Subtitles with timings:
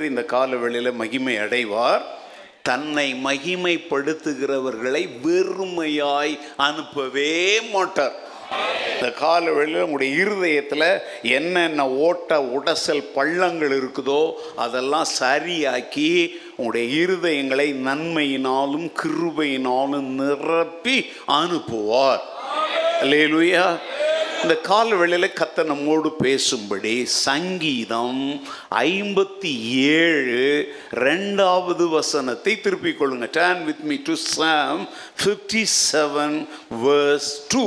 [0.00, 2.02] கர்த்தர் இந்த காலவெளியில் மகிமை அடைவார்.
[2.68, 6.34] தன்னை மகிமைப்படுத்துகிறவர்களை வெறுமையாய்
[6.66, 7.34] அனுப்பவே
[7.72, 8.16] மாட்டார்.
[8.92, 10.88] இந்த காலவெளியில் உங்களுடைய இருதயத்தில்
[11.36, 14.22] என்னென்ன ஓட்ட உடசல் பள்ளங்கள் இருக்குதோ
[14.64, 16.10] அதெல்லாம் சரியாக்கி
[16.56, 20.98] உங்களுடைய இருதயங்களை நன்மையினாலும் கிருபையினாலும் நிரப்பி
[21.40, 22.24] அனுப்புவார்.
[23.10, 23.66] லேலுயா
[24.42, 28.20] இந்த கால வேளையில் கத்த நம்மோடு பேசும்படி சங்கீதம்
[28.70, 29.52] ஐம்பத்தி
[30.02, 33.28] ஏழு ரெண்டாவது வசனத்தை திருப்பிக் கொள்ளுங்க.
[33.30, 34.88] Turn with me to Psalm
[35.20, 36.36] fifty seven
[36.84, 37.64] verse two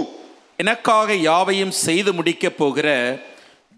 [0.57, 3.19] எனக்காக யாவையும் செய்து முடிக்கப் போகிற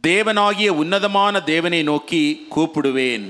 [0.07, 3.27] தேவனாகிய உன்னதமான தேவனை நோக்கி கூப்பிடுவேன்.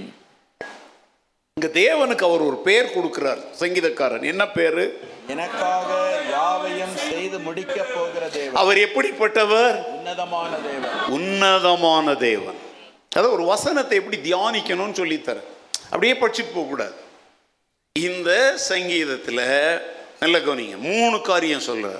[1.59, 4.25] இங்க தேவனுக்கு அவர் ஒரு பேர் கொடுக்கிறார் சங்கீதக்காரன்.
[4.33, 4.86] என்ன பேரு?
[5.27, 8.55] எனக்காக யாவையும் செய்து முடிக்கப் போகிற தேவன்.
[8.55, 9.83] அவர் எப்படிப்பட்டவர்?
[9.83, 11.03] உன்னதமான தேவன்.
[11.07, 12.57] உன்னதமான தேவன்.
[13.15, 15.43] அதாவது ஒரு வசனத்தை எப்படி தியானிக்கணும்னு சொல்லித்தரேன்
[15.83, 16.93] அப்படியே படிச்சுட்டு போகக்கூடாது
[17.99, 19.81] இந்த சங்கீதத்தில்
[20.19, 21.99] நல்ல கவனிங்க மூணு காரியம் சொல்றார்.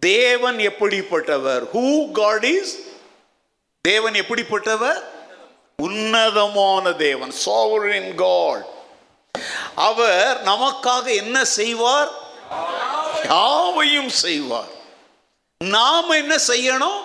[0.00, 1.68] தேவன் எப்படிப்பட்டவர்?
[1.74, 2.78] ஹூ காட் இஸ்
[3.80, 5.02] தேவன் எப்படிப்பட்டவர்?
[5.76, 8.66] உன்னதமான தேவன் sovereign காட்
[9.74, 12.28] அவர் நமக்காக என்ன செய்வார்?
[13.24, 14.70] யாவையும் செய்வார்.
[15.60, 17.00] நாம் என்ன செய்யணும்?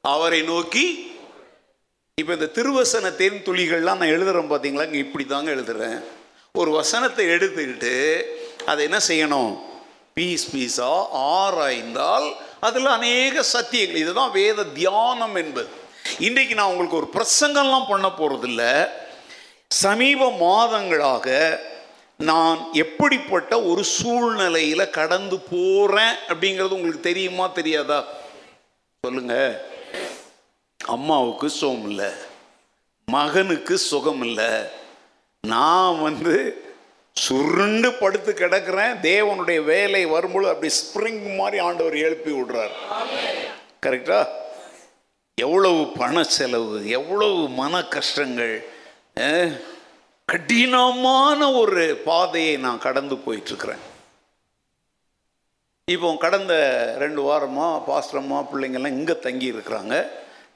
[0.00, 0.86] அவரை நோக்கி
[2.14, 5.98] இப்போ இந்த திருவசன தேன் துளிகள்லாம் நான் எழுதுறேன் பார்த்தீங்களா இங்கே இப்படி தாங்க எழுதுறேன்.
[6.52, 7.94] ஒரு வசனத்தை எடுத்துக்கிட்டு
[8.66, 9.52] அதை என்ன செய்யணும்?
[10.14, 14.02] பீஸ் பீஸாக ஆராய்ந்தால் அதில் அநேக சத்தியங்கள்.
[14.04, 15.68] இதுதான் வேத தியானம் என்பது.
[16.18, 18.62] இன்றைக்கு நான் உங்களுக்கு ஒரு பிரசங்கம்லாம் பண்ண போகிறதில்ல
[19.68, 21.26] சமீப மாதங்களாக
[22.20, 28.04] நான் எப்படிப்பட்ட ஒரு சூழ்நிலையில் கடந்து போகிறேன் அப்படிங்கிறது உங்களுக்கு தெரியுமா தெரியாதா?
[29.06, 29.64] சொல்லுங்க.
[30.84, 32.10] அம்மாவுக்கு சுகம் இல்லை.
[33.06, 34.48] மகனுக்கு சுகம் இல்லை.
[35.46, 36.64] நான் வந்து
[37.12, 38.96] சுருண்டு படுத்து கிடக்கிறேன்.
[39.02, 42.70] தேவனுடைய வேலை வரும்பொழுது அப்படி ஸ்ப்ரிங் மாதிரி ஆண்டவர் எழுப்பி விடுறார்.
[43.86, 44.26] கரெக்டா
[45.34, 48.66] எவ்வளவு பண செலவு எவ்வளவு மன கஷ்டங்கள்
[50.30, 53.82] கடினமான ஒரு பாதையை நான் கடந்து போயிட்டுருக்கிறேன்.
[55.94, 56.54] இப்போ கடந்த
[57.02, 59.94] ரெண்டு வாரமாக பாஸ்டரம்மா பிள்ளைங்கள்லாம் இங்கே தங்கி இருக்கிறாங்க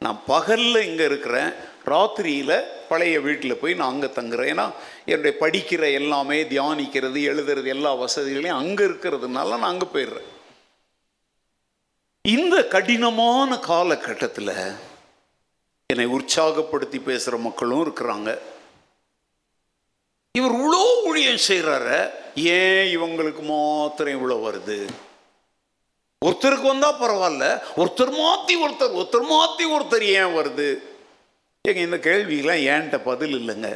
[0.04, 1.50] நான் பகலில் இங்கே இருக்கிறேன்.
[1.92, 2.56] ராத்திரியில்
[2.90, 4.50] பழைய வீட்டில் போய் நான் அங்கே தங்குறேன்.
[4.54, 4.66] ஏன்னா
[5.10, 10.30] என்னுடைய படிக்கிற எல்லாமே தியானிக்கிறது எழுதுறது எல்லா வசதிகளையும் அங்கே இருக்கிறதுனால நான் அங்கே போயிடுறேன்.
[12.24, 14.56] இந்த கடினமான காலகட்டத்தில்
[15.92, 18.30] என்னை உற்சாகப்படுத்தி பேசுகிற மக்களும் இருக்கிறாங்க.
[20.38, 20.78] இவர் இவ்வளோ
[21.08, 21.88] ஊழியம் செய்கிறார
[22.54, 24.78] ஏன் இவங்களுக்கு மாத்திரம் இவ்வளோ வருது?
[26.26, 27.44] ஒருத்தருக்கு வந்தால் பரவாயில்ல
[27.80, 30.66] ஒருத்தர் மாற்றி ஒருத்தர் ஒருத்தர் மாற்றி ஒருத்தர் ஏன் வருது?
[31.64, 33.70] ஏங்க இந்த கேள்விக்கெல்லாம் ஏன்ட்ட பதில் இல்லைங்க.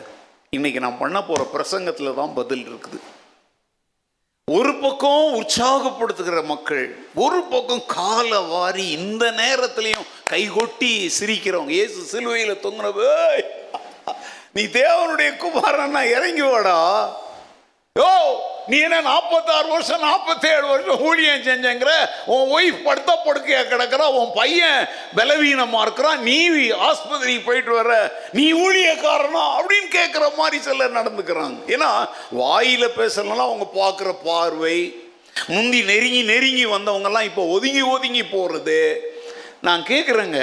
[0.56, 2.98] இன்னைக்கு நான் பண்ண போகிற பிரசங்கத்தில் தான் பதில் இருக்குது.
[4.48, 6.84] ஒரு பக்கம் உற்சாகப்படுத்துகிற மக்கள்
[7.26, 11.74] ஒரு பக்கம் கால வாரி இந்த நேரத்திலையும் கைகொட்டி சிரிக்கிறவங்க.
[11.78, 13.14] இயேசு சிலுவையில் தொங்குனவே
[14.58, 16.78] நீ தேவனுடைய குமாரன்னா இறங்கி வாடா.
[17.96, 18.06] ஓ
[18.70, 21.90] நீ என்ன நாற்பத்தாறு வருஷம் நாற்பத்தேழு வருஷம் ஊழியம் செஞ்சங்கிற?
[22.32, 24.80] உன் ஒய்ஃப் படுத்த படுக்கையாக கிடக்குறா உன் பையன்
[25.18, 26.36] பலவீனமாக இருக்கிறான் நீ
[26.88, 27.92] ஆஸ்பத்திரிக்கு போயிட்டு வர
[28.38, 31.58] நீ ஊழியக்காரனா அப்படின்னு கேட்குற மாதிரி சிலர் நடந்துக்கிறாங்க.
[31.74, 31.90] ஏன்னா
[32.40, 34.78] வாயில் பேசலன்னா அவங்க பார்க்குற பார்வை
[35.54, 38.80] முந்தி நெருங்கி நெருங்கி வந்தவங்கெல்லாம் இப்போ ஒதுங்கி ஒதுங்கி போகிறது
[39.68, 40.40] நான் கேட்குறேங்க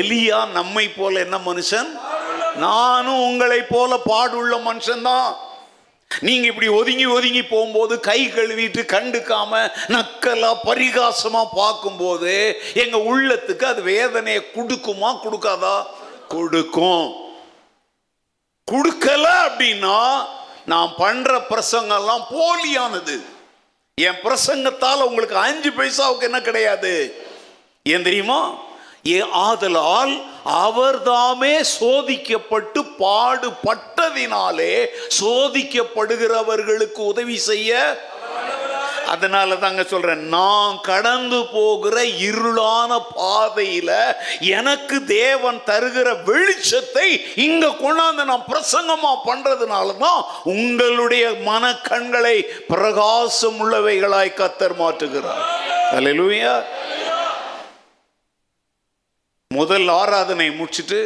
[0.00, 1.88] எலியா நம்மை போல என்ன மனுஷன்?
[2.56, 5.34] நானும் உங்களை போல பாடுள்ள மனுஷன்தான்.
[6.20, 14.42] நீங்க இப்படி ஒதுங்கி ஒதுங்கி போகும்போது கை கழுவிட்டு கண்டுக்காம நக்கலா பரிகாசமா பார்க்கும்போது எங்க உள்ளத்துக்கு அது வேதனையை
[14.54, 15.86] கொடுக்குமா கொடுக்காதா?
[16.28, 17.14] கொடுக்கும்.
[18.72, 20.24] கொடுக்கல அப்படின்னா
[20.66, 23.20] நான் பண்ற பிரசங்கம்லாம் போலியானது.
[23.94, 27.24] என் பிரசங்கத்தால் உங்களுக்கு அஞ்சு பைசாவுக்கு என்ன கிடையாது?
[27.82, 28.63] ஏன் தெரியுமா?
[29.12, 29.16] ஏ
[29.48, 30.12] ஆதலால்
[30.66, 34.74] அவர்தாமே சோதிக்கப்பட்டு பாடுபட்டதினாலே
[35.20, 37.70] சோதிக்கப்படுகிறவர்களுக்கு உதவி செய்ய.
[39.06, 43.90] அதனால தாங்க சொல்றேன் நான் கடந்து போகிற இருளான பாதையில
[44.38, 52.36] எனக்கு தேவன் தருகிற வெளிச்சத்தை இங்க கொண்டாந்து நான் பிரசங்கமா பண்றதுனால தான் உங்களுடைய மனக்கண்களை
[52.72, 55.44] பிரகாசம் உள்ளவைகளாய் கத்தர் மாற்றுகிறார்.
[55.96, 56.54] அல்லேலூயா
[59.56, 60.98] முதல் ஆராதனை முடிச்சுட்டு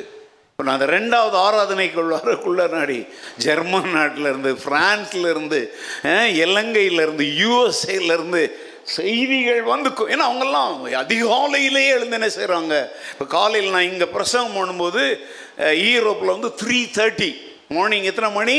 [0.50, 3.00] இப்போ நான் அந்த ரெண்டாவது ஆராதனைக்குள்ள வரக்குள்ள நாடி
[3.44, 5.60] ஜெர்மன் நாட்டிலேருந்து ஃப்ரான்ஸ்லேருந்து
[6.44, 8.42] இலங்கையிலேருந்து யூஎஸ்ஏலேருந்து இலங்கையில இருந்து
[8.96, 12.74] செய்திகள் வந்து ஏன்னா அவங்கெல்லாம் அதிகாலையிலேயே எழுந்து என்ன செய்கிறாங்க
[13.12, 15.02] இப்போ காலையில் நான் இங்கே பிரசங்கம் பண்ணும்போது
[15.90, 17.30] ஈரோப்பில் வந்து த்ரீ தேர்ட்டி
[17.76, 18.56] மார்னிங் எத்தனை மணி?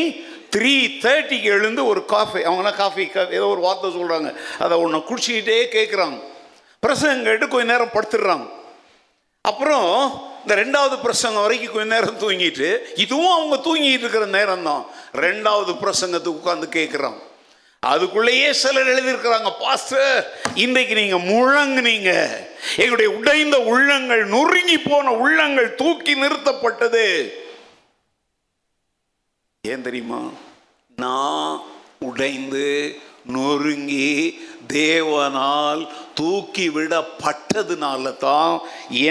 [0.56, 3.04] த்ரீ தேர்ட்டிக்கு எழுந்து ஒரு காஃபி அவங்களாம் காஃபி
[3.38, 6.18] ஏதோ ஒரு வார்த்தை சொல்கிறாங்க அதை ஒன்று குடிச்சிக்கிட்டே கேட்குறாங்க
[6.84, 8.46] பிரசங்கம் கேட்டு கொஞ்ச நேரம் படுத்துடுறாங்க.
[9.42, 9.92] அப்புறம்
[10.42, 16.40] இந்த ரெண்டாவது பிரசங்கம் வரைக்கும் கொஞ்ச நேரம் தூங்கிட்டு இதுவும் அவங்க தூங்கிட்டு இருக்கிற நேரம் தான் ரெண்டாவது பிரசங்கத்துக்கு
[16.40, 17.18] உட்காந்து கேட்குறோம்
[17.84, 22.12] அதுக்குள்ளேயே சிலர் எழுதியிருக்கிறாங்க பாஸ்டர் இன்றைக்கு நீங்க முழங்குனீங்க.
[22.76, 27.32] எங்களுடைய உடைந்த உள்ளங்கள் நொறுங்கி போன உள்ளங்கள் தூக்கி நிறுத்தப்பட்டது.
[29.62, 30.22] ஏன் தெரியுமா?
[30.96, 31.62] நான்
[32.00, 34.42] உடைந்து நொறுங்கி
[34.74, 35.82] தேவனால்
[36.14, 38.56] தூக்கி விடப்பட்டதுனால தான்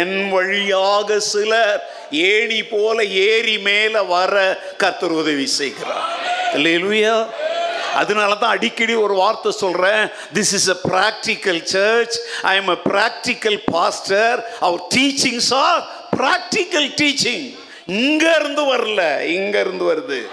[0.00, 1.80] என் வழியாக சிலர்
[2.28, 4.34] ஏணி போல ஏறி மேல வர
[4.76, 6.08] கர்த்தர் உதவி செய்கிறார்.
[6.54, 7.16] இல்லையா
[7.94, 10.02] அதனால தான் அடிக்கடி ஒரு வார்த்தை சொல்கிறேன்
[10.34, 15.80] this is a practical church I am a practical pastor our teachings are
[16.16, 17.46] practical teaching
[17.92, 19.02] இங்கேருந்து வரல
[19.36, 20.26] இங்கேருந்து வருது.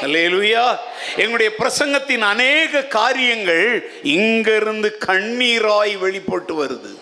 [0.00, 0.78] அல்லேலூயா.
[1.16, 7.00] எங்களுடைய பிரசங்கத்தின் அநேக காரியங்கள் இங்கிருந்து கண்ணீராய் வெளிப்பட்டு வருது.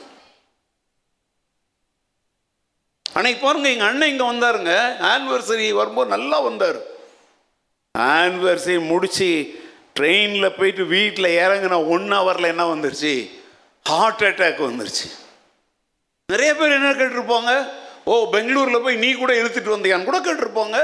[3.12, 4.74] அன்னைக்கு பாருங்க எங்கள் அண்ணன் இங்கே வந்தாருங்க.
[5.00, 6.80] ஆனிவர்சரி வரும்போது நல்லா வந்தார்.
[7.98, 9.60] ஆனிவர்சரி முடித்து
[10.00, 13.30] ட்ரெயினில் போயிட்டு வீட்டில் இறங்கின ஒன் ஹவரில் என்ன வந்துருச்சு?
[13.84, 15.08] ஹார்ட் அட்டாக் வந்துருச்சு.
[16.26, 17.78] நிறைய பேர் என்ன கேட்டிருப்பாங்க?
[18.04, 20.78] ஓ பெங்களூரில் போய் நீ கூட இழுத்துட்டு வந்தியான்னு கூட கேட்டிருப்பாங்க.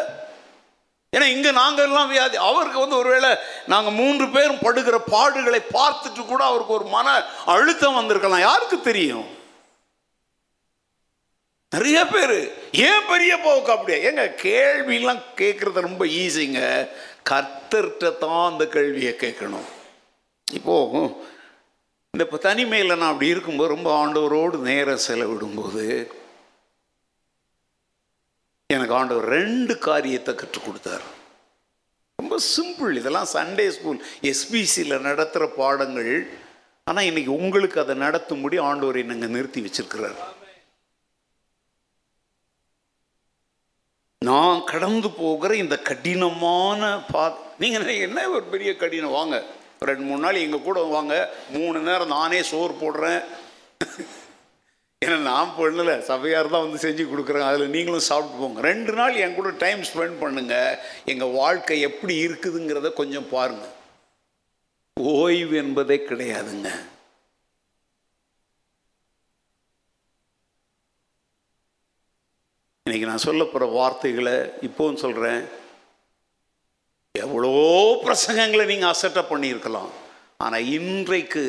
[1.12, 3.30] ஏன்னா இங்கே நாங்கள் எல்லாம் வியாதி அவருக்கு வந்து ஒருவேளை
[3.72, 7.14] நாங்கள் மூன்று பேரும் படுகிற பாடுகளை பார்த்துட்டு கூட அவருக்கு ஒரு மன
[7.54, 8.46] அழுத்தம் வந்திருக்கலாம்.
[8.48, 9.28] யாருக்கு தெரியும்?
[11.72, 12.38] நிறைய பேர்.
[12.88, 16.60] ஏன் பெரிய போக்கு அப்படியே ஏங்க கேள்வியெல்லாம் கேட்குறது ரொம்ப ஈஸிங்க.
[17.30, 19.66] கர்த்தர்கிட்ட தான் அந்த கேள்வியை கேட்கணும்.
[20.46, 20.76] இப்போ
[22.14, 25.86] இந்த இப்போ தனிமையில் நான் அப்படி இருக்கும்போது ரொம்ப ஆண்டவரோடு நேரம் செலவிடும்போது
[28.74, 31.04] எனக்கு ஆண்டவர் ரெண்டு காரியத்தை கற்றுக் கொடுத்தார்.
[32.20, 36.14] ரொம்ப சிம்பிள் இதெல்லாம் சண்டே ஸ்கூல் எஸ்பிசியில் நடத்துகிற பாடங்கள்.
[36.88, 40.18] ஆனால் இன்னைக்கு உங்களுக்கு அதை நடத்தும்படி ஆண்டவர் என்னங்க நிறுத்தி வச்சிருக்கிறார்.
[44.28, 46.82] நான் கடந்து போகிற இந்த கடினமான
[47.12, 47.24] பா
[47.62, 49.16] நீங்கள் என்ன ஒரு பெரிய கடினம்?
[49.20, 49.36] வாங்க.
[49.80, 51.14] ஒரு ரெண்டு மூணு நாள் எங்கள் கூட வாங்க.
[51.56, 53.22] மூணு நேரம் நானே சோறு போடுறேன்.
[55.04, 55.94] ஏன்னா நான் பண்ணல.
[56.10, 58.60] சபையார் தான் வந்து செஞ்சு கொடுக்குறேன் அதில் நீங்களும் சாப்பிட்டு போங்க.
[58.68, 60.78] ரெண்டு நாள் என் கூட டைம் ஸ்பெண்ட் பண்ணுங்கள்
[61.12, 63.74] எங்கள் வாழ்க்கை எப்படி இருக்குதுங்கிறத கொஞ்சம் பாருங்கள்
[64.96, 66.70] ஓய்வு என்பதே கிடையாதுங்க.
[72.86, 75.42] இன்னைக்கு நான் சொல்ல போகிற வார்த்தைகளை இப்போவும் சொல்கிறேன்
[77.14, 77.56] எவ்வளோ
[78.04, 79.90] பிரசங்கங்களை நீங்கள் அசட்டப் பண்ணியிருக்கலாம்.
[80.44, 81.44] ஆனால் இன்றைக்கு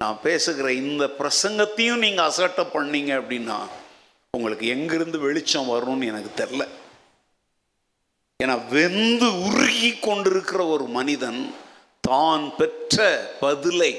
[0.00, 3.56] நான் பேசுகிற இந்த பிரசங்கத்தையும் நீங்கள் அசட்டப் பண்ணீங்க அப்படின்னா
[4.34, 6.62] உங்களுக்கு எங்கிருந்து வெளிச்சம் வரும்னு எனக்கு தெரில
[8.40, 11.40] ஏன்னா வெந்து உருகி கொண்டிருக்கிற ஒரு மனிதன்
[12.00, 12.98] தான் பெற்ற
[13.40, 13.90] பதிலை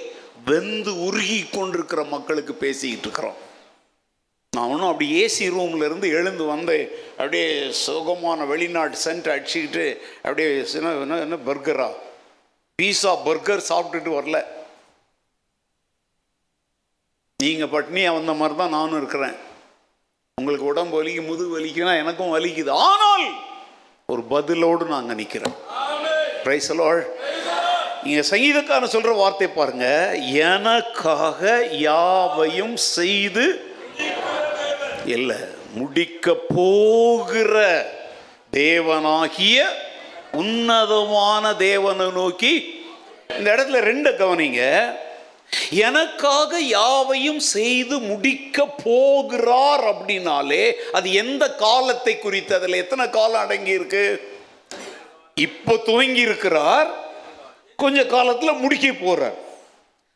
[0.45, 3.37] வெந்து உருகி கொண்டிருக்கிற மக்களுக்கு பேசிக்கிட்டு இருக்கிறோம்.
[4.53, 6.77] நான் ஒன்றும் அப்படி ஏசி ரூம்லேருந்து எழுந்து வந்து
[7.17, 9.85] அப்படியே சுகமான வெளிநாட்டு சென்ட் அடிச்சுக்கிட்டு
[10.21, 11.89] அப்படியே என்ன என்ன பர்கரா
[12.79, 14.39] பீஸா பர்கர் சாப்பிட்டுட்டு வரல.
[17.41, 19.37] நீங்கள் பட்னியாக வந்த மாதிரி தான் நானும் இருக்கிறேன்.
[20.37, 22.71] உங்களுக்கு உடம்பு வலிக்கு முதுகு வலிக்குன்னா எனக்கும் வலிக்குது.
[22.87, 23.25] ஆனால்
[24.13, 25.57] ஒரு பதிலோடு நாங்கள் நிற்கிறேன்
[26.45, 27.01] பிரைசலோள்
[28.09, 29.87] இங்க சங்கீதக்காரன் சொல்ற வார்த்தை பாருங்க.
[30.49, 31.41] எனக்காக
[31.87, 33.45] யாவையும் செய்து
[35.15, 35.39] இல்லை
[35.79, 37.55] முடிக்க போகிற
[38.57, 39.59] தேவனாகிய
[40.41, 42.53] உன்னதமான தேவனை நோக்கி
[43.37, 44.63] இந்த இடத்துல ரெண்டு கவனிங்க.
[45.69, 52.55] எனக்காக யாவையும் செய்து முடிக்க போகிறார் அப்படின்னாலே அது எந்த காலத்தை குறித்து?
[52.55, 54.05] அதில் எத்தனை காலம் அடங்கி இருக்கு
[55.35, 56.89] இப்போ துவங்கி இருக்கிறார்
[57.75, 59.37] கொஞ்ச காலத்தில் முடிக்க போறார்.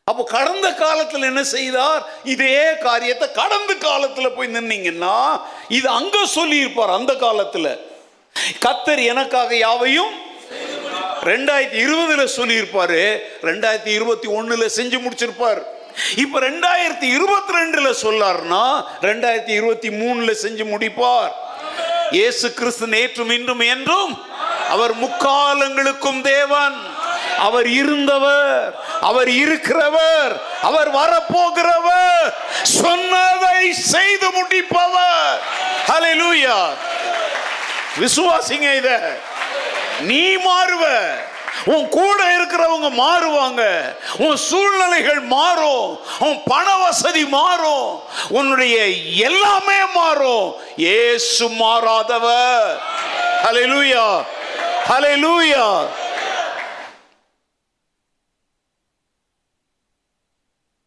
[0.04, 2.01] அப்போ கடந்த காலத்தில் என்ன செய்தார்?
[2.24, 7.80] இதே காரியத்தை கடந்த காலத்தில் போய் நின்னீங்கன்னா இது அங்க சொல்லியிருப்பார் அந்த காலத்தில்.
[8.65, 10.13] கத்தர் எனக்காக யாவையும்
[11.25, 13.03] ரெண்டாயிரத்தி இருபதுல சொல்லியிருப்பாரு.
[13.41, 15.62] ரெண்டாயிரத்தி இருபத்தி ஒண்ணுல செஞ்சு முடிச்சிருப்பார்.
[16.15, 18.65] இப்ப ரெண்டாயிரத்தி இருபத்தி ரெண்டுல சொல்லார்னா
[19.01, 21.34] ரெண்டாயிரத்தி இருபத்தி மூணுல செஞ்சு முடிப்பார்.
[22.12, 24.12] இயேசு கிறிஸ்து நேற்றும் இன்றும் என்றும்
[24.70, 26.77] அவர் முக்காலங்களுக்கும் தேவன்.
[27.38, 35.39] அவர் இருந்தவர் அவர் இருக்கிறவர் அவர் வரப்போகிறவர் சொன்னதை செய்து முடிப்பவர்.
[35.89, 36.58] ஹalleluya
[38.00, 38.98] விசுவாசிங்க இதை.
[40.00, 41.14] நீ மாறுவ.
[41.66, 43.96] உன் கூட இருக்கிறவங்க மாறுவாங்க.
[44.18, 46.00] உன் சூழ்நிலைகள் மாறும்.
[46.20, 48.00] உன் பண வசதி மாறும்.
[48.30, 50.54] உன்னுடைய எல்லாமே மாறும்.
[50.78, 52.54] ஏசு மாறாதவ
[53.44, 54.24] இயேசு லூயா
[54.90, 55.88] ஹalleluya லூயா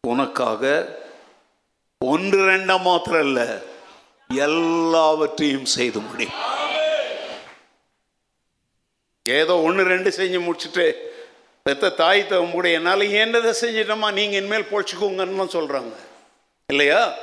[0.07, 0.87] உனக்காக
[2.05, 3.61] ஒன்று ரெண்டா மாத்திரம் இல்ல.
[4.33, 6.57] எல்லாவற்றையும் செய்து முடியும்.
[9.29, 10.93] ஏதோ ஒன்று ரெண்டு செஞ்சு முடிச்சுட்டு
[11.61, 14.11] பெத்த தாய் தவம் என்னால் என்னதை செஞ்சிட்டோமா?
[14.11, 15.95] நீங்கள் இனிமேல் பொழைச்சிக்கோங்கன்னு தான் சொல்கிறாங்க
[16.67, 17.13] இல்லையா?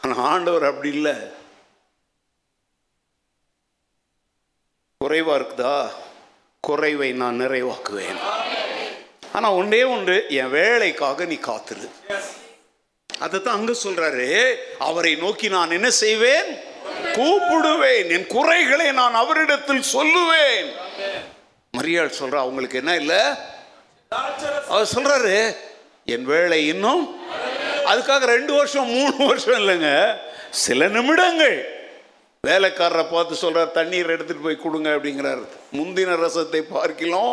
[0.00, 1.14] ஆனால் ஆண்டவர் அப்படி இல்லை.
[5.04, 5.88] குறைவா இருக்குதா?
[6.60, 8.18] குறைவை நான் நிறைவாக்குவேன்.
[9.32, 11.88] ஆனால் ஒன்றே ஒன்று என் வேலைக்காக நீ காத்துரு.
[13.18, 14.54] அதைத்தான் அங்க சொல்றாரு.
[14.78, 16.58] அவரை நோக்கி நான் என்ன செய்வேன்?
[17.12, 18.08] கூப்பிடுவேன்.
[18.08, 20.68] என் குறைகளை நான் அவரிடத்தில் சொல்லுவேன்.
[21.76, 23.20] மரியாள் சொல்கிறா அவங்களுக்கு என்ன இல்லை?
[24.68, 25.56] அவர் சொல்றாரு
[26.04, 27.02] என் வேலை இன்னும்
[27.90, 29.90] அதுக்காக ரெண்டு வருஷம் மூணு வருஷம் இல்லைங்க.
[30.50, 31.58] சில நிமிடங்கள்
[32.46, 35.42] வேலைக்காரரை பார்த்து சொல்றார் தண்ணீர் எடுத்துட்டு போய் கொடுங்க அப்படிங்கிறார்.
[35.72, 37.32] முந்தின ரசத்தை பார்க்கலாம்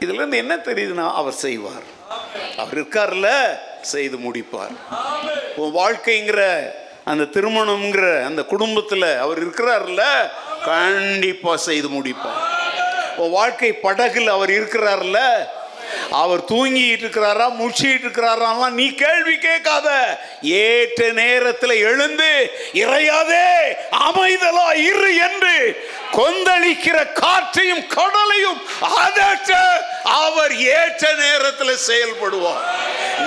[0.00, 1.86] இதுல இருந்து என்ன தெரியுதுன்னா அவர் செய்வார்.
[2.56, 3.28] அவர் இருக்கார்ல
[3.80, 4.74] செய்து முடிப்பார்.
[5.56, 6.42] உன் வாழ்க்கைங்கிற
[7.04, 10.02] அந்த திருமணம்ங்கிற அந்த குடும்பத்துல அவர் இருக்கிறார்ல
[10.64, 12.44] கண்டிப்பா செய்து முடிப்பார்.
[13.26, 15.18] வாழ்க்கை படகுல அவர் இருக்கிறார்ல?
[16.10, 20.18] அவர் தூங்கிட்டு இருக்கிறாரா முழிச்சிட்டு இருக்கிறாராம் நீ கேள்வி கேட்காத.
[20.40, 29.54] ஏற்ற நேரத்தில் எழுந்து இறையாதே அமைதலா இரு என்று கொந்தளிக்கிற காற்றையும் கடலையும் அதற்ற
[30.08, 32.66] அவர் ஏற்ற நேரத்தில் செயல்படுவார்.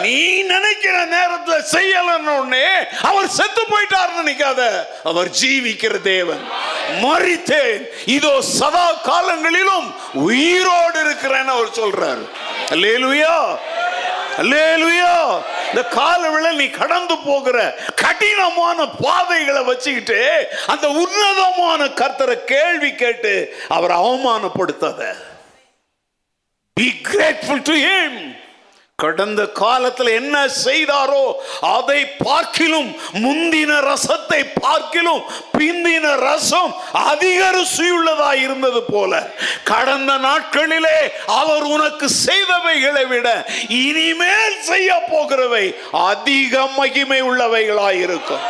[0.02, 2.62] நீ நினைக்கிற நேரத்தில் செய்யலன்னு
[3.02, 4.86] அவர் செத்து போயிட்டார் நினைக்காத.
[5.04, 6.50] அவர் ஜீவிக்கிற தேவன்.
[7.02, 12.30] மறித்தேன் இதோ சதா காலங்களிலும் உயிரோடு இருக்கிறேன்னு அவர் சொல்றார்.
[12.70, 13.58] அல்லேலுயா.
[14.38, 15.42] அல்லேலுயா.
[15.68, 25.30] இந்த காலவில நீ கடந்து போகிற கடினமான பாதைகளை வச்சுக்கிட்டு அந்த உன்னதமான கர்த்தரை கேள்வி கேட்டு அவர் அவமானப்படுத்தாத.
[26.78, 28.20] பி கிரேட்ஃபுல் டு ஹிம்
[29.00, 30.36] கடந்த காலத்தில் என்ன
[30.66, 31.24] செய்தாரோ
[31.62, 35.22] அதை பார்க்கிலும் முந்தின ரசத்தை பார்க்கிலும்
[35.58, 39.12] பிந்தின ரசம் அதிக ருசியுள்ளதா இருந்தது போல.
[39.64, 43.28] கடந்த நாட்களிலே அவர் உனக்கு செய்தவைகளை விட
[43.68, 48.46] இனிமேல் செய்ய போகிறவை அதிக மகிமை உள்ளவைகளாய் இருக்கும்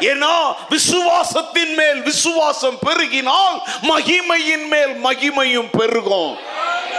[0.00, 0.34] ஏன்னா
[0.70, 6.34] விசுவாசத்தின் மேல் விசுவாசம் பெருகினால் மகிமையின் மேல் மகிமையும் பெருகும்.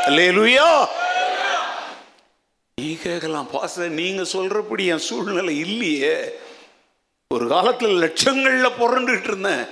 [0.09, 0.67] அல்லேலூயா
[2.77, 6.15] நீ கேட்கலாம் பாச நீங்க சொல்றபடி என் சூழ்நிலை இல்லையே.
[7.33, 9.63] ஒரு காலத்தில் லட்சங்கள்ல புரண்டுகிட்டு இருந்தேன்.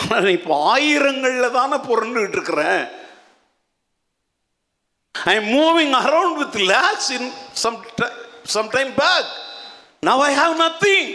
[0.00, 2.82] ஆனால் இப்போ ஆயிரங்கள்ல தானே புரண்டுகிட்டு இருக்கிறேன்.
[5.14, 7.28] I am moving around with lakhs in
[7.64, 7.78] some
[8.56, 9.30] sometime back
[10.08, 11.10] now I have nothing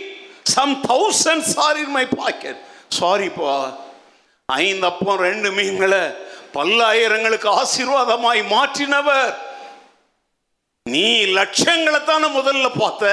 [0.56, 2.62] some thousands are in my pocket
[3.00, 3.56] சாரிப்பா
[4.46, 6.04] ஐந்து அப்பம் ரெண்டு மீன்களை
[6.58, 9.34] பல்லாயிரங்களுக்கு ஆசீர்வாதமாய் மாற்றினவர்.
[10.84, 13.06] நீ லட்சங்களை தானே முதல்ல பார்த்த.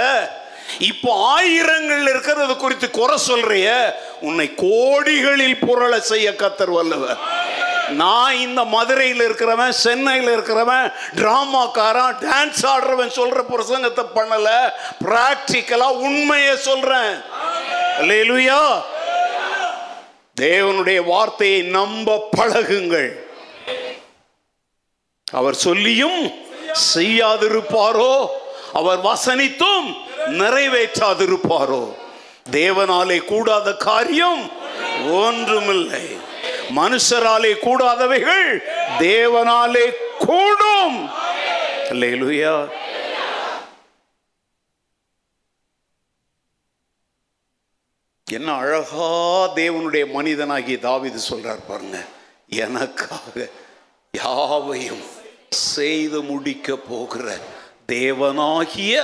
[0.79, 7.19] இப்போ ஆயிரங்கள் இருக்கிறது குறித்து குறை சொல்றிய உன்னை கோடிகளில் புரள செய்ய கத்தர் வல்லவர்.
[7.89, 14.73] நான் இந்த மதுரையில் இருக்கிறவன் சென்னையில் இருக்கிறவன் டிராமாக்காரன் டான்ஸ் ஆடுறவன் சொல்ற பிரசங்கத்தை பண்ணல.
[15.05, 17.15] பிராக்டிக்கலா உண்மையை சொல்றேன்.
[20.41, 23.24] தேவனுடைய வார்த்தையை நம்ப பழகுங்கள்.
[25.35, 26.31] அவர் சொல்லியும்
[26.95, 28.26] செய்யாதிருப்பாரோ?
[28.73, 31.95] அவர் வசனித்தும் நிறைவேற்றாதிருப்பாரோ?
[32.50, 34.50] தேவனாலே கூடாத காரியம்
[35.11, 36.17] ஒன்றுமில்லை.
[36.76, 38.59] மனுஷராலே கூடாதவைகள்
[38.99, 41.11] தேவனாலே கூடும்.
[41.88, 42.69] அல்லேலூயா.
[48.31, 49.09] என்ன அழகா
[49.55, 52.05] தேவனுடைய மனிதனாகிய தாவிது சொல்றார் பாருங்க.
[52.49, 53.49] எனக்காக
[54.12, 55.13] யாவையும்
[55.58, 57.26] செய்து முடிக்க போகிற
[57.92, 58.94] தேவனாகிய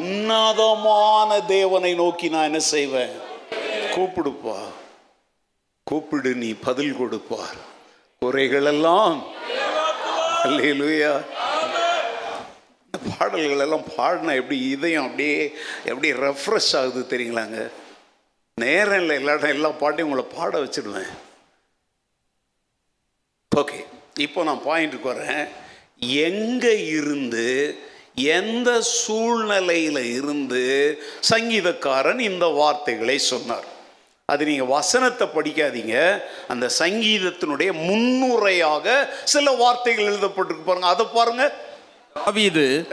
[0.00, 3.14] உன்னதமான தேவனை நோக்கி நான் என்ன செய்வேன்?
[3.94, 4.58] கூப்பிடுப்பா.
[5.86, 7.58] கூப்பிடு நீ பதில் கொடுப்பார்
[8.22, 9.18] குறைகள் எல்லாம்
[12.86, 15.38] இந்த பாடல்கள் எல்லாம் பாடினா எப்படி இதயம் அப்படியே
[15.90, 17.60] எப்படி ரெஃப்ரெஷ் ஆகுது தெரியுங்களாங்க?
[18.58, 21.10] நேரம் இல்லை இல்லாட்ட எல்லா பாட்டையும் உங்களை பாட வச்சிடுவேன்.
[23.52, 23.78] ஓகே
[24.26, 25.44] இப்போ நான் பாயிண்ட்டுக்கு வரேன்.
[26.00, 27.78] எங்கே இருந்து
[28.14, 30.64] எந்த சூழ்நிலையில் இருந்து
[31.30, 33.66] சங்கீதக்காரன் இந்த வார்த்தைகளை சொன்னார்.
[34.24, 36.20] அது நீங்கள் வசனத்தை படிக்காதீங்க.
[36.48, 38.86] அந்த சங்கீதத்தினுடைய முன்னுரையாக
[39.24, 40.86] சில வார்த்தைகள் எழுதப்பட்டிருக்கு பாருங்க.
[40.86, 41.54] அதை பாருங்க.
[42.14, 42.86] தாவீது.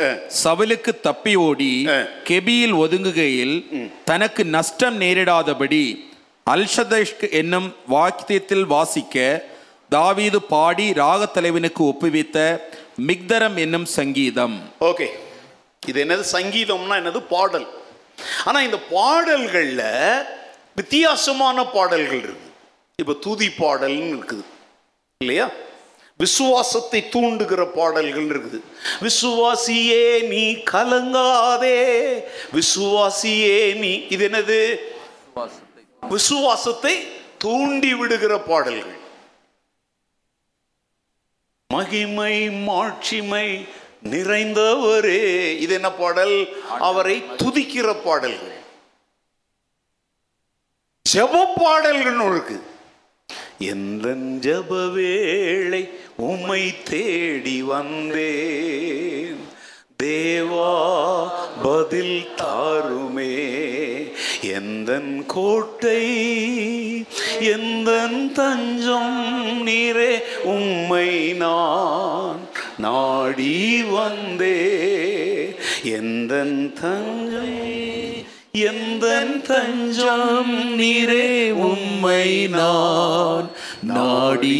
[0.43, 1.87] சவுலுக்கு தப்பி ஓடி.
[2.23, 3.55] கெபியில் ஒதுங்குகையில்
[4.03, 5.83] தனக்கு நஷ்டம் நேரிடாதபடி
[6.49, 9.45] அல்ஷதஷ்க் என்னும் வாக்கியத்தில் வாசிக்க
[9.89, 12.61] தாவீது பாடி ராகத்தலைவனுக்கு ஒப்புவித்த
[12.97, 14.71] மிக்தரம் என்னும் சங்கீதம்.
[14.79, 15.07] ஓகே
[15.87, 17.67] இது என்னது சங்கீதம்னா என்னது பாடல்.
[18.45, 19.83] ஆனா இந்த பாடல்கள்ல
[20.75, 22.49] வித்தியாசமான பாடல்கள் இருக்கு.
[22.95, 24.43] இப்போ துதி பாடல்னு இருக்குது.
[25.17, 25.49] இல்லையா?
[26.17, 28.61] விசுவாசத்தை தூண்டுகிற பாடல்கள் இருக்குது.
[29.01, 32.23] விசுவாசியே நீ கலங்காதே.
[32.53, 34.75] விசுவாசியே நீ இது என்னது?
[36.07, 39.03] விசுவாசத்தை தூண்டி விடுகிற பாடல்கள்.
[41.75, 42.35] மகிமை
[42.67, 43.47] மாட்சிமை
[44.11, 45.23] நிறைந்தவரே.
[45.63, 46.37] இது என்ன பாடல்?
[46.79, 48.53] அவரை துதிக்கிற பாடல்கள்
[51.13, 52.57] ஜப பாடல்கள் இருக்கு.
[53.57, 54.07] எந்த
[54.45, 55.81] ஜப வேளை
[56.15, 59.39] உம்மை தேடி வந்தேன்.
[60.03, 60.71] தேவா
[61.63, 63.31] பதில் தாருமே.
[64.55, 66.01] எந்தன் கோட்டை
[67.39, 69.17] எந்தன் தஞ்சம்
[69.67, 70.11] நீரே
[70.43, 72.39] உம்மை நான்
[72.77, 74.57] நாடி வந்தே.
[75.83, 77.53] எந்தன் தஞ்சம்
[78.69, 81.27] எந்தன் தஞ்சம் நீரே
[81.67, 83.47] உம்மை நான்
[83.83, 84.57] நாடி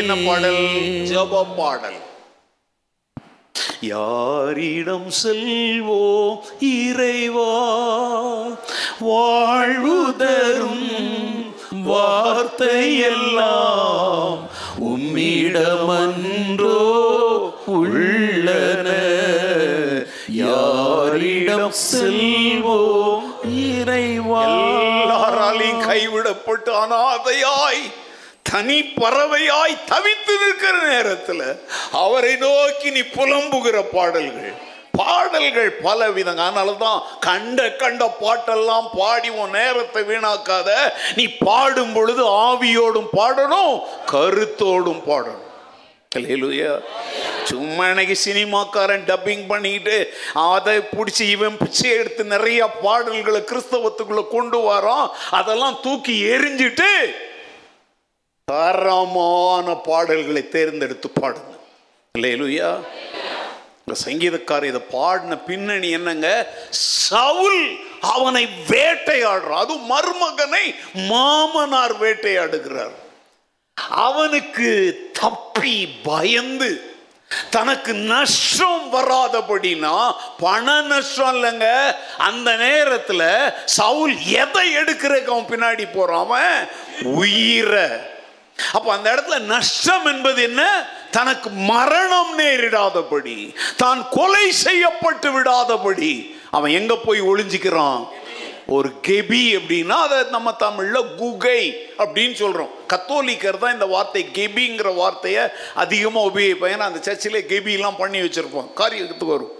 [0.00, 0.64] என்ன பாடல்?
[1.10, 2.00] ஜப பாடல்.
[3.86, 7.54] யாரிடம் செல்வோம் இறைவா?
[9.00, 10.84] வாழ்வுதரும்
[11.84, 14.48] வார்த்தையெல்லாம்
[14.80, 16.82] உம்மிடமன்றோ
[17.64, 18.88] உள்ளன.
[20.28, 24.44] யாரிடம் செல்வோம் இறைவா?
[24.44, 28.03] எல்லாராலையும் கைவிடப்பட்டு அனாதையாய்
[28.54, 31.46] தனி பறவையாய் தவித்து நிற்கிற நேரத்தில்
[32.02, 34.52] அவரை நோக்கி நீ புலம்புகிற பாடல்கள்.
[34.98, 40.68] பாடல்கள் பல விதங்க அதனால தான் கண்ட கண்ட பாட்டெல்லாம் பாடி உன் நேரத்தை வீணாக்காத.
[41.16, 43.74] நீ பாடும் பொழுது ஆவியோடும் பாடணும்
[44.12, 45.42] கருத்தோடும் பாடணும்.
[46.18, 46.72] அல்லேலூயா
[47.50, 49.96] சும்மா இன்னைக்கு சினிமாக்காரன் டப்பிங் பண்ணிக்கிட்டு
[50.54, 55.06] அதை பிடிச்சி இவன் பிச்சை எடுத்து நிறைய பாடல்களை கிறிஸ்தவத்துக்குள்ள கொண்டு வரான்.
[55.38, 56.90] அதெல்லாம் தூக்கி எரிஞ்சிட்டு
[58.44, 61.52] தரமான பாடல்களை தேர்ந்தெடுத்து பாடுங்க.
[62.12, 62.78] இல்லையா
[63.84, 66.48] இந்த சங்கீதக்காரர் இதை பாடின பின்னணி என்னங்க?
[66.70, 69.62] சவுல் அவனை வேட்டையாடுறான்.
[69.64, 72.94] அது மருமகனை மாமனார் வேட்டையாடுகிறார்.
[73.88, 74.70] அவனுக்கு
[75.20, 76.94] தப்பி பயந்து
[77.50, 81.94] தனக்கு நஷ்டம் வராதபடினா பண நஷ்டம் இல்லைங்க.
[82.18, 86.24] அந்த நேரத்துல சவுல் எதை எடுக்கிறதுக்கு அவன் பின்னாடி போறான்?
[86.24, 86.68] அவன்
[87.02, 88.12] உயிரை.
[88.72, 90.86] அப்போ அந்த இடத்துல நஷ்டம் என்பது என்ன?
[91.10, 96.36] தனக்கு மரணம் நேரிடாதபடி தான் கொலை செய்யப்பட்டு விடாதபடி.
[96.50, 98.08] அவன் எங்க போய் ஒளிஞ்சிக்கிறான்?
[98.66, 102.70] ஒரு கெபி அப்படின்னா அதை நம்ம தமிழ்ல குகை அப்படின்னு சொல்றோம்.
[102.88, 105.42] கத்தோலிக்கர் தான் இந்த வார்த்தை கெபிங்கிற வார்த்தையை
[105.74, 108.70] அதிகமாக உபயோகிப்பாங்க ஏன்னா அந்த சர்ச்சில் கெபிலாம் பண்ணி வச்சிருப்போம்.
[108.76, 109.52] காரியத்துக்கு வரும்.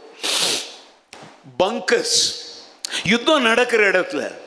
[1.59, 2.43] பங்கஸ்.
[3.05, 4.43] யுத்தம் நடக்கிற இடத்துல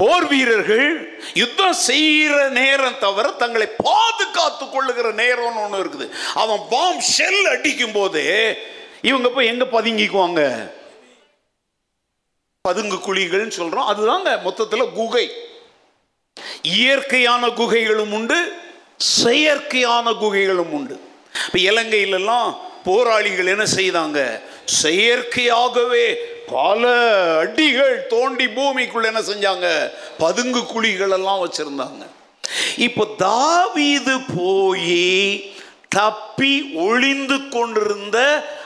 [0.00, 0.86] போர் வீரர்கள்
[1.34, 6.06] யுத்தம் செய்கிற நேரம் தவிர தங்களை பாதுகாத்து கொள்ளுகிற நேரம்னு ஒன்று இருக்குது.
[6.34, 8.22] அவன் பாம் ஷெல் அடிக்கும் போது
[9.02, 10.42] இவங்க போய் எங்க பதுங்கிக்குவாங்க?
[12.60, 13.88] பதுங்கு குழிகள்னு சொல்றோம்.
[13.92, 15.26] அதுதாங்க மொத்தத்தில் குகை.
[16.62, 18.38] இயற்கையான குகைகளும் உண்டு
[19.22, 21.00] செயற்கையான குகைகளும் உண்டு.
[21.46, 22.48] இப்போ இலங்கையிலெல்லாம்
[22.84, 24.20] போராளிகள் என்ன செய்தாங்க?
[24.66, 26.14] செயற்கையாகவே
[26.46, 26.82] பல
[27.38, 29.90] அடிகள் தோண்டி பூமிக்குள்ள என்ன செஞ்சாங்க?
[30.18, 32.02] பதுங்கு குழிகள் எல்லாம் வச்சிருந்தாங்க.
[32.76, 35.54] இப்போ தாவீது போய்
[35.88, 38.18] தப்பி ஒளிந்து கொண்டிருந்த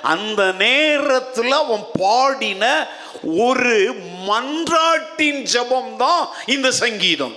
[0.02, 2.88] அந்த நேரத்தில் அவன் பாடின
[3.22, 3.94] ஒரு
[4.28, 7.36] மன்றாட்டின் ஜபம் தான் இந்த சங்கீதம்.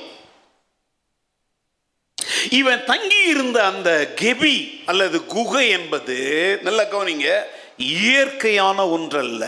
[2.50, 6.18] இவன் தங்கி இருந்த அந்த கெபி அல்லது குகை என்பது
[6.62, 7.46] நல்ல கவனிங்க
[7.84, 9.46] இயற்கையான ஒன்றல்ல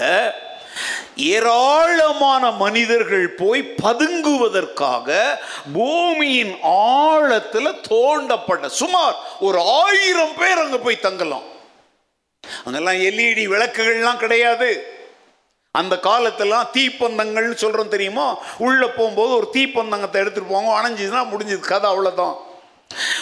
[1.15, 5.37] ஏராளமான மனிதர்கள் போய் பதுங்குவதற்காக
[5.73, 11.53] பூமியின் ஆழத்தில் தோண்டப்பட்ட சுமார் ஒரு ஆயிரம் பேர் அங்க போய் தங்கலாம்.
[12.65, 14.93] அங்கெல்லாம் எல்இடி விளக்குகள்லாம் கிடையாது.
[15.71, 18.37] அந்த காலத்தெல்லாம் தீப்பந்தங்கள்னு சொல்றோம் தெரியுமா?
[18.57, 20.75] உள்ள போகும்போது ஒரு தீப்பந்தங்கத்தை எடுத்துட்டு போவாங்க.
[20.79, 21.59] அணைஞ்சிதுன்னா முடிஞ்சது.
[21.59, 22.35] கதை அவ்வளோதான்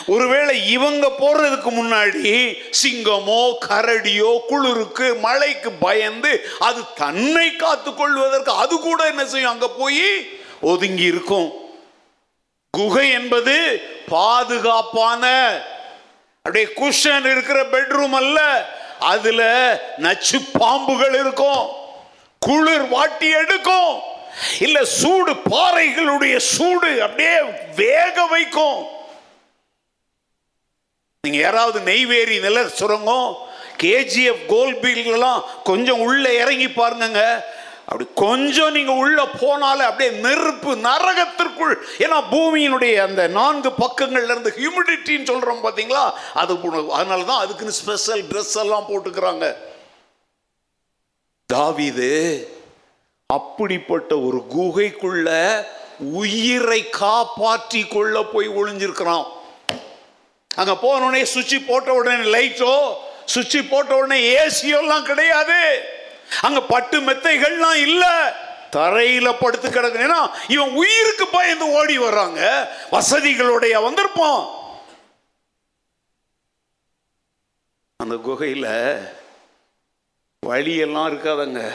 [0.05, 2.31] ஒருவேளை இவங்க போறதுக்கு முன்னாடி
[2.81, 9.51] சிங்கமோ கரடியோ குளிருக்கு மழைக்கு பயந்து அது தன்னை காத்து கொள்வதற்கு அது கூட என்ன செய்யும்?
[9.51, 10.07] அங்க போய்
[10.61, 11.49] ஒதுங்கி இருக்கும்.
[12.69, 13.55] குகை என்பது
[14.09, 15.23] பாதுகாப்பான
[16.45, 18.39] அப்படியே குஷன் இருக்கிற பெட்ரூம் அல்ல
[18.99, 19.41] அதுல
[19.97, 21.63] நச்சு பாம்புகள் இருக்கும்
[22.39, 23.93] குளிர் வாட்டி எடுக்கும்
[24.59, 27.35] இல்ல சூடு பாறைகளுடைய சூடு அப்படியே
[27.75, 29.01] வேக வைக்கும்.
[31.25, 33.35] நீங்க யாராவது நெய்வேரி நில சுரங்கம்
[33.81, 37.19] கேஜிஎஃப் கோல்பீல்லாம் கொஞ்சம் உள்ள இறங்கி பாருங்க
[37.85, 45.29] அப்படி கொஞ்சம் நீங்க உள்ள போனாலே அப்படியே நெருப்பு நரகத்திற்குள் ஏன்னா பூமியினுடைய அந்த நான்கு பக்கங்கள்ல இருந்து ஹியூமிடிட்டின்னு
[45.31, 46.03] சொல்றோம் பார்த்தீங்களா
[46.41, 46.57] அது
[46.97, 49.47] அதனால தான் அதுக்குன்னு ஸ்பெஷல் ட்ரெஸ் எல்லாம் போட்டுக்கிறாங்க.
[51.49, 52.11] தாவிது
[53.29, 55.29] அப்படிப்பட்ட ஒரு குகைக்குள்ள
[56.21, 59.25] உயிரை காப்பாற்றி கொள்ள போய் ஒளிஞ்சிருக்கிறான்.
[60.55, 62.93] அங்கே போன உடனே சுவிட்ச் போட்ட உடனே லைட்டோ
[63.25, 65.83] சுவிட்ச் போட்ட உடனே ஏசியோலாம் கிடையாது.
[66.41, 68.15] அங்கே பட்டு மெத்தைகள்லாம் இல்லை.
[68.69, 72.67] தரையில் படுத்து கிடக்கு ஏன்னா இவன் உயிருக்கு பயந்து ஓடி வர்றாங்க.
[72.91, 74.47] வசதிகளுடைய வந்திருப்போம்.
[77.95, 78.97] அந்த குகையில்
[80.39, 81.71] வழியெல்லாம் இருக்காதுங்க.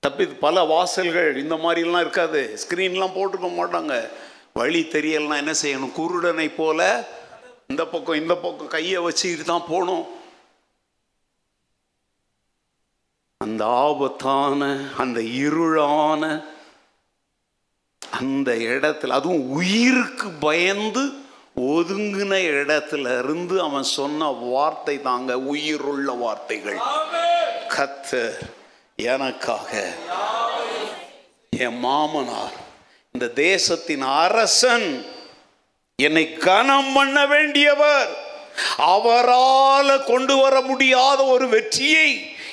[0.00, 2.58] தப்பி பல வாசல்கள் இந்த மாதிரிலாம் இருக்காது.
[2.62, 4.08] ஸ்க்ரீன்லாம் போட்டுக்க மாட்டாங்க.
[4.52, 5.92] வழி தெரியலனா என்ன செய்யணும்?
[5.96, 7.08] குருடனை போல
[7.72, 10.04] இந்த பக்கம் இந்த பக்கம் கையை வச்சுக்கிட்டு தான் போகணும்.
[13.44, 14.60] அந்த ஆபத்தான
[15.02, 16.22] அந்த இருளான
[18.20, 21.02] அந்த இடத்துல அதுவும் உயிருக்கு பயந்து
[21.70, 26.80] ஒதுங்கின இடத்துல இருந்து அவன் சொன்ன வார்த்தை தாங்க உயிருள்ள வார்த்தைகள்.
[27.74, 28.20] கத்த
[29.12, 29.70] எனக்காக
[31.64, 32.56] என் மாமனார்
[33.14, 34.88] இந்த தேசத்தின் அரசன்
[36.02, 38.10] என்னை கனம் பண்ண வேண்டியவர்.
[38.76, 42.08] அவரால் கொண்டு வர முடியாத ஒரு வெற்றியை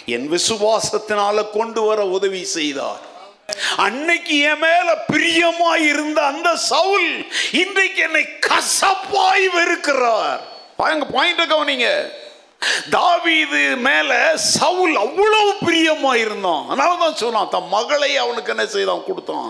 [0.05, 3.03] என் விசுவாசத்தினால கொண்டு வர உதவி செய்தார்.
[3.77, 7.09] அன்னைக்கு என் மேல பிரியமாய் இருந்த அந்த சவுல்
[7.51, 10.39] இன்றைக்கு என்னை கசப்பாய் வெறுக்கிறார்.
[11.13, 11.87] பாயிண்ட் கவனிங்க.
[12.89, 16.65] தாவீது மேல சவுல் அவ்வளவு பிரியமா இருந்தான்.
[16.69, 19.05] அதனால தான் சொன்னான் தன் மகளை அவனுக்கு என்ன செய்தான்?
[19.07, 19.49] கொடுத்தான்.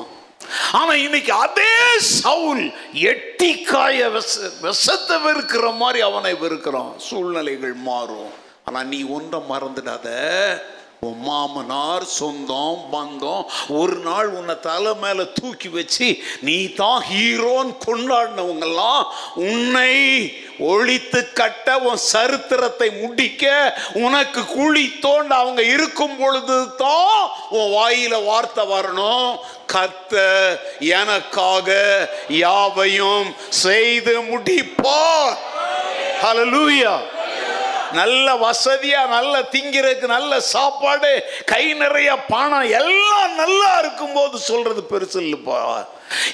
[0.79, 2.65] ஆனா இன்னைக்கு அதே சவுல்
[3.11, 6.91] எட்டி காய விஷ விஷத்தை வெறுக்கிற மாதிரி அவனை வெறுக்கிறான்.
[7.09, 8.29] சூழ்நிலைகள் மாறும்.
[8.65, 10.09] ஆனா நீ ஒன்றை மறந்துடாத.
[11.07, 16.07] உன் மாமனார் சொந்தம் பந்தம் ஒரு நாள் உன்னை தலை மேல தூக்கி வச்சு
[16.47, 19.03] நீ தான் ஹீரோன்னு கொண்டாடினவங்கெல்லாம்
[19.49, 19.93] உன்னை
[20.71, 23.53] ஒழித்து கட்ட உன் சரித்திரத்தை முடிக்க
[24.05, 29.31] உனக்கு குழி தோண்ட அவங்க இருக்கும் பொழுது தான் உன் வாயில வார்த்தை வரணும்.
[29.73, 30.15] கத்த
[30.79, 31.69] எனக்காக
[32.27, 35.37] யாவையும் செய்து முடிப்பார்.
[36.23, 36.95] ஹலலூயா
[37.91, 41.11] நல்ல வசதியா நல்ல திங்கிறதுக்கு நல்ல சாப்பாடு
[41.45, 45.61] கை நிறைய பணம் எல்லாம் நல்லா இருக்கும்போது சொல்றது பெருசு இல்லைப்பா.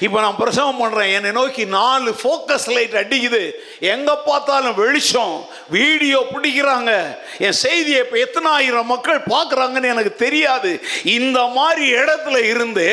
[0.04, 3.42] இப்போ நான் பிரசவம் பண்ணுறேன் என்னை நோக்கி நாலு ஃபோக்கஸ் லைட் அடிக்குது.
[3.94, 5.34] எங்கே பார்த்தாலும் வெளிச்சம்.
[5.76, 6.92] வீடியோ பிடிக்கிறாங்க.
[7.46, 10.72] என் செய்தியை இப்போ எத்தனை ஆயிரம் மக்கள் பார்க்குறாங்கன்னு எனக்கு தெரியாது.
[11.18, 12.86] இந்த மாதிரி இடத்துல இருந்து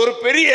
[0.00, 0.50] ஒரு பெரிய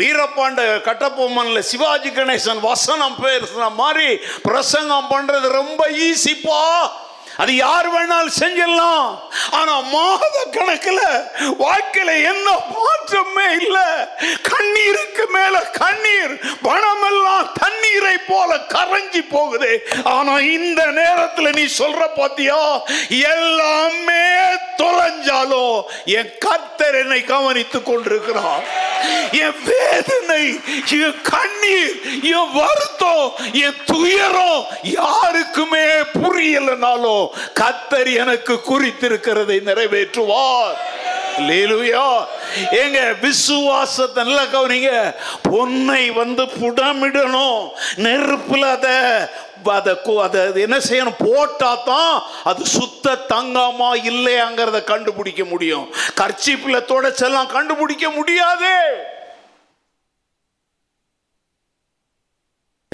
[0.00, 4.08] வீரபாண்ட கட்டப்பொம்மனில் சிவாஜி கணேசன் வசனம் பேசுன மாதிரி
[4.48, 6.62] பிரசங்கம் பண்ணுறது ரொம்ப ஈஸிப்பா
[7.36, 9.08] அது யார் வேணாலும் செஞ்சிடலாம்.
[9.50, 11.04] ஆனா மாத கணக்கில்
[11.64, 13.86] வாழ்க்கையில என்ன மாற்றமே இல்லை.
[14.50, 16.34] கண்ணீருக்கு மேல கண்ணீர்
[16.66, 19.72] பணமெல்லாம் தண்ணீரை போல கரைஞ்சி போகுது.
[20.04, 22.60] ஆனா இந்த நேரத்தில் நீ சொல்ற பாத்தியா?
[23.34, 24.22] எல்லாமே
[24.82, 25.76] தொலைஞ்சாலும்
[26.18, 28.62] என் கத்தர் என்னை கவனித்துக் கொண்டிருக்கிறான்
[29.42, 30.44] என் வேதனை
[30.98, 31.94] என் கண்ணீர்
[32.34, 33.26] என் வருத்தம்
[33.64, 35.86] என் துயரம் யாருக்குமே
[36.20, 37.23] புரியலனாலும்
[37.60, 40.76] கத்தர் எனக்கு குறித்திருக்கிறதை நிறைவேற்றுவார்.
[42.70, 45.14] எங்க விசுவாசத்தை நல்லா கவனிங்க.
[45.48, 47.70] பொன்னை வந்து புடமிடணும்.
[47.96, 48.96] நெருப்புல அதை
[49.64, 51.18] அதை அதை என்ன செய்யணும்?
[51.18, 55.86] போட்டா தான் அது சுத்த தங்கமா இல்லையாங்கிறத கண்டுபிடிக்க முடியும்.
[56.20, 58.72] கர்ச்சிப்பில் தொடச்செல்லாம் கண்டுபிடிக்க முடியாது.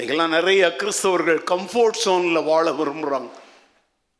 [0.03, 3.29] இதெல்லாம் நிறைய கிறிஸ்தவர்கள் கம்ஃபோர்ட் சோன்ல வாழ விரும்புறாங்க.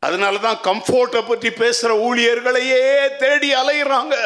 [0.06, 2.80] அதனால தான் கம்ஃபோர்ட்டை பற்றி பேசுகிற ஊழியர்களையே
[3.22, 4.16] தேடி அலையிறாங்க.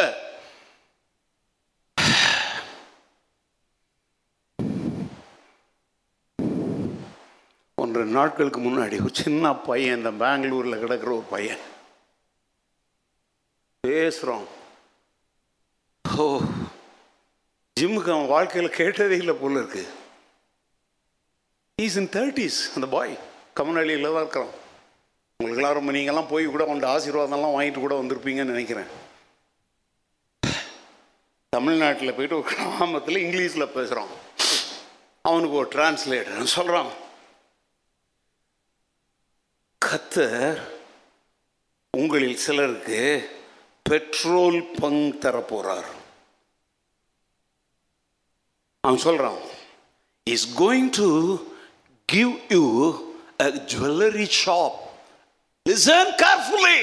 [7.82, 11.62] ஒன்றரை நாட்களுக்கு முன்னாடி ஒரு சின்ன பையன் இந்த பெங்களூரில் கிடக்கிற ஒரு பையன்.
[13.84, 14.46] பேசுகிறோம்
[16.04, 16.26] ஓ
[17.76, 19.84] ஜிம்முக்கு அவன் வாழ்க்கையில் கேட்டதே இல்லை போல இருக்கு.
[21.78, 23.12] இஸ் இன் தேர்ட்டிஸ் அந்த பாய்
[23.58, 24.54] கமனாளியில் தான் இருக்கிறான்.
[25.40, 28.90] உங்களுக்கெல்லாம் ரொம்ப நீங்கள்லாம் போய் கூட உங்கள்கிட்ட ஆசீர்வாதம்லாம் வாங்கிட்டு கூட வந்திருப்பீங்கன்னு நினைக்கிறேன்.
[31.52, 34.12] தமிழ்நாட்டில் போயிட்டு ஒரு கிராமத்தில் இங்கிலீஷில் பேசுகிறோம்
[35.24, 36.90] அவனுக்கு ஒரு டிரான்ஸ்லேட்டர் சொல்கிறான்
[39.82, 40.58] கத்தர்
[41.94, 43.00] உங்களில் சிலருக்கு
[43.86, 45.88] பெட்ரோல் பங்க் தரப்போகிறார்
[48.84, 49.38] அவன் சொல்றான்
[50.26, 51.08] is going to
[52.08, 52.64] give you
[53.40, 54.76] a jewellery shop
[55.66, 56.82] Listen carefully.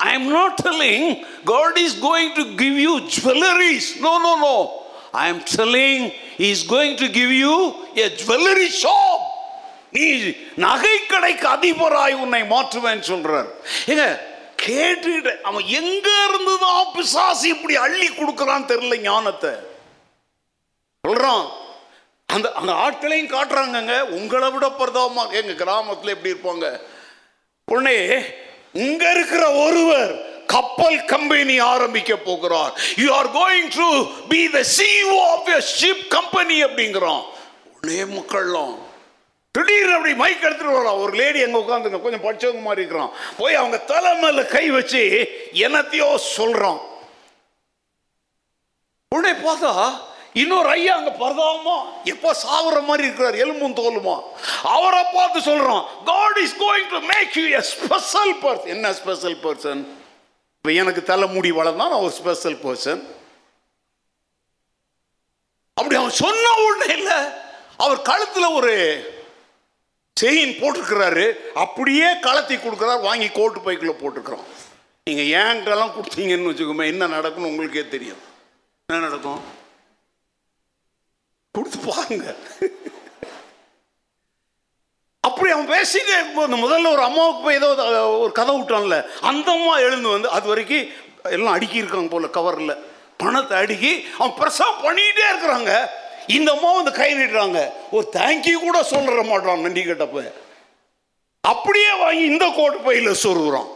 [0.00, 1.02] I am not telling
[1.44, 4.00] God is going to give you jewelries.
[4.00, 4.56] No, no, no.
[5.14, 7.54] I am telling He is going to give you
[7.96, 9.20] a jewelry shop.
[9.96, 10.06] நீ
[10.62, 13.50] நகை கடைக்கு அதிபராய் உன்னை மாற்றுவேன் சொல்றார்
[13.92, 14.06] ஏங்க
[14.62, 19.52] கேட்டுட்டு அவன் எங்க இருந்து தான் பிசாசு இப்படி அள்ளி கொடுக்கறான் தெரியல ஞானத்தை
[21.04, 21.44] சொல்றான்
[22.28, 26.66] அந்த அந்த ஆட்களையும் காட்டுறாங்கங்க உங்களை விட பிரதாபமாக எங்க கிராமத்துல எப்படி இருப்பாங்க
[27.72, 27.98] உடனே
[28.72, 30.12] இங்க இருக்கிற ஒருவர்
[30.46, 32.72] கப்பல் கம்பெனி ஆரம்பிக்க போகிறார்.
[32.96, 33.86] You are going to
[34.28, 37.22] be the CEO of your ship company அப்படிங்கிறோம்
[37.74, 38.74] உடனே மக்கள்லாம்
[39.54, 43.12] திடீர்னு அப்படி மைக் எடுத்துட்டு வரலாம் ஒரு லேடி அங்கே உட்காந்துங்க கொஞ்சம் படிச்சவங்க மாதிரி இருக்கிறான்.
[43.36, 45.02] போய் அவங்க தலைமையில் கை வச்சு
[45.64, 46.80] என்னத்தையோ சொல்றான்.
[49.08, 49.72] உடனே பார்த்தா
[50.34, 51.74] இன்னொரு ஐயா அங்க பரதாமா
[52.12, 54.14] எப்ப சாவுற மாதிரி இருக்கிறார் எலும்பும் தோலுமா?
[54.72, 59.82] அவரை பார்த்து சொல்கிறோம் God is going to make you a special person என்ன ஸ்பெஷல் பர்சன்
[60.56, 63.02] இப்போ எனக்கு தலைமுடி வளர்ந்தா நான் ஒரு ஸ்பெஷல் பர்சன்
[65.76, 67.18] அப்படி அவன் சொன்ன உடனே இல்லை
[67.78, 68.72] அவர் கழுத்துல ஒரு
[70.16, 71.24] செயின் போட்டிருக்கிறாரு
[71.56, 74.44] அப்படியே கலத்தி கொடுக்குறாரு வாங்கி கோட்டு பைக்கில் போட்டுக்கிறோம்
[75.06, 78.20] நீங்கள் ஏங்கெல்லாம் கொடுத்தீங்கன்னு வச்சுக்கோமே என்ன நடக்கும்னு உங்களுக்கே தெரியும்.
[78.88, 79.40] என்ன நடக்கும்?
[81.56, 82.28] கொடுத்து பாருங்க
[85.20, 87.68] அப்படி அவன் பேசிட்டு இருக்கும்போது முதல்ல ஒரு அம்மாவுக்கு போய் ஏதோ
[88.24, 88.96] ஒரு கதை விட்டான்ல
[89.30, 90.88] அந்த அம்மா எழுந்து வந்து அது வரைக்கும்
[91.36, 92.80] எல்லாம் அடுக்கி இருக்காங்க போல கவரில்
[93.22, 95.72] பணத்தை அடுக்கி அவன் பிரசவம் பண்ணிக்கிட்டே இருக்கிறாங்க.
[96.36, 97.60] இந்த அம்மா வந்து கை நீட்டுறாங்க.
[97.96, 100.24] ஒரு தேங்க்யூ கூட சொல்லிட மாட்டான் நன்றி கேட்டப்ப.
[101.40, 103.70] அப்படியே வாங்கி இந்த கோட்டு பையில சொருகுறான்.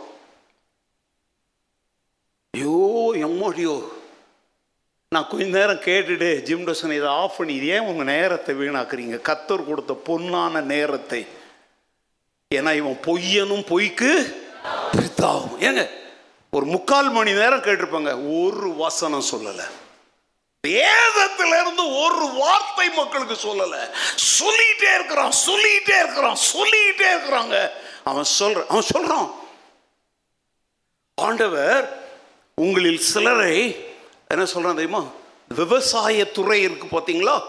[2.55, 2.77] ஐயோ
[3.29, 3.75] எம்மாடியோ.
[5.15, 9.17] நான் கொஞ்ச நேரம் கேட்டுட்டு ஜிம் டோசன் இதை ஆஃப் பண்ணி இது ஏன் உங்கள் நேரத்தை வீணாக்குறீங்க?
[9.29, 11.27] கத்தர் கொடுத்த பொன்னான நேரத்தை.
[12.55, 14.11] ஏன்னா இவன் பொய்யனும் பொய்க்கு
[14.97, 15.91] பித்தாகும் ஏங்க
[16.51, 19.67] ஒரு முக்கால் மணி நேரம் கேட்டிருப்பாங்க ஒரு வசனம் சொல்லலை.
[20.67, 23.91] வேதத்திலிருந்து ஒரு வார்த்தை மக்களுக்கு சொல்லல.
[24.39, 27.71] சொல்லிட்டே இருக்கிறான் சொல்லிட்டே இருக்கிறான் சொல்லிட்டே இருக்கிறாங்க.
[28.05, 29.31] அவன் சொல்ற அவன் சொல்றான்.
[31.15, 31.85] ஆண்டவர்
[32.55, 33.87] உங்களில் சிலரை
[34.29, 35.05] என்ன சொல்கிறேன் தெரியுமா?
[35.55, 37.43] விவசாயத்துறை இருக்கு பார்த்தீங்களா?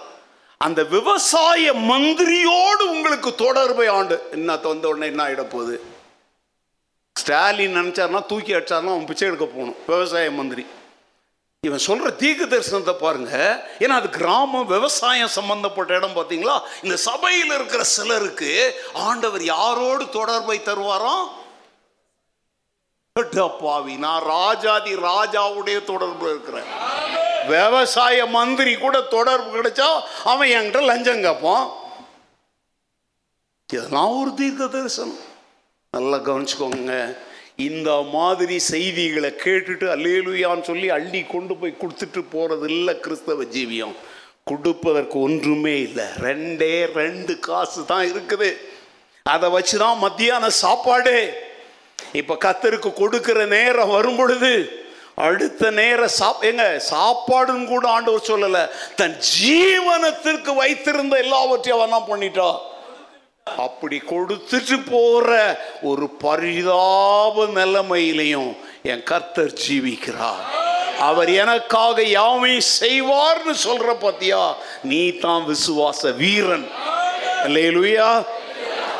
[0.57, 4.27] அந்த விவசாய மந்திரியோடு உங்களுக்கு தொடர்பை ஆண்டு.
[4.31, 5.83] என்ன தந்த உடனே என்ன ஆகிடப்போகுது போகுது?
[7.15, 9.75] ஸ்டாலின் நினச்சாருன்னா தூக்கி அடிச்சாருன்னா அவன் பிச்சை எடுக்க போகணும்.
[9.87, 10.65] விவசாய மந்திரி.
[11.61, 13.63] இவன் சொல்கிற தீக்கு தரிசனத்தை பாருங்க.
[13.79, 16.61] ஏன்னா அது கிராமம் விவசாயம் சம்பந்தப்பட்ட இடம் பார்த்தீங்களா?
[16.83, 21.27] இந்த சபையில் இருக்கிற சிலருக்கு ஆண்டவர் யாரோடு தொடர்பை தருவாராம்?
[23.61, 26.69] பாவி நான் ராஜாதி ராஜாவுடைய தொடர்பு இருக்கிறேன்
[27.47, 29.89] விவசாய மந்திரி கூட தொடர்பு கிடைச்சா
[30.23, 31.67] அவன் என்கிட்ட லஞ்சம் கேட்பான்
[33.69, 35.17] இதெல்லாம் ஒரு தீர்க்க தரிசனம்.
[35.91, 37.17] நல்லா கவனிச்சுக்கோங்க.
[37.55, 43.95] இந்த மாதிரி செய்திகளை கேட்டுட்டு அல்லேலுயான்னு சொல்லி அள்ளி கொண்டு போய் கொடுத்துட்டு போறது இல்லை கிறிஸ்தவ ஜீவியம்.
[44.43, 46.05] கொடுப்பதற்கு ஒன்றுமே இல்லை.
[46.27, 48.49] ரெண்டே ரெண்டு காசு தான் இருக்குது.
[49.23, 51.47] அதை வச்சு தான் மத்தியான சாப்பாடு.
[52.11, 54.53] இப்போ கத்தருக்கு கொடுக்கிற நேரம் வரும் பொழுது
[55.15, 58.69] அடுத்த நேரம் சாப் எங்க சாப்பாடுன்னு கூட ஆண்டவர் சொல்லலை.
[58.95, 62.49] தன் ஜீவனத்திற்கு வைத்திருந்த எல்லாவற்றையும் அவன் என்ன பண்ணிட்டா
[63.57, 65.29] அப்படி கொடுத்துட்டு போற
[65.81, 70.43] ஒரு பரிதாப நிலைமையிலையும் என் கர்த்தர் ஜீவிக்கிறார்.
[70.99, 74.53] அவர் எனக்காக யாவை செய்வார்னு சொல்ற பத்தியா?
[74.83, 76.67] நீ தான் விசுவாச வீரன்.
[77.45, 78.23] இல்லையா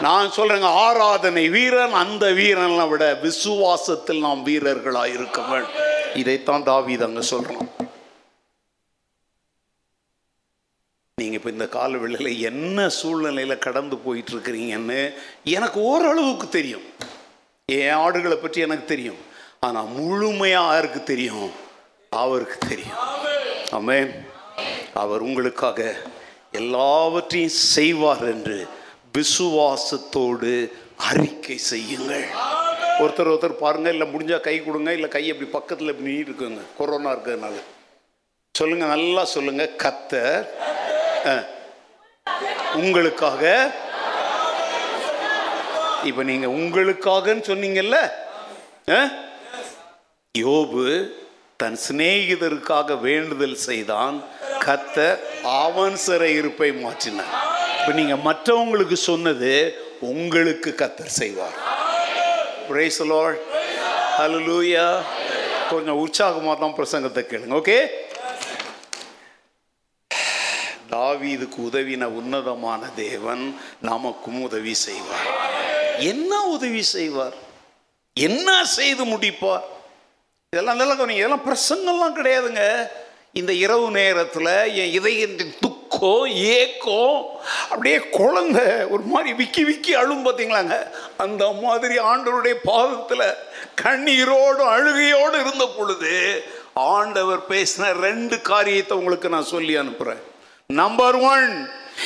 [0.01, 5.71] நான் சொல்றேங்க ஆராதனை வீரன் அந்த வீரனை விட விசுவாசத்தில் நாம் வீரர்களா இருக்க வேண்டும்.
[6.13, 7.67] இதைத்தான் தாவீது அங்க சொல்றோம்
[11.15, 16.81] நீங்க இப்ப இந்த கால வேளையில என்ன சூழ்நிலையில கடந்து போயிட்டு இருக்கிறீங்கன்னு எனக்கு ஓரளவுக்கு தெரியும்.
[17.65, 19.17] என் ஆடுகளை பற்றி எனக்கு தெரியும்.
[19.59, 21.51] ஆனா முழுமையா யாருக்கு தெரியும்?
[22.09, 22.97] அவருக்கு தெரியும்.
[23.71, 24.25] ஆமென்.
[24.93, 25.95] அவர் உங்களுக்காக
[26.51, 28.67] எல்லாவற்றையும் செய்வார் என்று
[29.15, 30.54] விசுவாசத்தோடு
[31.10, 32.26] அறிக்கை செய்யுங்கள்.
[33.02, 37.12] ஒருத்தர் ஒருத்தர் பாருங்க இல்லை முடிஞ்சால் கை கொடுங்க இல்லை கை அப்படி பக்கத்தில் இப்படி நீட்டு இருக்குங்க கொரோனா
[37.15, 37.58] இருக்கிறதுனால.
[38.56, 39.65] சொல்லுங்க நல்லா சொல்லுங்க.
[39.84, 40.45] கத்தர்
[42.82, 43.43] உங்களுக்காக.
[46.10, 47.98] இப்போ நீங்க உங்களுக்காகன்னு சொன்னீங்கல்ல
[50.36, 50.86] யோபு
[51.62, 54.17] தன் சிநேகிதருக்காக வேண்டுதல் செய்தான்
[54.65, 55.19] கத்தர்
[55.63, 57.34] அவன் சிறை இருப்பை மாற்றினான்
[57.89, 59.52] இப்போ நீங்க மற்றவங்களுக்கு சொன்னது
[60.10, 61.56] உங்களுக்கு கத்தர் செய்வார்.
[65.69, 67.78] கொஞ்சம் உற்சாகமாக தான் பிரசங்கத்தை கேளுங்க ஓகே
[70.93, 73.43] தாவீதுக்கு உதவின உன்னதமான தேவன்
[73.89, 75.28] நமக்கும் உதவி செய்வார்.
[76.12, 77.36] என்ன உதவி செய்வார்?
[78.28, 79.67] என்ன செய்து முடிப்பார்?
[80.54, 82.63] இதெல்லாம் நல்லா கவனிங்க இதெல்லாம் பிரசங்கம்லாம் கிடையாதுங்க.
[83.41, 85.58] இந்த இரவு நேரத்தில் என் இதயத்தின்
[85.91, 87.15] துக்கம் ஏக்கம்
[87.69, 90.75] அப்படியே குழந்தை ஒரு மாதிரி விக்கி விக்கி அழும் பார்த்தீங்களாங்க.
[91.17, 93.25] அந்த மாதிரி ஆண்டவருடைய பாதத்தில்
[93.84, 96.13] கண்ணீரோடு அழுகையோடு இருந்த பொழுது
[96.73, 100.21] ஆண்டவர் பேசின ரெண்டு காரியத்தை உங்களுக்கு நான் சொல்லி அனுப்புகிறேன்
[100.69, 101.47] நம்பர் ஒன்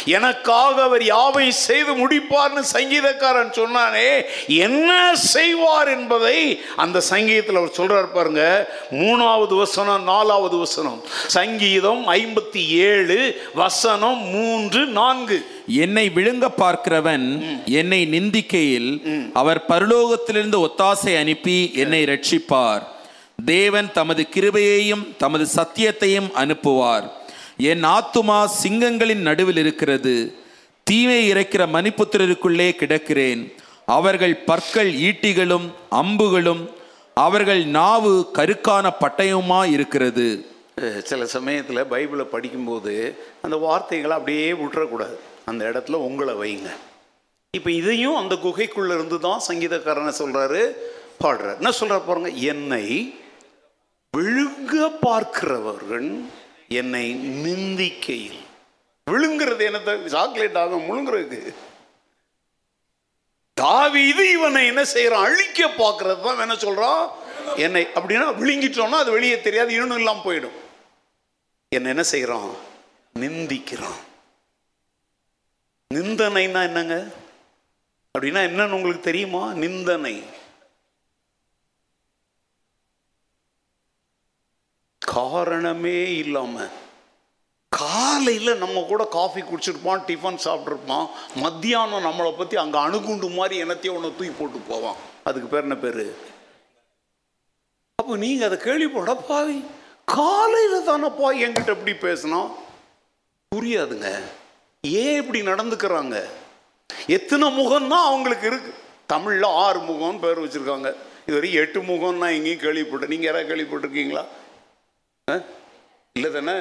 [0.06, 8.44] எனக்காக அவர் யாவை செய்து முடிப்பார்னு சங்கீதக்காரன் சொன்னானே என்ன செய்வார் என்பதை அந்த சங்கீதத்தில் அவர் சொல்றார் பாருங்க.
[8.92, 11.04] மூணாவது வசனம் நாலாவது வசனம்.
[11.28, 15.46] சங்கீதம் ஐம்பத்தி ஏழு வசனம் மூன்று நான்கு.
[15.68, 17.28] என்னை விழுங்க பார்க்கிறவன்
[17.66, 18.92] என்னை நிந்திக்கையில்
[19.34, 22.82] அவர் பரலோகத்திலிருந்து ஒத்தாசை அனுப்பி என்னை ரட்சிப்பார்.
[23.46, 27.08] தேவன் தமது கிருபையையும் தமது சத்தியத்தையும் அனுப்புவார்.
[27.70, 30.14] என் ஆத்துமா சிங்கங்களின் நடுவில் இருக்கிறது.
[30.88, 33.42] தீமை இறைக்கிற மணிப்புத்திரருக்குள்ளே கிடக்கிறேன்.
[33.98, 35.68] அவர்கள் பற்கள் ஈட்டிகளும்
[36.02, 36.64] அம்புகளும்
[37.26, 40.28] அவர்கள் நாவு கருக்கான பட்டயமா இருக்கிறது.
[41.10, 42.94] சில சமயத்தில் பைபிளை படிக்கும்போது
[43.46, 45.16] அந்த வார்த்தைகளை அப்படியே விட்டுறக்கூடாது.
[45.50, 46.70] அந்த இடத்துல உங்களை வைங்க.
[47.58, 50.62] இப்போ இதையும் அந்த குகைக்குள்ளே இருந்து தான் சங்கீதக்காரனை சொல்கிறாரு
[51.24, 51.60] பாடுறார்.
[51.62, 52.32] என்ன சொல்கிறார் பாருங்க?
[52.54, 52.86] என்னை
[54.14, 54.74] விழுங்க
[55.06, 56.10] பார்க்கிறவர்கள்
[56.68, 58.42] என்னை நிந்திக்கையில்.
[59.12, 60.06] விழுங்கிறது என்னத்தை?
[60.06, 61.54] சாக்லேட் ஆகும் முழுங்குறதுக்கு.
[64.06, 65.24] இது இவனை என்ன செய்யறான்?
[65.24, 67.10] அழிக்க பார்க்கறது தான் என்ன சொல்றான்?
[67.58, 70.62] என்னை அப்படின்னா விழுங்கிட்டோம்னா அது வெளியே தெரியாது இன்னும் இல்லாம போயிடும்.
[71.70, 72.50] என்ன என்ன செய்யறான்?
[73.20, 74.00] நிந்திக்கிறான்.
[75.94, 77.08] நிந்தனைனா என்னங்க?
[78.18, 79.54] அப்படின்னா என்னன்னு உங்களுக்கு தெரியுமா?
[79.54, 80.24] நிந்தனை.
[85.06, 86.72] காரணமே இல்லாமல்
[87.72, 91.08] காலையில் நம்ம கூட காஃபி குடிச்சிருப்போம் டிஃபன் சாப்பிட்ருப்போம்
[91.44, 95.00] மத்தியானம் நம்மளை பற்றி அங்கே அணுகுண்டு மாதிரி என்னத்தையும் ஒன்று தூக்கி போட்டு போவான்.
[95.30, 96.06] அதுக்கு பேர் என்ன பேர்?
[98.00, 99.58] அப்போ நீங்கள் அதை கேள்விப்பட பாவி.
[100.18, 102.50] காலையில் தானப்பா என்கிட்ட எப்படி பேசணும்
[103.56, 104.12] புரியாதுங்க.
[104.84, 106.16] ஏன் இப்படி நடந்துக்கிறாங்க?
[107.18, 108.72] எத்தனை முகம்தான் அவங்களுக்கு இருக்கு.
[109.14, 110.90] தமிழில் ஆறு முகம்னு பேர் வச்சுருக்காங்க.
[111.28, 114.24] இதுவரை எட்டு முகம்னா நான் எங்கேயும் கேள்விப்பட்டேன் நீங்கள் யாராவது கேள்விப்பட்டிருக்கீங்களா?
[115.28, 116.56] இல்லை தானே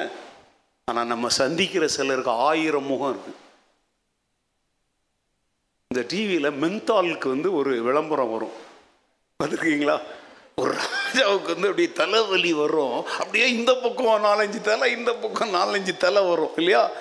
[0.85, 3.33] ஆனால் நம்ம சந்திக்கிற சிலருக்கு ஆயிரம் முகம் இருக்கு.
[5.87, 8.55] இந்த டிவியில் மென்தாலுக்கு வந்து ஒரு விளம்பரம் வரும்.
[9.43, 10.01] பார்த்துருக்கீங்களா?
[10.55, 13.05] ஒரு ராஜாவுக்கு வந்து அப்படியே தலைவலி வரும்.
[13.05, 16.91] அப்படியே இந்த பக்கம் நாலஞ்சு தலை இந்த பக்கம் நாலஞ்சு தலை வரும் இல்லையா?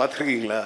[0.00, 0.62] பார்த்துருக்கீங்களா?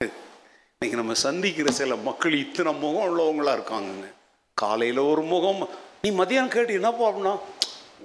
[0.00, 4.12] இன்னைக்கு நம்ம சந்திக்கிற சில மக்கள் இத்தனை முகம் உள்ளவங்களா இருக்காங்கங்க.
[4.54, 5.68] காலையில் ஒரு முகம்
[6.02, 7.38] நீ மதியானம் கேட்டு என்னப்பா அப்படின்னா?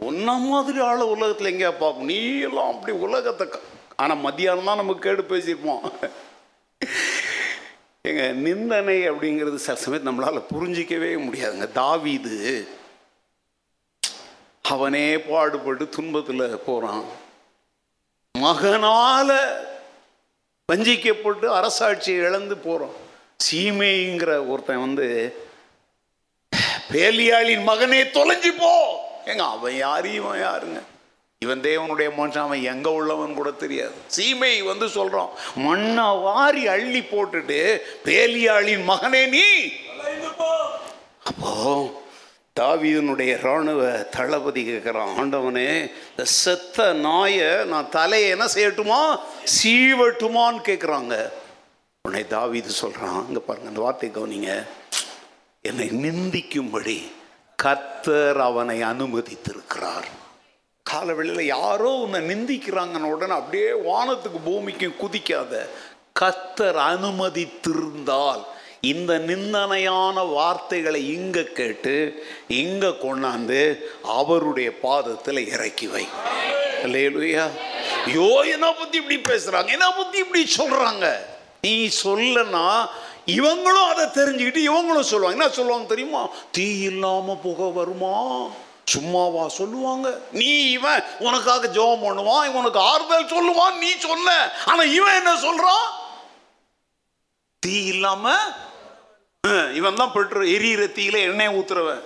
[0.01, 3.47] ஒன்ன மாதிரி ஆள் உலகத்தில் எங்கேயா பார்க்கும் நீ எல்லாம் அப்படி உலகத்தை
[3.95, 5.84] ஆனால் மத்தியானம் தான் நம்ம கேடு பேசியிருப்போம்.
[8.01, 11.67] எங்க நிந்தனை அப்படிங்கிறது சில சமயத்து நம்மளால புரிஞ்சிக்கவே முடியாதுங்க.
[11.81, 12.39] தாவிது
[14.62, 17.05] அவனே பாடுபட்டு துன்பத்தில் போறான்.
[18.36, 19.29] மகனால
[20.71, 22.95] வஞ்சிக்கப்பட்டு அரசாட்சியை இழந்து போறான்.
[23.45, 25.08] சீமைங்கிற ஒருத்தன் வந்து
[26.91, 28.71] பேலியாளின் மகனே தொலைஞ்சு போ!
[29.29, 30.79] ஏங்க அவன் யாரு இவன் யாருங்க?
[31.41, 33.95] இவன் தேவனுடைய மனுஷன் அவன் எங்க உள்ளவன் கூட தெரியாது.
[34.07, 37.59] சீமை வந்து சொல்றான் மண்ணை வாரி அள்ளி போட்டுட்டு
[38.05, 39.45] பேலியாளின் மகனே நீ.
[41.29, 41.51] அப்போ
[42.59, 43.81] தாவீதனுடைய இராணுவ
[44.15, 45.69] தளபதி கேட்குறான் ஆண்டவனே
[46.11, 48.99] இந்த செத்த நாயை நான் தலையை என்ன செய்யட்டுமா?
[49.57, 51.15] சீவட்டுமான்னு கேட்குறாங்க
[52.05, 54.51] உன்னை தாவிது சொல்கிறான் அங்கே பாருங்க அந்த வார்த்தை கவனிங்க.
[55.65, 56.97] என்னை நிந்திக்கும்படி
[57.66, 60.07] கர்த்தர் அவனை அனுமதித்திருக்கிறார்.
[60.84, 65.53] காலவெளியில் யாரோ உன்னை நிந்திக்கிறாங்கன்னு உடனே அப்படியே வானத்துக்கு பூமிக்கும் குதிக்காத.
[66.13, 68.43] கர்த்தர் அனுமதித்திருந்தால்
[68.82, 71.95] இந்த நிந்தனையான வார்த்தைகளை இங்க கேட்டு
[72.47, 73.61] இங்க கொண்டாந்து
[74.03, 76.05] அவருடைய பாதத்தில் இறக்கி வை.
[76.84, 77.45] இல்லையா
[78.07, 79.68] யோ என்ன பற்றி இப்படி பேசுறாங்க?
[79.68, 81.05] என்ன பற்றி இப்படி சொல்றாங்க?
[81.61, 82.68] நீ சொல்லனா
[83.26, 85.38] இவங்களும் அதை தெரிஞ்சுக்கிட்டு இவங்களும் சொல்லுவாங்க.
[85.38, 86.21] என்ன சொல்லுவாங்க தெரியுமா?
[86.51, 88.13] தீ இல்லாம புகை வருமா?
[88.93, 90.07] சும்மாவா சொல்லுவாங்க.
[90.32, 95.88] நீ இவன் உனக்காக ஜெபம் பண்ணுவான் இவனுக்கு ஆறுதல் சொல்லுவான் நீ சொன்ன ஆனா இவன் என்ன சொல்றான்?
[97.59, 98.36] தீ இல்லாம
[99.73, 102.03] இவன் தான் பெட்ரோ எரியிற தீயில எண்ணெய் ஊத்துறவன்.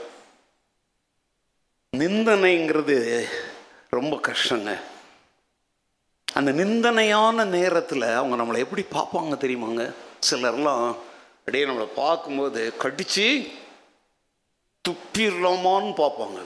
[1.93, 2.97] நிந்தனைங்கிறது
[3.89, 4.72] ரொம்ப கஷ்டங்க.
[6.34, 9.86] அந்த நிந்தனையான நேரத்தில் அவங்க நம்மளை எப்படி பார்ப்பாங்க தெரியுமாங்க?
[10.30, 10.88] சிலர்லாம்
[11.50, 13.28] அப்படியே நம்மளை பார்க்கும்போது கடித்து
[14.86, 16.39] துப்பிடலாமான்னு பார்ப்பாங்க.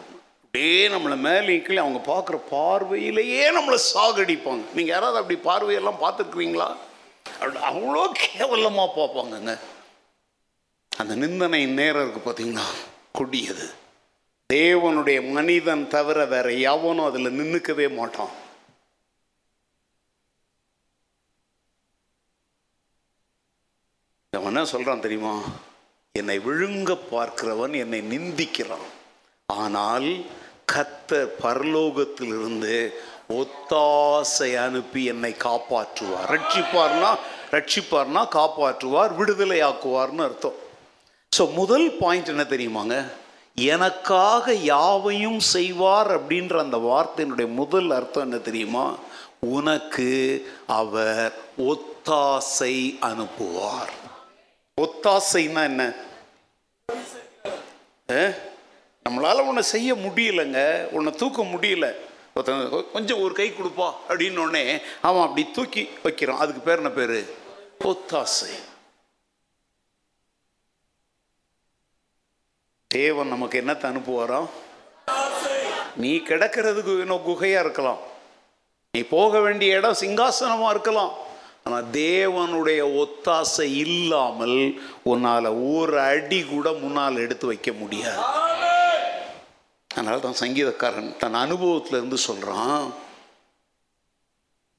[0.43, 4.63] அப்படியே நம்மளை மேலே கீழே அவங்க பார்க்குற பார்வையிலேயே நம்மளை சாகடிப்பாங்க.
[4.77, 6.67] நீங்கள் யாராவது அப்படி பார்வையெல்லாம் பார்த்துருக்குறீங்களா
[7.71, 9.55] அவ்வளோ கேவலமாக பார்ப்பாங்கங்க.
[10.91, 12.67] அந்த நிந்தனை நேரம் இருக்குது பார்த்தீங்கன்னா
[13.19, 13.67] கொடியது.
[14.49, 18.33] தேவனுடைய மனிதன் தவிர வேற எவனும் அதில் நின்றுக்கவே மாட்டான்.
[24.37, 25.33] அவன் என்ன சொல்கிறான் தெரியுமா?
[26.19, 28.87] என்னை விழுங்க பார்க்கிறவன் என்னை நிந்திக்கிறான்.
[29.49, 30.07] ஆனால்
[30.73, 32.75] கத்தர் பரலோகத்திலிருந்து
[33.39, 36.27] ஒத்தாசை அனுப்பி என்னை காப்பாற்றுவார்.
[36.33, 37.11] ரட்சிப்பார்னா
[37.55, 40.57] ரட்சிப்பார்னா காப்பாற்றுவார் விடுதலையாக்குவார்னு அர்த்தம்.
[41.37, 42.97] ஸோ முதல் பாயிண்ட் என்ன தெரியுமாங்க?
[43.73, 48.85] எனக்காக யாவையும் செய்வார் அப்படின்ற அந்த வார்த்தையினுடைய முதல் அர்த்தம் என்ன தெரியுமா?
[49.57, 50.09] உனக்கு
[50.79, 51.33] அவர்
[51.71, 52.75] ஒத்தாசை
[53.09, 53.93] அனுப்புவார்.
[54.81, 55.93] ஒத்தாசைன்னா என்ன?
[58.11, 58.27] ஆ?
[59.09, 60.83] நம்மளால உன்னை செய்ய முடியலங்க.
[60.83, 61.95] உன்னை தூக்க முடியல.
[62.33, 66.39] ஒருத்தன் கொஞ்சம் ஒரு கை கொடுப்பா அப்படின்னு அவன் அப்படி தூக்கி வைக்கிறான்.
[66.39, 67.35] அதுக்கு பேர் என்ன பேரு?
[67.79, 68.53] ஒத்தாசை.
[72.87, 74.49] தேவன் நமக்கு என்னத்தை அனுப்புவாராம்
[75.95, 77.97] நீ கிடக்கிறதுக்கு இன்னும் குகையா இருக்கலாம்.
[78.91, 81.22] நீ போக வேண்டிய இடம் சிங்காசனமா இருக்கலாம்.
[81.65, 84.57] ஆனால் தேவனுடைய ஒத்தாசை இல்லாமல்
[85.03, 88.23] உன்னால் ஒரு அடி கூட முன்னால் எடுத்து வைக்க முடியாது.
[89.89, 92.85] அதனால தான் சங்கீதக்காரன் தன் அனுபவத்திலிருந்து சொல்கிறான்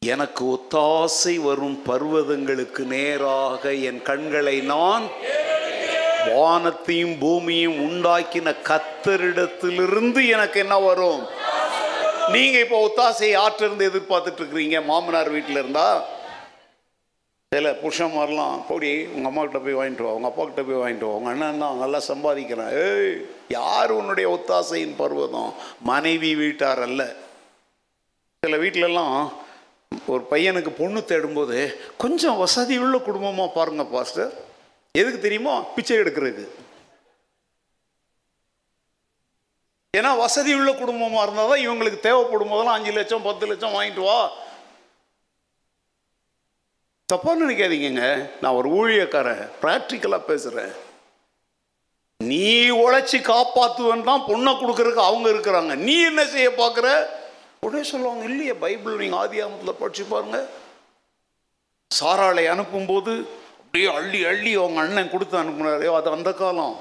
[0.03, 5.05] எனக்கு ஒத்தாசை வரும் பர்வதங்களுக்கு நேராக என் கண்களை நான்
[6.29, 11.23] வானத்தையும் பூமியும் உண்டாக்கின கத்தரிடத்திலிருந்து எனக்கு என்ன வரும்?
[12.33, 16.03] நீங்க இப்போ ஒத்தாசை ஆற்றிருந்து எதிர்பார்த்துட்டு இருக்கிறீங்க மாமனார் வீட்டில் இருந்தால்
[17.55, 21.61] சில புருஷன்மாரெலாம் போடி உங்கள் அம்மாக்கிட்ட போய் வாங்கிட்டு வா உங்கள் அப்பாக்கிட்ட போய் வாங்கிட்டு வா உங்கள் அண்ணன்
[21.63, 22.73] தான் நல்லா சம்பாதிக்கிறான்.
[22.85, 23.13] ஏய்
[23.57, 25.53] யார் உன்னுடைய ஒத்தாசையின் பருவதம்?
[25.91, 27.03] மனைவி வீட்டார் அல்ல.
[28.43, 29.17] சில வீட்டிலலாம்
[30.13, 31.59] ஒரு பையனுக்கு பொண்ணு தேடும்போது
[32.05, 34.33] கொஞ்சம் வசதி உள்ள குடும்பமாக பாருங்கள் பாஸ்டர்.
[35.01, 35.55] எதுக்கு தெரியுமா?
[35.77, 36.63] பிச்சை எடுக்கிறதுக்கு.
[39.99, 42.53] ஏன்னா வசதி உள்ள குடும்பமாக இருந்தால் தான் இவங்களுக்கு தேவைப்படும்.
[42.55, 44.19] போதெல்லாம் அஞ்சு லட்சம் பத்து லட்சம் வாங்கிட்டு வா.
[47.13, 48.03] தப்பாக நினைக்காதீங்க
[48.43, 49.43] நான் ஒரு ஊழியக்காரன்.
[49.63, 50.73] ப்ராக்டிக்கலாக பேசுகிறேன்
[52.21, 52.47] நீ
[52.83, 55.73] உழைச்சி காப்பாற்றுவன் தான் பொண்ணை கொடுக்கறதுக்கு அவங்க இருக்கிறாங்க.
[55.87, 56.89] நீ என்ன செய்ய பார்க்குற?
[57.65, 60.39] உடனே சொல்லுவாங்க இல்லையே பைபிள் நீங்கள் ஆதி ஆமத்தில் படிச்சு பாருங்க.
[61.91, 63.13] சாராளை அனுப்பும்போது
[63.61, 66.75] அப்படியே அள்ளி அள்ளி அவங்க அண்ணன் கொடுத்து அனுப்புனாரையோ அது அந்த காலம்.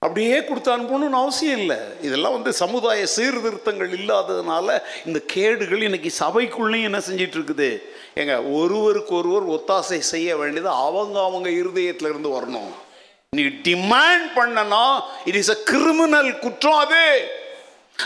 [0.00, 1.76] அப்படியே கொடுத்து அனுப்பணும்னு அவசியம் இல்லை.
[2.02, 7.82] இதெல்லாம் வந்து சமுதாய சீர்திருத்தங்கள் இல்லாததுனால இந்த கேடுகள் இன்னைக்கு சபைக்குள்ளேயும் என்ன செஞ்சிட்டு இருக்குது
[8.14, 12.70] ஏங்க ஒருவருக்கு ஒருவர் ஒத்தாசை செய்ய வேண்டியது அவங்க அவங்க இருதயத்துல இருந்து வரணும்.
[13.30, 17.28] நீ டிமாண்ட் பண்ணனா இட் இஸ் அ கிரிமினல் குற்றம் அது.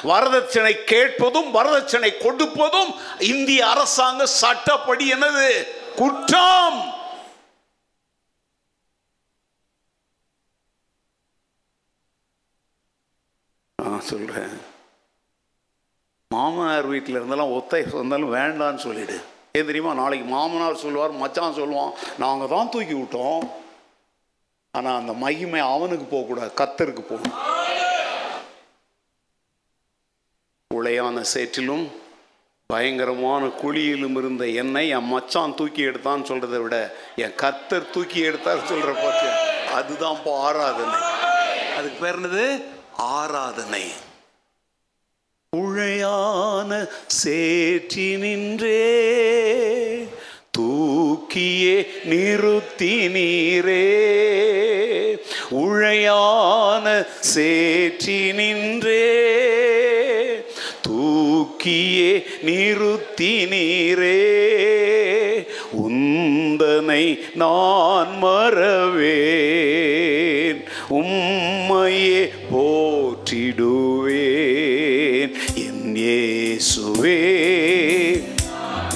[0.04, 5.66] வரதட்சணை கேட்பதும் வரதட்சணை கொடுப்பதும் இந்திய அரசாங்க சட்டப்படி என்னது?
[5.96, 6.91] குற்றம்.
[13.82, 14.54] நான் சொல்கிறேன்
[16.30, 19.16] மாமனார் வீட்டில் இருந்தாலும் ஒத்தை வந்தாலும் வேண்டான்னு சொல்லிவிடு
[19.58, 19.92] ஏன் தெரியுமா?
[20.00, 21.90] நாளைக்கு மாமனார் சொல்லுவார் மச்சான் சொல்லுவான்.
[22.22, 23.42] நாங்கள் தான் தூக்கி விட்டோம்.
[24.74, 27.36] ஆனால் அந்த மகிமை அவனுக்கு போகக்கூடாது கத்தருக்கு போகணும்.
[30.70, 31.84] உளையான சேற்றிலும்
[32.70, 36.76] பயங்கரமான குழியிலும் இருந்த என்னை என் மச்சான் தூக்கி எடுத்தான்னு சொல்கிறத விட
[37.24, 39.28] என் கத்தர் தூக்கி எடுத்தார் சொல்கிற பார்த்து
[39.78, 41.00] அதுதான் இப்போ ஆறாதுன்னு
[41.78, 42.46] அதுக்கு பேர் என்னது?
[43.04, 43.84] ஆராதனை.
[45.56, 46.70] உழையான
[47.06, 48.84] சேற்றி நின்றே
[50.50, 53.86] தூக்கியே நிறுத்தி நீரே.
[55.50, 56.86] உழையான
[57.34, 59.06] சேற்றி நின்றே
[60.88, 64.18] தூக்கியே நிறுத்தி நீரே.
[65.86, 67.91] உந்தனை நான்
[76.92, 77.18] இயேசுவே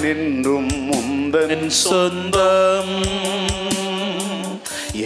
[0.01, 2.95] நின்றும் முந்தன் சொந்தம்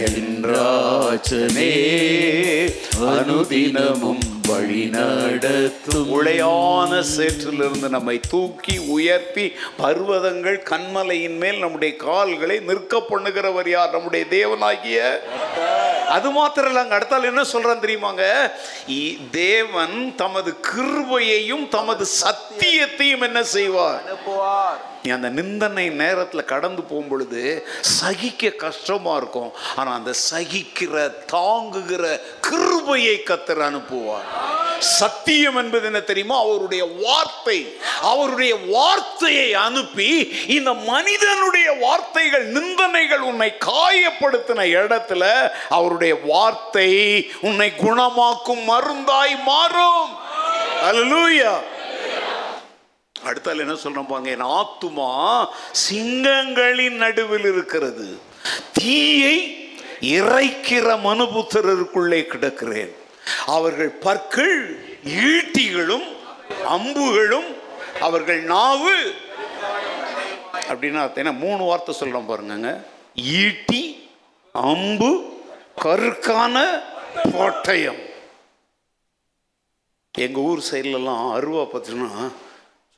[0.08, 1.72] என்றாச்சனே.
[3.12, 6.10] அனுதினமும் வழி நடத்தும்.
[6.16, 9.46] உளையான சேற்றிலிருந்து நம்மை தூக்கி உயர்த்தி
[9.82, 13.94] பர்வதங்கள் கண்மலையின் மேல் நம்முடைய கால்களை நிற்க பண்ணுகிறவர் யார்?
[13.96, 14.98] நம்முடைய தேவனாகிய
[16.08, 18.52] அது மாத்திரம் இல்லைங்க அடுத்தால் என்ன சொல்கிறான் தெரியுமாங்க?
[19.30, 24.02] தேவன் தமது கிருபையையும் தமது சத்தியத்தையும் என்ன செய்வார்?
[24.06, 24.78] அனுப்புவார்.
[25.04, 27.40] நீ அந்த நிந்தனை நேரத்தில் கடந்து போகும்பொழுது
[27.80, 29.52] சகிக்க கஷ்டமா இருக்கும்.
[29.76, 30.94] ஆனால் அந்த சகிக்கிற
[31.26, 32.04] தாங்குகிற
[32.40, 34.28] கிருபையை கத்தர் அனுப்புவார்.
[34.78, 36.36] சத்தியம் என்பது என்ன தெரியுமா?
[36.38, 37.58] அவருடைய வார்த்தை.
[38.00, 40.08] அவருடைய வார்த்தையை அனுப்பி
[40.56, 46.90] இந்த மனிதனுடைய வார்த்தைகள் நிந்தனைகள் உன்னை காயப்படுத்தின இடத்துல அவருடைய வார்த்தை
[47.40, 50.10] உன்னை குணமாக்கும் மருந்தாய் மாறும்.
[50.88, 51.54] அலலூயா
[53.24, 55.10] அடுத்தால் என்ன சொல்கிறோம் பாங்க என் ஆத்துமா
[55.88, 58.06] சிங்கங்களின் நடுவில் இருக்கிறது.
[58.72, 59.36] தீயை
[60.00, 62.92] இறைக்கிற மனுபுத்திரருக்குள்ளே கிடக்கிறேன்.
[63.46, 64.56] அவர்கள் பற்கள்
[65.26, 66.08] ஈட்டிகளும்
[66.76, 67.50] அம்புகளும்
[68.00, 68.96] அவர்கள் நாவு.
[70.70, 72.70] அப்படின்னா என்ன மூணு வார்த்தை சொல்கிறோம் பாருங்கங்க.
[73.14, 73.82] ஈட்டி
[74.52, 75.10] அம்பு
[75.82, 76.56] கருக்கான
[77.38, 78.00] பட்டயம்
[80.12, 82.24] எங்கள் ஊர் சைட்லலாம் அருவா பார்த்தீங்கன்னா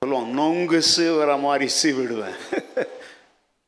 [0.05, 2.37] சொல்லுவாங்க நொங்கு சீவர மாதிரி சீவிடுவேன்.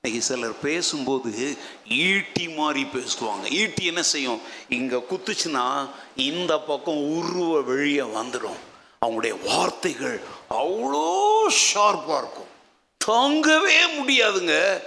[0.01, 1.57] இன்னைக்கு சிலர் பேசும்போது
[1.89, 3.49] ஈட்டி மாதிரி பேசுவாங்க.
[3.49, 4.41] ஈட்டி என்ன செய்யும்?
[4.69, 8.59] இங்கே குத்துச்சுன்னா இந்த பக்கம் உருவ வெளியே வந்துடும்.
[9.05, 11.41] அவங்களுடைய வார்த்தைகள் அவ்வளோ
[11.73, 12.57] ஷார்ப்பாக இருக்கும்.
[13.05, 14.81] தாங்கவே முடியாதுங்க.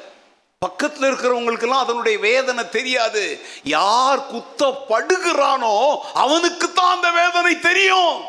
[0.62, 3.40] பக்கத்தில் இருக்கிறவங்களுக்கெல்லாம் அதனுடைய வேதனை தெரியாது.
[3.62, 8.22] யார் குத்தப்படுகிறானோ அவனுக்கு தான் அந்த வேதனை தெரியும்.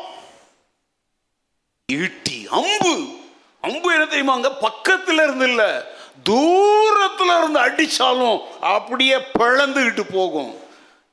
[1.92, 3.06] ஈட்டி அம்பு.
[3.60, 5.84] அம்பு என்ன தெரியுமாங்க பக்கத்துல இருந்து இல்ல.
[6.30, 10.58] தூரத்துல இருந்து அடிச்சாலும் அப்படியே பிளந்துக்கிட்டு போகும்.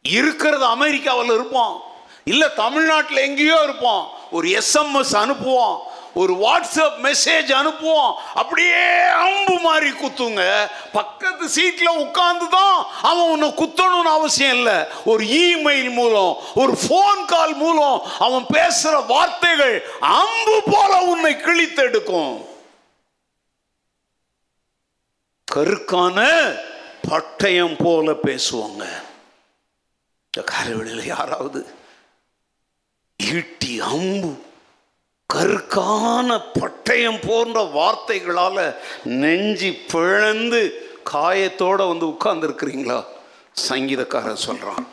[0.01, 1.79] இருக்கிறது அமெரிக்காவில் இருப்பான்.
[2.25, 4.07] இல்ல தமிழ்நாட்டில் எங்கேயோ இருப்பான்.
[4.31, 5.77] ஒரு எஸ்எம்எஸ் அனுப்புவான்.
[6.13, 8.13] ஒரு வாட்ஸ்அப் மெசேஜ் அனுப்புவோம்.
[8.33, 10.69] அப்படியே அம்பு மாதிரி குத்துங்க.
[10.91, 14.83] பக்கத்து சீட்டில் உட்காந்து தான் அவன் உன்னை குத்தணும்னு அவசியம் இல்லை.
[15.05, 22.45] ஒரு இமெயில் மூலம் ஒரு ஃபோன் கால் மூலம் அவன் பேசுகிற வார்த்தைகள் அம்பு போல உன்னை கிழித்தெடுக்கும்.
[25.53, 26.27] கருக்கான
[27.09, 28.83] பட்டயம் போல பேசுவாங்க.
[30.33, 31.73] இந்த காலவெளியில் யாராவது
[33.17, 34.49] ஈட்டி அம்பு
[35.33, 43.05] கருக்கான பட்டயம் போன்ற வார்த்தைகளால் நெஞ்சி பிழந்து காயத்தோட வந்து உட்கார்ந்துருக்கிறீங்களா?
[43.69, 44.87] சங்கீதக்காரன் சொல்கிறான்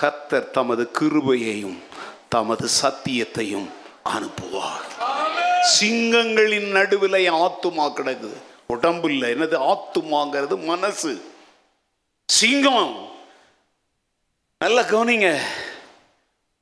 [0.00, 1.78] கத்தர் தமது கிருபையையும்
[2.28, 3.68] தமது சத்தியத்தையும்
[4.04, 4.84] அனுப்புவார்.
[5.80, 8.32] சிங்கங்களின் நடுவில் ஆத்துமா கிடக்குது.
[8.66, 9.32] உடம்பு இல்லை.
[9.32, 9.74] என்னது?
[9.74, 11.24] ஆத்துமாங்கிறது மனசு.
[12.26, 13.08] சிங்கம்.
[14.58, 15.38] நல்லா கவனிங்க.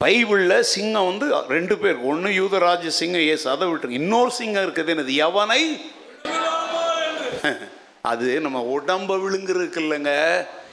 [0.00, 5.14] பைபிளில் சிங்கம் வந்து ரெண்டு பேர் ஒன்று யூதராஜ சிங்கம் ஏசு அதை விட்டுருக்கு இன்னொரு சிங்கம் இருக்குது என்னது
[5.26, 5.62] எவனை?
[8.10, 10.12] அது நம்ம உடம்ப விழுங்குறதுக்கு இல்லைங்க.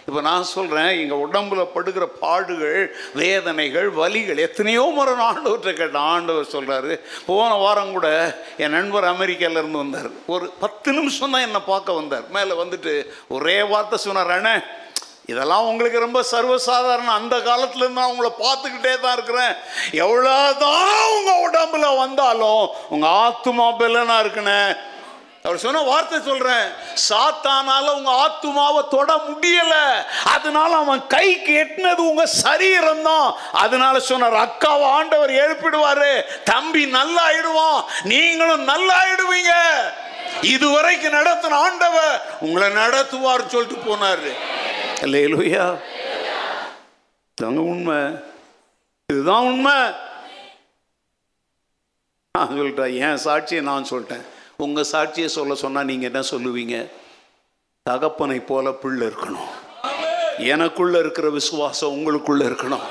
[0.08, 2.80] இப்போ நான் சொல்கிறேன் எங்கள் உடம்புல படுகிற பாடுகள்
[3.20, 6.08] வேதனைகள் வலிகள் எத்தனையோ முறை ஆண்டவர்கிட்ட கேட்டேன்.
[6.14, 6.94] ஆண்டவர் சொல்கிறாரு
[7.30, 8.08] போன வாரம் கூட
[8.64, 10.10] என் நண்பர் அமெரிக்காவிலேருந்து வந்தார்.
[10.34, 12.28] ஒரு பத்து நிமிஷம் தான் என்னை பார்க்க வந்தார்.
[12.38, 12.94] மேலே வந்துட்டு
[13.38, 14.56] ஒரே வார்த்தை சொன்னார் அண்ணே
[15.32, 19.54] இதெல்லாம் உங்களுக்கு ரொம்ப சர்வசாதாரணம் அந்த காலத்துலேருந்து நான் உங்களை பார்த்துக்கிட்டே தான் இருக்கிறேன்.
[20.06, 22.64] எவ்வளோதான் உங்கள் உடம்புல வந்தாலும்
[22.94, 24.72] உங்கள் ஆத்துமா பெல்லனா இருக்கணும்
[25.46, 26.66] அவர் சொன்ன வார்த்தை சொல்றேன்.
[27.06, 29.76] சாத்தானால உங்க ஆத்துமாவை தொட முடியல.
[30.34, 33.28] அதனால அவன் கைக்கு எட்டினது உங்க சரீரம் தான்.
[33.64, 36.12] அதனால சொன்னார் அக்காவை ஆண்டவர் எழுப்பிடுவாரு.
[36.52, 39.56] தம்பி நல்லா ஆயிடுவான் நீங்களும் நல்லா ஆயிடுவீங்க
[40.54, 42.14] இதுவரைக்கும் நடத்தின ஆண்டவர்
[42.46, 44.32] உங்களை நடத்துவார் சொல்லிட்டு போனாரு.
[45.02, 45.80] லேலுயா
[47.34, 48.20] தாங்க உண்மை.
[49.08, 49.74] இதுதான் உண்மை.
[52.32, 54.22] நான் சொல்லிட்டேன் என் சாட்சியை நான் சொல்லிட்டேன்.
[54.58, 56.90] உங்கள் சாட்சியை சொல்ல சொன்னால் நீங்கள் என்ன சொல்லுவீங்க?
[57.84, 59.50] தகப்பனை போல பிள்ளை இருக்கணும்.
[60.38, 62.82] எனக்குள்ள இருக்கிற விசுவாசம் உங்களுக்குள்ள இருக்கணும்.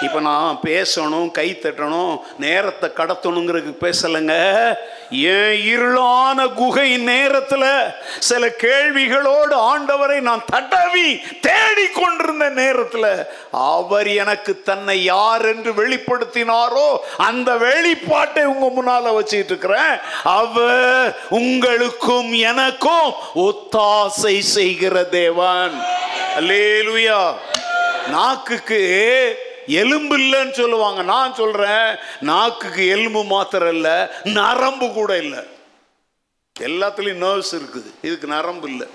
[0.00, 4.74] இப்போ நான் பேசணும் கை தட்டணும் நேரத்தை கடத்தணுங்கிறதுக்கு பேசலைங்க.
[5.22, 15.04] என் இருளான குகை நேரத்தில் சில கேள்விகளோடு ஆண்டவரை நான் தடவி தேடி கொண்டிருந்த நேரத்தில் அவர் எனக்கு தன்னை
[15.04, 25.82] யார் என்று வெளிப்படுத்தினாரோ அந்த வெளிப்பாட்டை உங்க முன்னால வச்சுட்டு இருக்கிறேன் அவர் உங்களுக்கும் எனக்கும் ஒத்தாசை செய்கிற தேவன்.
[26.38, 27.34] அல்லேலுயா.
[28.10, 28.82] நாக்குக்கு
[29.66, 31.02] எலும்பு இல்லைன்னு சொல்லுவாங்க.
[31.02, 35.38] நான் சொல்றேன் நாக்குக்கு எலும்பு மாத்திரம் இல்லை நரம்பு கூட இல்லை.
[36.60, 37.90] எல்லாத்துலேயும் நர்வ்ஸ் இருக்குது.
[38.02, 38.86] இதுக்கு நரம்பு இல்லை.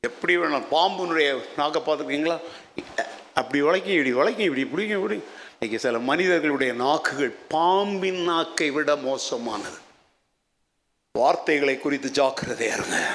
[0.00, 2.40] எப்படி வேணும் பாம்புனுடைய நாக்கை பார்த்துருக்கீங்களா?
[3.34, 5.22] அப்படி உழைக்கும் இப்படி உழைக்கும் இப்படி பிடிக்கும் இப்படி.
[5.52, 9.78] இன்னைக்கு சில மனிதர்களுடைய நாக்குகள் பாம்பின் நாக்கை விட மோசமானது.
[11.12, 13.06] வார்த்தைகளை குறித்து ஜாக்கிரதையா இருங்க.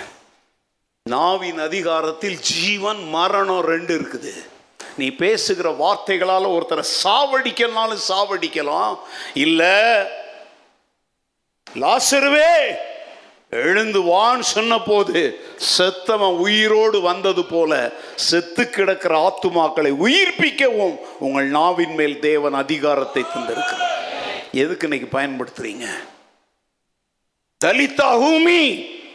[1.04, 4.34] நாவின் அதிகாரத்தில் ஜீவன் மரணம் ரெண்டு இருக்குது.
[4.98, 8.98] நீ பேசுகிற வார்த்தைகளால் ஒருத்தரை சாவடிக்கலனாலும் சாவடிக்கலாம்.
[9.34, 9.78] இல்லை
[11.74, 12.76] லாசருவே
[13.50, 15.40] எழுந்து வான்னு சொன்ன போது
[15.78, 23.96] செத்தவன் உயிரோடு வந்தது போல செத்து கிடக்கிற ஆத்துமாக்களை உயிர்ப்பிக்கவும் உங்கள் நாவின் மேல் தேவன் அதிகாரத்தை தந்திருக்கிறார்.
[24.52, 25.88] எதுக்கு இன்னைக்கு பயன்படுத்துறீங்க?
[27.64, 28.62] ஹூமி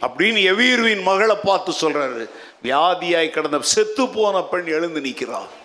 [0.01, 2.29] அப்படின்னு எவீர்வின் மகளை பார்த்து சொல்றாரு.
[2.63, 5.61] வியாதியாய் கிடந்த செத்து போன பெண் எழுந்து நிற்கிறார்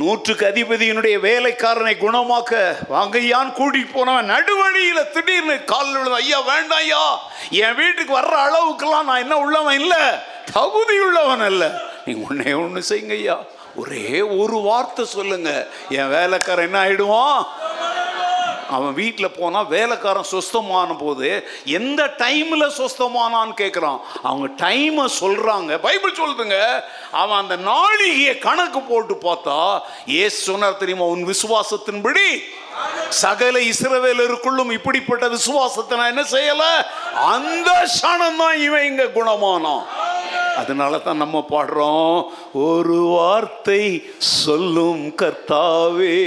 [0.00, 7.20] நூற்றுக்கு அதிபதியினுடைய வேலைக்காரனை குணமாக்க வாங்கையான் கூட்டிட்டு போனவன் நடுவழியில் திடீர்னு காலில் விழுந்து ஐயா வேண்டாம் ஐயா.
[7.50, 9.98] என் வீட்டுக்கு வர்ற அளவுக்கெல்லாம் நான் என்ன உள்ளவன் இல்லை.
[10.52, 11.80] தகுதி உள்ளவன் அல்ல.
[12.04, 13.40] நீங்கள் ஒன்னே ஒன்று செய்யுங்க ஐயா.
[13.76, 15.68] ஒரே ஒரு வார்த்தை சொல்லுங்க.
[15.88, 17.46] என் வேலைக்காரன் என்ன ஆயிடுவான்?
[18.72, 21.28] அவன் வீட்டில் போனால் வேலைக்காரன் சொஸ்தமான போது
[21.72, 26.58] எந்த டைமில் சொஸ்தமானான்னு கேட்குறான் அவங்க டைமை சொல்கிறாங்க பைபிள் சொல்லுதுங்க
[27.14, 29.58] அவன் அந்த நாளிகையை கணக்கு போட்டு பார்த்தா
[30.14, 31.06] ஏ சொன்னார் தெரியுமா?
[31.06, 32.26] உன் விசுவாசத்தின்படி
[33.08, 36.64] சகல இஸ்ரவேலருக்குள்ளும் இப்படிப்பட்ட விசுவாசத்தை நான் என்ன செய்யல?
[37.34, 37.70] அந்த
[38.00, 39.84] சனம் தான் இவன் இங்க குணமானான்.
[40.60, 42.16] அதனால தான் நம்ம பாடுறோம்
[42.52, 43.82] ஒரு வார்த்தை
[44.18, 46.18] சொல்லும் கர்த்தாவே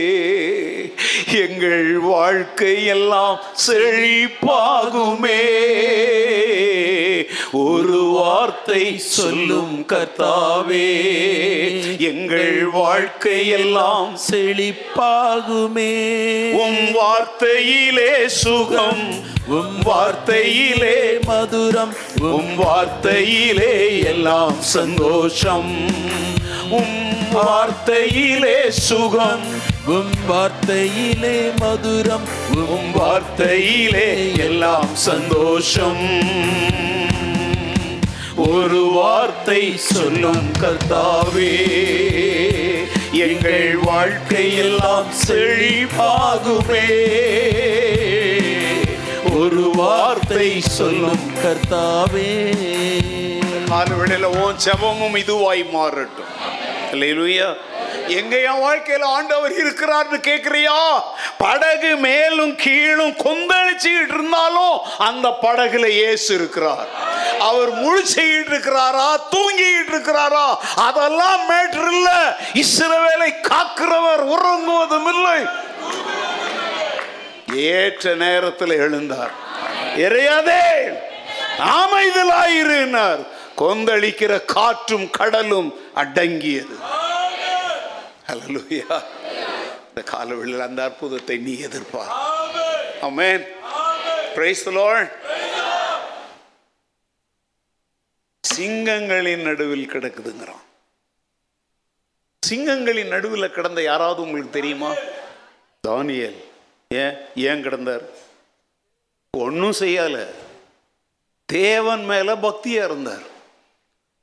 [1.43, 3.35] எங்கள் வாழ்க்கை எல்லாம்
[3.67, 5.43] செழிப்பாகுமே.
[7.51, 10.87] ஒரு வார்த்தை சொல்லும் கர்த்தாவே
[12.11, 15.93] எங்கள் வாழ்க்கை எல்லாம் செழிப்பாகுமே.
[16.51, 25.71] உம் வார்த்தையிலே சுகம் உம் வார்த்தையிலே மதுரம் உம் வார்த்தையிலே எல்லாம் சந்தோஷம்.
[26.69, 26.97] உம்
[27.33, 29.45] வார்த்தையிலே சுகம்
[29.87, 36.03] உம் வார்த்தையிலே மதுரம் உம் வார்த்தையிலே எல்லாம் சந்தோஷம்.
[38.37, 41.53] ஒரு வார்த்தை சொல்லும் கர்த்தாவே
[43.17, 46.87] எங்கள் வாழ்க்கை எல்லாம் செழிப்பாகுமே.
[49.35, 52.55] ஒரு வார்த்தை சொல்லும் கர்த்தாவே.
[53.69, 56.31] காலவேளையில உன் செபமும் இதுவாய் மாறட்டும்.
[56.91, 57.53] அல்லேலூயா
[58.07, 61.01] எங்க என் வாழ்க்கையில ஆண்டவர் இருக்கிறார்னு கேட்குறியா
[61.37, 66.87] படகு மேலும் கீழும் கொந்தளிச்சுக்கிட்டு இருந்தாலும் அந்த படகுல இயேசு இருக்கிறார்.
[67.39, 69.19] அவர் முழிச்சுக்கிட்டு இருக்கிறாரா?
[69.31, 70.55] தூங்கிக்கிட்டு இருக்கிறாரா?
[70.75, 72.37] அதெல்லாம் மேட்டர் இல்ல.
[72.53, 75.45] இஸ்ரவேலை காக்கிறவர் உறங்குவதும் இல்லை.
[77.55, 79.31] ஏற்ற நேரத்தில் எழுந்தார்.
[79.95, 80.97] எறையாதே
[81.57, 83.27] அமைதலாயிருந்தார்
[83.57, 86.94] கொந்தளிக்கிற காற்றும் கடலும் அடங்கியது.
[88.27, 89.03] ஹalleluya
[89.87, 91.53] இந்த காலவெளியில் அந்த அற்புதத்தை நீ
[94.35, 95.09] praise the lord.
[98.57, 100.63] சிங்கங்களின் நடுவில் கிடக்குதுங்கிறான்.
[102.47, 104.93] சிங்கங்களின் நடுவில் கிடந்த யாராவது உங்களுக்கு தெரியுமா?
[105.87, 106.43] தானியேல்.
[106.87, 107.17] ஏன்?
[107.35, 108.05] ஏன் கிடந்தார்?
[109.31, 110.27] ஒன்றும் செய்யல
[111.45, 113.33] தேவன் மேல பக்தியா இருந்தார்.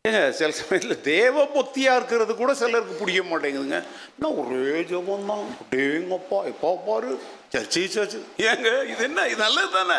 [0.09, 3.78] ஏங்க சில சமயத்தில் தேவ பக்தியாக இருக்கிறது கூட சிலருக்கு பிடிக்க மாட்டேங்குதுங்க.
[4.20, 7.11] நான் ஒரே ஜபம் தான் அப்படியேங்கப்பா எப்போ பாரு
[7.53, 9.26] சர்ச்சி சர்ச்சு ஏங்க இது என்ன?
[9.32, 9.98] இது நல்லது தானே?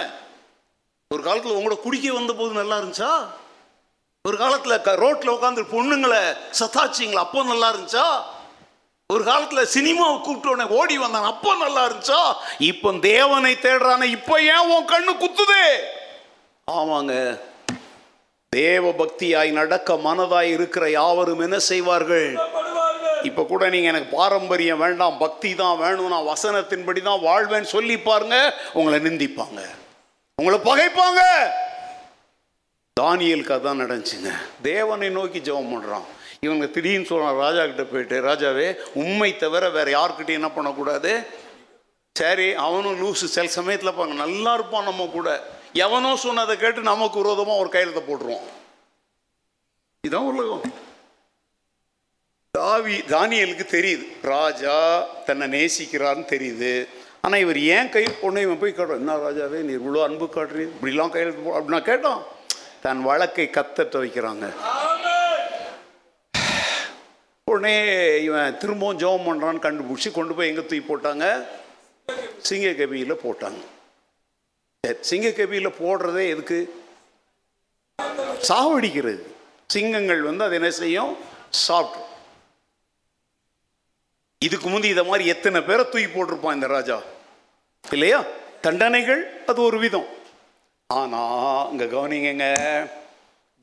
[1.11, 3.13] ஒரு காலத்தில் உங்களோட குடிக்க வந்த போது நல்லா இருந்துச்சா?
[4.25, 6.21] ஒரு காலத்தில் க ரோட்டில் உட்காந்து பொண்ணுங்களை
[6.59, 8.05] சத்தாச்சிங்களா அப்போ நல்லா இருந்துச்சா?
[9.09, 12.21] ஒரு காலத்தில் சினிமாவை கூப்பிட்டு ஓடி வந்தான் அப்போ நல்லா இருந்துச்சா?
[12.71, 15.65] இப்போ தேவனை தேடுறானே இப்போ ஏன் உன் கண்ணு குத்துதே?
[16.67, 17.15] ஆமாங்க.
[18.55, 22.27] தேவ பக்தியாய் நடக்க மனதாய் இருக்கிற யாவரும் என்ன செய்வார்கள்?
[23.29, 28.37] இப்ப கூட நீங்க எனக்கு பாரம்பரியம் வேண்டாம் பக்தி தான் வேணும் நான் வசனத்தின்படி தான் வாழ்வேன்னு சொல்லி பாருங்க
[28.79, 29.61] உங்களை நிந்திப்பாங்க.
[30.35, 31.21] உங்களை பகைப்பாங்க.
[33.01, 34.31] தானியலுக்கு அதான் நடந்துச்சுங்க.
[34.61, 36.07] தேவனை நோக்கி ஜெபம் பண்றான்.
[36.45, 38.67] இவங்க திடீர்னு சொல்றான் ராஜா கிட்ட போயிட்டு ராஜாவே
[39.01, 41.11] உண்மை தவிர வேற யார்கிட்டயும் என்ன பண்ணக்கூடாது?
[42.15, 45.29] சரி அவனும் லூசு சில சமயத்தில் பாருங்க நல்லா இருப்பான் நம்ம கூட.
[45.81, 48.47] எவனோ சொன்னதை கேட்டு நமக்கு விரோதமாக ஒரு கையெழுத்தை போட்டுருவோம்
[50.07, 50.63] இதான் உலகம்.
[52.57, 54.05] தாவி தானியலுக்கு தெரியுது.
[54.33, 54.75] ராஜா
[55.27, 56.73] தன்னை நேசிக்கிறான்னு தெரியுது.
[57.25, 61.13] ஆனால் இவர் ஏன் கை பொண்ணு இவன் போய் கேட்டோம் என்ன ராஜாவே நீ இவ்வளோ அன்பு காட்டுறீங்க இப்படிலாம்
[61.13, 62.21] கையெழுத்து போ அப்படின்னா கேட்டோம்
[62.85, 64.45] தன் வழக்கை கத்தட்ட வைக்கிறாங்க
[67.47, 67.75] உடனே
[68.27, 71.25] இவன் திரும்பவும் ஜெபம் பண்ணுறான்னு கண்டுபிடிச்சி கொண்டு போய் எங்கே தூக்கி போட்டாங்க?
[72.47, 73.61] சிங்க கவியில் போட்டாங்க.
[74.87, 76.57] சிங்கக்கவியில் சிங்க போடுறதே எதுக்கு?
[78.47, 79.21] சாவடிக்கிறது
[79.67, 81.17] சிங்கங்கள் வந்து அதை என்ன செய்யும்?
[81.49, 82.07] சாப்பிட்டு
[84.41, 87.01] இதுக்கு முந்தி இதை மாதிரி எத்தனை பேரை தூக்கி போட்டிருப்பான் இந்த ராஜா?
[87.91, 88.23] இல்லையா?
[88.61, 90.09] தண்டனைகள் அது ஒரு விதம்.
[90.87, 91.21] ஆனா
[91.71, 92.47] இங்க கவனிங்க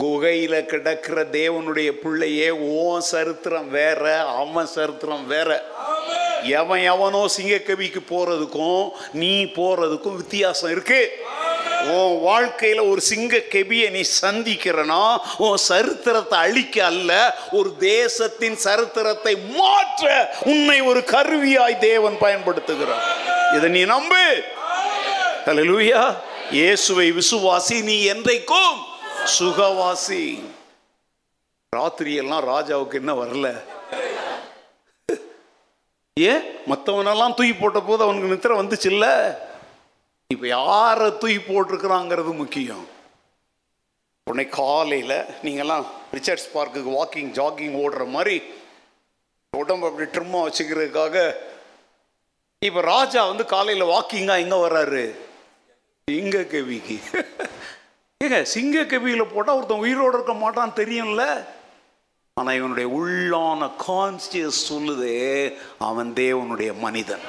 [0.00, 5.64] குகையில கிடக்கிற தேவனுடைய பிள்ளையே ஓ சரித்திரம் வேற அவன் சரித்திரம் வேற.
[6.42, 11.24] எவன் எவனோ சிங்கக்கவிக்கு போகிறதுக்கும் நீ போகிறதுக்கும் வித்தியாசம் இருக்கு.
[11.84, 20.34] உன் வாழ்க்கையில் ஒரு சிங்க கெபியை நீ சந்திக்கிறனா உன் சரித்திரத்தை அழிக்க அல்ல ஒரு தேசத்தின் சரித்திரத்தை மாற்ற
[20.44, 23.02] உன்னை ஒரு கருவியாய் தேவன் பயன்படுத்துகிறார்.
[23.56, 24.42] இதை நீ நம்பு.
[25.46, 26.14] ஹalleluya.
[26.50, 28.76] இயேசுவை விசுவாசி நீ என்றைக்கும்
[29.38, 30.42] சுகவாசி.
[31.76, 33.62] ராத்திரியெல்லாம் ராஜாவுக்கு என்ன வரல?
[36.16, 39.06] ஏன் மற்றவனெல்லாம் தூக்கி போட்ட போது அவனுக்கு நித்திர வந்துச்சுல்ல?
[40.30, 42.86] இப்போ யாரை தூக்கி போட்டிருக்கிறாங்கிறது முக்கியம்.
[44.26, 45.86] உடனே காலையில் நீங்கள்லாம்
[46.16, 48.36] ரிச்சர்ட்ஸ் பார்க்குக்கு வாக்கிங் ஜாகிங் ஓடுற மாதிரி
[49.52, 51.16] உடம்பு அப்படி ட்ரிம்மாக வச்சுக்கிறதுக்காக
[52.62, 55.04] இப்போ ராஜா வந்து காலையில் வாக்கிங்காக எங்கே வர்றாரு?
[56.08, 56.96] சிங்க கவிக்கு
[58.24, 61.24] ஏங்க சிங்க கவியில் போட்டால் ஒருத்தன் உயிரோடு இருக்க மாட்டான்னு தெரியும்ல?
[62.34, 67.20] ஆனால் இவனுடைய உள்ளான கான்சியஸ் சொல்லுதே அவன் தேவனுடைய மனிதன்.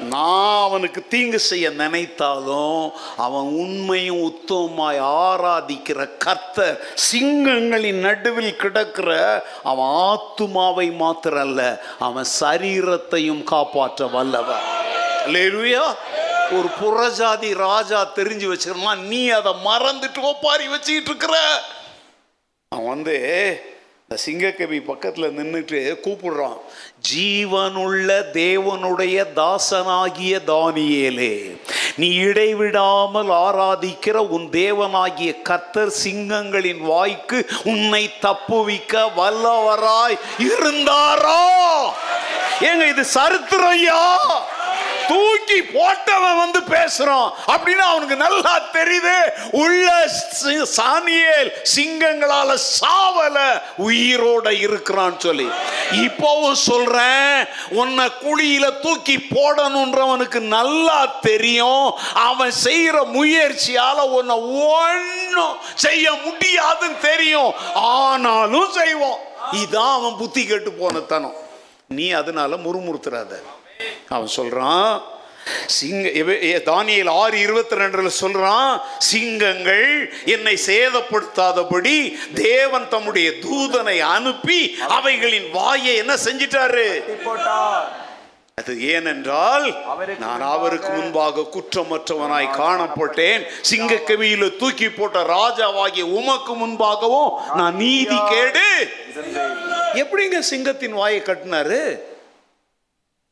[0.00, 6.78] நான் அவனுக்கு தீங்கு செய்ய நினைத்தாலும் அவன் உண்மையும் உத்தமமாய் ஆராதிக்கிற கத்த
[7.12, 9.10] சிங்கங்களின் நடுவில் கிடக்கிற
[9.62, 14.64] அவன் ஆத்துமாவை மாத்திரம் அல்ல அவன் சரீரத்தையும் காப்பாற்ற வல்லவன்.
[15.26, 15.84] அல்லேலூயா.
[16.52, 21.36] ஒரு புறஜாதி ராஜா தெரிஞ்சு வச்சிருந்தான் நீ அதை மறந்துட்டு ஒப்பாரி வச்சுக்கிட்டு இருக்கிற.
[22.68, 23.16] அவன் வந்து
[24.16, 26.58] சிங்கக்கவி பக்கத்தில் நின்றுட்டு கூப்பிடுறான்
[27.12, 31.34] ஜீவனுள்ள தேவனுடைய தாசனாகிய தானியேலே
[31.96, 41.40] நீ இடைவிடாமல் ஆராதிக்கிற உன் தேவனாகிய கத்தர் சிங்கங்களின் வாய்க்கு உன்னை தப்புவிக்க வல்லவராய் இருந்தாரா?
[42.60, 44.02] ஏங்க இது சரித்திரையா?
[45.08, 49.32] தூக்கி போட்டவன் வந்து பேசுறான் அப்படின்னு அவனுக்கு நல்லா தெரியுது.
[49.50, 50.10] உள்ள
[50.44, 50.66] சி-
[51.76, 55.48] சிங்கங்களால சாவல உயிரோட இருக்கிறான்னு சொல்லி.
[55.90, 61.92] இப்போவும் சொல்றேன் உன்னை குழியில தூக்கி போடணுன்றவனுக்கு நல்லா தெரியும்.
[62.14, 67.52] அவன் செய்யற முயற்சியால உன்னை ஒன்றும் செய்ய முடியாதுன்னு தெரியும்.
[67.74, 69.18] ஆனாலும் செய்வோம்
[69.52, 71.34] இதான் அவன் புத்தி கெட்டு போன தனம்
[71.88, 73.42] நீ அதனால முறுமுறுத்துறாத.
[74.16, 74.92] அவன் சொல்றான்
[75.76, 76.08] சிங்க
[76.66, 79.88] தானியேல் ஆறு இருபத்தி ரெண்டுல சொல்றான் சிங்கங்கள்
[80.34, 81.96] என்னை சேதப்படுத்தாதபடி
[82.34, 84.60] தேவன் தம்முடைய தூதனை அனுப்பி
[84.98, 86.86] அவைகளின் வாயை என்ன செஞ்சிட்டாரு?
[88.54, 89.66] அது ஏனென்றால்
[90.18, 93.42] நான் அவருக்கு முன்பாக குற்றமற்றவனாய் காணப்பட்டேன்.
[93.70, 98.68] சிங்கக்கவியில தூக்கி போட்ட ராஜாவாகிய உமக்கு முன்பாகவும் நான் நீதி கேடு.
[100.02, 101.82] எப்படிங்க சிங்கத்தின் வாயை கட்டினாரு?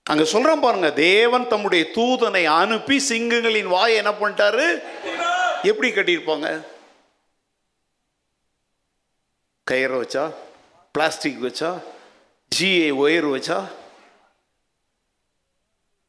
[0.06, 4.66] அங்க சொல்றோம் பாருங்க தேவன் தம்முடைய தூதனை அனுப்பி சிங்கங்களின் வாயை என்ன பண்ணிட்டாரு?
[5.62, 6.48] எப்படி கட்டியிருப்பாங்க?
[9.64, 10.24] கயிறு வச்சா?
[10.92, 11.70] பிளாஸ்டிக் வச்சா?
[12.52, 13.58] ஜிஏ ஒயர் வச்சா?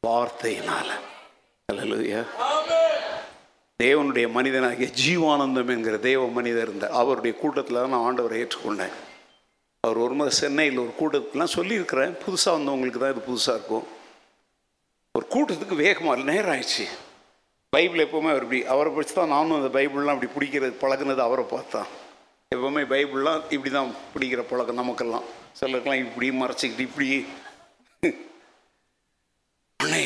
[0.06, 0.88] வார்த்தையினால.
[3.80, 8.94] தேவனுடைய மனிதனாகிய ஜீவானந்தம் என்கிற தேவ மனிதர் இருந்தார் அவருடைய கூட்டத்தில் தான் நான் ஆண்டவரை ஏற்றுக்கொண்டேன்.
[9.84, 13.86] அவர் ஒரு முறை சென்னையில் ஒரு கூட்டத்துக்குலாம் சொல்லியிருக்கிறேன் புதுசாக வந்தவங்களுக்கு தான் இது புதுசாக இருக்கும்.
[15.14, 16.84] ஒரு கூட்டத்துக்கு வேகமாக நேரம் ஆயிடுச்சு
[17.72, 21.88] பைபிள் எப்போவுமே அவர் இப்படி அவரை படிச்சு தான் நானும் அந்த பைபிள்லாம் இப்படி பிடிக்கிறது பழகுனது அவரை பார்த்தான்
[22.52, 25.26] எப்போவுமே பைபிள்லாம் இப்படி தான் பிடிக்கிற பழக்கம் நமக்கெல்லாம்.
[25.58, 27.08] சிலருக்கெல்லாம் இப்படி மறைச்சிக்கிட்டு இப்படி.
[29.80, 30.04] அண்ணே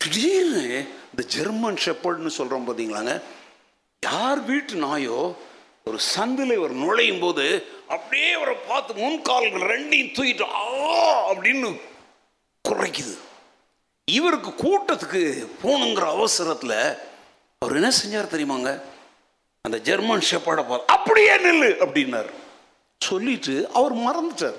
[0.00, 0.64] திடீர்னு
[1.10, 3.14] இந்த ஜெர்மன் ஷெப்பர்ட்னு சொல்கிறோம் பார்த்தீங்களாங்க
[4.02, 5.18] யார் வீட்டு நாயோ
[5.88, 7.44] ஒரு சந்தில் இவர் நுழையும் போது
[7.94, 10.62] அப்படியே அவரை பார்த்து முன்கால்கள் ரெண்டையும் தூக்கிட்டு ஆ
[11.32, 11.70] அப்படின்னு
[12.68, 13.14] குறைக்குது.
[14.04, 15.22] இவருக்கு கூட்டத்துக்கு
[15.62, 16.78] போகணுங்கிற அவசரத்தில்
[17.58, 18.70] அவர் என்ன செஞ்சார் தெரியுமாங்க?
[19.62, 22.30] அந்த ஜெர்மன் ஷெப்பாடை பார்த்து அப்படியே நில்லு அப்படின்னார்.
[23.00, 24.58] சொல்லிட்டு அவர் மறந்துட்டார்.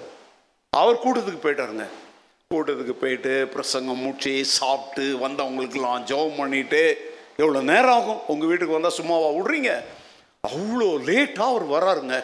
[0.69, 1.85] அவர் கூட்டத்துக்கு போயிட்டாருங்க.
[2.53, 6.83] கூட்டத்துக்கு போயிட்டு பிரசங்கம் முடிச்சு சாப்பிட்டு வந்தவங்களுக்கெல்லாம் ஜெபம் பண்ணிட்டு
[7.43, 8.23] எவ்வளோ நேரம் ஆகும்?
[8.27, 9.71] உங்கள் வீட்டுக்கு வந்தால் சும்மாவா விடுறீங்க?
[10.47, 12.15] அவ்வளோ லேட்டாக அவர் வராருங்க.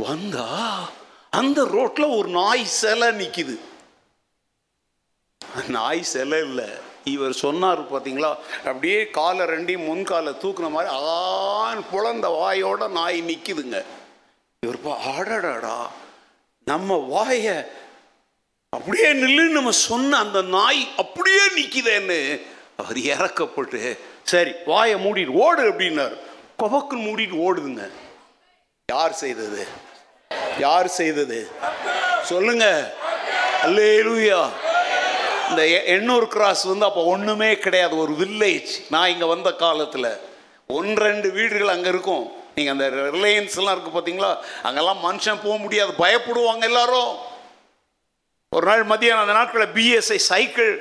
[0.00, 0.48] வந்தா
[1.40, 3.56] அந்த ரோட்டில் ஒரு நாய் சிலை நிற்கிது
[5.76, 6.68] நாய் சிலை இல்லை.
[7.12, 8.30] இவர் சொன்னார் பார்த்தீங்களா
[8.68, 13.78] அப்படியே காலை ரெண்டையும் முன்காலை தூக்குன மாதிரி ஆண் புலந்த வாயோட நாய் நிற்கிதுங்க
[14.62, 15.76] இவர் பா ஆடடாடா
[16.66, 17.56] நம்ம வாயை
[18.72, 22.20] அப்படியே நில்லுன்னு நம்ம சொன்ன அந்த நாய் அப்படியே நிற்கிதேன்னு
[22.82, 23.82] அவர் இறக்கப்பட்டு
[24.32, 26.16] சரி வாயை மூடிட்டு ஓடு அப்படின்னாரு.
[26.60, 27.84] கொபக்கு மூடிட்டு ஓடுதுங்க.
[28.92, 29.62] யார் செய்தது?
[30.64, 31.38] யார் செய்தது?
[32.30, 32.66] சொல்லுங்க.
[33.66, 34.40] அல்லேலூயா.
[35.50, 35.62] இந்த
[35.94, 37.94] எண்ணூர் கிராஸ் வந்து அப்போ ஒன்றுமே கிடையாது.
[38.04, 40.10] ஒரு வில்லேஜ் நான் இங்கே வந்த காலத்தில்.
[40.76, 42.24] ஒன்று ரெண்டு வீடுகள் அங்கே இருக்கும்.
[42.56, 42.86] நீங்கள் அந்த
[43.16, 44.30] ரிலையன்ஸ்லாம் இருக்குது பார்த்தீங்களா
[44.68, 45.92] அங்கெல்லாம் மனுஷன் போக முடியாது.
[46.04, 47.12] பயப்படுவாங்க எல்லாரும்.
[48.56, 50.72] ஒரு நாள் மதியம் அந்த நாட்களில் பிஎஸ்ஐ சைக்கிள்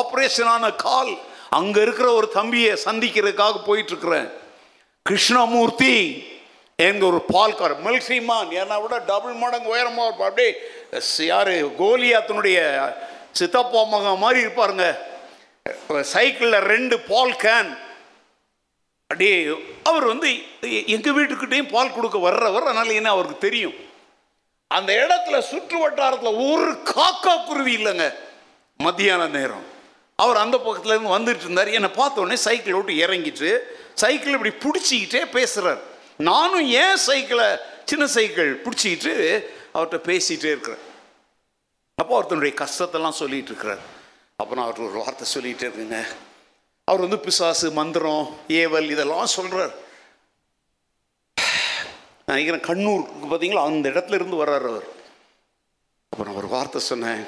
[0.00, 1.14] ஆப்ரேஷனான கால்.
[1.58, 4.28] அங்கே இருக்கிற ஒரு தம்பியை சந்திக்கிறதுக்காக போயிட்டுருக்குறேன்
[5.08, 5.94] கிருஷ்ணமூர்த்தி
[6.84, 10.30] என்கிற ஒரு பால்கார் மில்சிமான் ஏன்னா விட டபுள் மடங்கு உயரமாக இருப்பார்.
[10.30, 10.52] அப்படியே
[11.32, 11.52] யார்?
[11.82, 12.58] கோலியாத்தனுடைய
[13.38, 14.86] சித்தப்பா மகன் மாதிரி இருப்பாருங்க.
[16.14, 17.70] சைக்கிளில் ரெண்டு பால் கேன்
[19.08, 19.36] அப்படியே
[19.90, 20.28] அவர் வந்து
[20.92, 22.68] எங்கள் வீட்டுக்கிட்டேயும் வீட்டுக்கிட்டையும் பால் கொடுக்க வர்றவர்.
[22.68, 23.76] அதனால என்ன அவருக்கு தெரியும்?
[24.76, 28.06] அந்த இடத்துல சுற்று வட்டாரத்தில் ஒரு காக்கா குருவி இல்லைங்க.
[28.86, 29.64] மத்தியான நேரம்.
[30.22, 33.50] அவர் அந்த பக்கத்துலேருந்து வந்துட்டு இருந்தார் என்னை பார்த்த உடனே சைக்கிள் விட்டு இறங்கிட்டு
[34.02, 35.80] சைக்கிள் இப்படி பிடிச்சிக்கிட்டே பேசுகிறார்
[36.30, 37.48] நானும் ஏன் சைக்கிளை
[37.90, 39.14] சின்ன சைக்கிள் பிடிச்சிக்கிட்டு
[39.74, 40.84] அவர்கிட்ட பேசிகிட்டே இருக்கிறேன்.
[42.00, 43.82] அப்போ ஒருத்தனுடைய கஷ்டத்தெல்லாம் சொல்லிகிட்டு இருக்கிறார்.
[44.36, 45.98] அப்போ நான் அவர்கிட்ட ஒரு வார்த்தை சொல்லிகிட்டே இருக்குங்க.
[46.84, 48.24] அவர் வந்து பிசாசு மந்திரம்
[48.60, 49.74] ஏவல் இதெல்லாம் சொல்கிறார்
[52.26, 53.64] நான் நினைக்கிறேன் கண்ணூர் பார்த்தீங்களா?
[53.70, 54.86] அந்த இடத்துல இருந்து வர்றார் அவர்.
[56.12, 57.24] அப்போ நான் ஒரு வார்த்தை சொன்னேன்.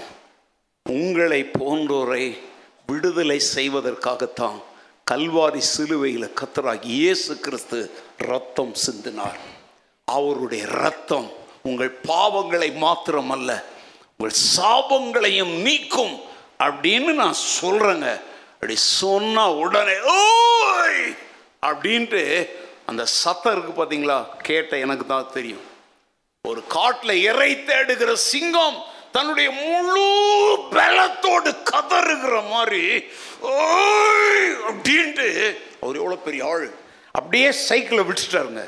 [0.87, 2.25] உங்களை போன்றோரை
[2.89, 4.59] விடுதலை செய்வதற்காகத்தான்
[5.07, 7.79] கல்வாரி சிலுவையில் கத்தராக இயேசு கிறிஸ்து
[8.19, 9.39] ரத்தம் சிந்தினார்.
[10.09, 11.29] அவருடைய ரத்தம்
[11.63, 13.51] உங்கள் பாவங்களை மாத்திரமல்ல
[14.13, 16.15] உங்கள் சாபங்களையும் நீக்கும்
[16.59, 18.09] அப்படின்னு நான் சொல்றேங்க.
[18.53, 21.03] அப்படி சொன்னா உடனே ஓய்!
[21.63, 22.23] அப்படின்ட்டு
[22.87, 25.65] அந்த சத்தம் இருக்கு பார்த்தீங்களா கேட்ட எனக்கு தான் தெரியும்.
[26.45, 28.79] ஒரு காட்டில் இறை தேடுகிற சிங்கம்
[29.13, 30.05] தன்னுடைய முழு
[30.75, 32.83] பலத்தோடு கதறுகிற மாதிரி
[33.53, 35.29] ஓய் அப்படின்ட்டு
[35.83, 36.67] அவர் எவ்வளோ பெரிய ஆள்.
[37.19, 38.65] அப்படியே சைக்கிளை விழிச்சிட்டாருங்க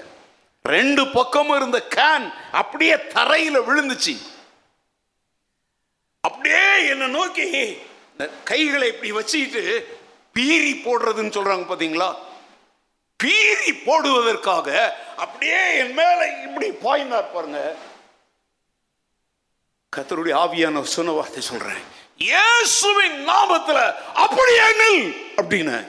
[0.64, 2.26] ரெண்டு பக்கமும் இருந்த கேன்
[2.60, 4.14] அப்படியே தரையில் விழுந்துச்சு.
[6.24, 7.46] அப்படியே என்னை நோக்கி
[8.44, 9.62] கைகளை இப்படி வச்சுக்கிட்டு
[10.36, 12.10] பீரி போடுறதுன்னு சொல்றாங்க பாத்தீங்களா?
[13.20, 14.68] பீரி போடுவதற்காக
[15.16, 17.60] அப்படியே என் மேல இப்படி பாய்ந்தார் பாருங்க.
[19.96, 21.82] கத்தருடைய ஆவியான சொன்ன வார்த்தை சொல்றேன்.
[22.16, 25.16] இயேசுவின் நாமத்துல அப்படியே நில்.
[25.36, 25.86] அப்படின்னு.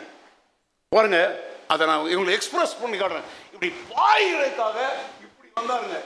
[0.90, 3.22] பாருங்க அதை நான் இவங்களை எக்ஸ்பிரஸ் பண்ணி காட்டுறேன்.
[3.54, 4.76] இப்படி பாயிறதுக்காக
[5.22, 6.00] இப்படி வந்தாருங்க.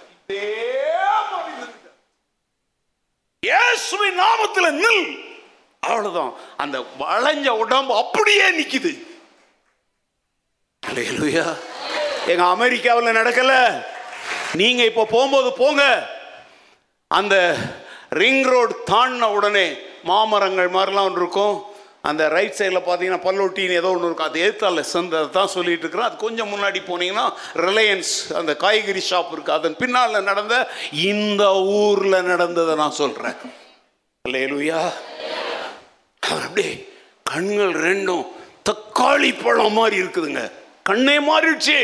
[3.39, 5.19] இயேசுவின் நாமத்துல நில்.
[5.79, 6.33] அவ்வளவுதான்.
[6.57, 9.07] அந்த வளைஞ்ச உடம்பு அப்படியே நிக்குது.
[12.27, 13.85] எங்க அமெரிக்காவில் நடக்கல.
[14.53, 16.13] நீங்க இப்போ போகும்போது போங்க.
[17.07, 17.55] அந்த
[18.22, 19.68] ரிங் ரோடு தாண்டின உடனே
[20.09, 21.55] மாமரங்கள் மாதிரிலாம் ஒன்று இருக்கும்.
[22.09, 24.28] அந்த ரைட் சைடில் பார்த்தீங்கன்னா பல்லொட்டின்னு ஏதோ ஒன்று இருக்கும்.
[24.30, 27.26] அது ஏத்தால சந்த தான் சொல்லிட்டு இருக்கிறேன் அது கொஞ்சம் முன்னாடி போனீங்கன்னா
[27.68, 30.55] ரிலையன்ஸ் அந்த காய்கறி ஷாப் இருக்குது அதன் பின்னால் நடந்த
[31.11, 31.45] இந்த
[31.80, 33.38] ஊரில் நடந்ததை நான் சொல்கிறேன்
[34.26, 34.82] அல்லேலூயா
[36.24, 36.74] அவர் அப்படியே
[37.32, 38.26] கண்கள் ரெண்டும்
[38.70, 40.43] தக்காளி பழம் மாதிரி இருக்குதுங்க.
[40.89, 41.80] கண்ணே மாறிடுச்சு.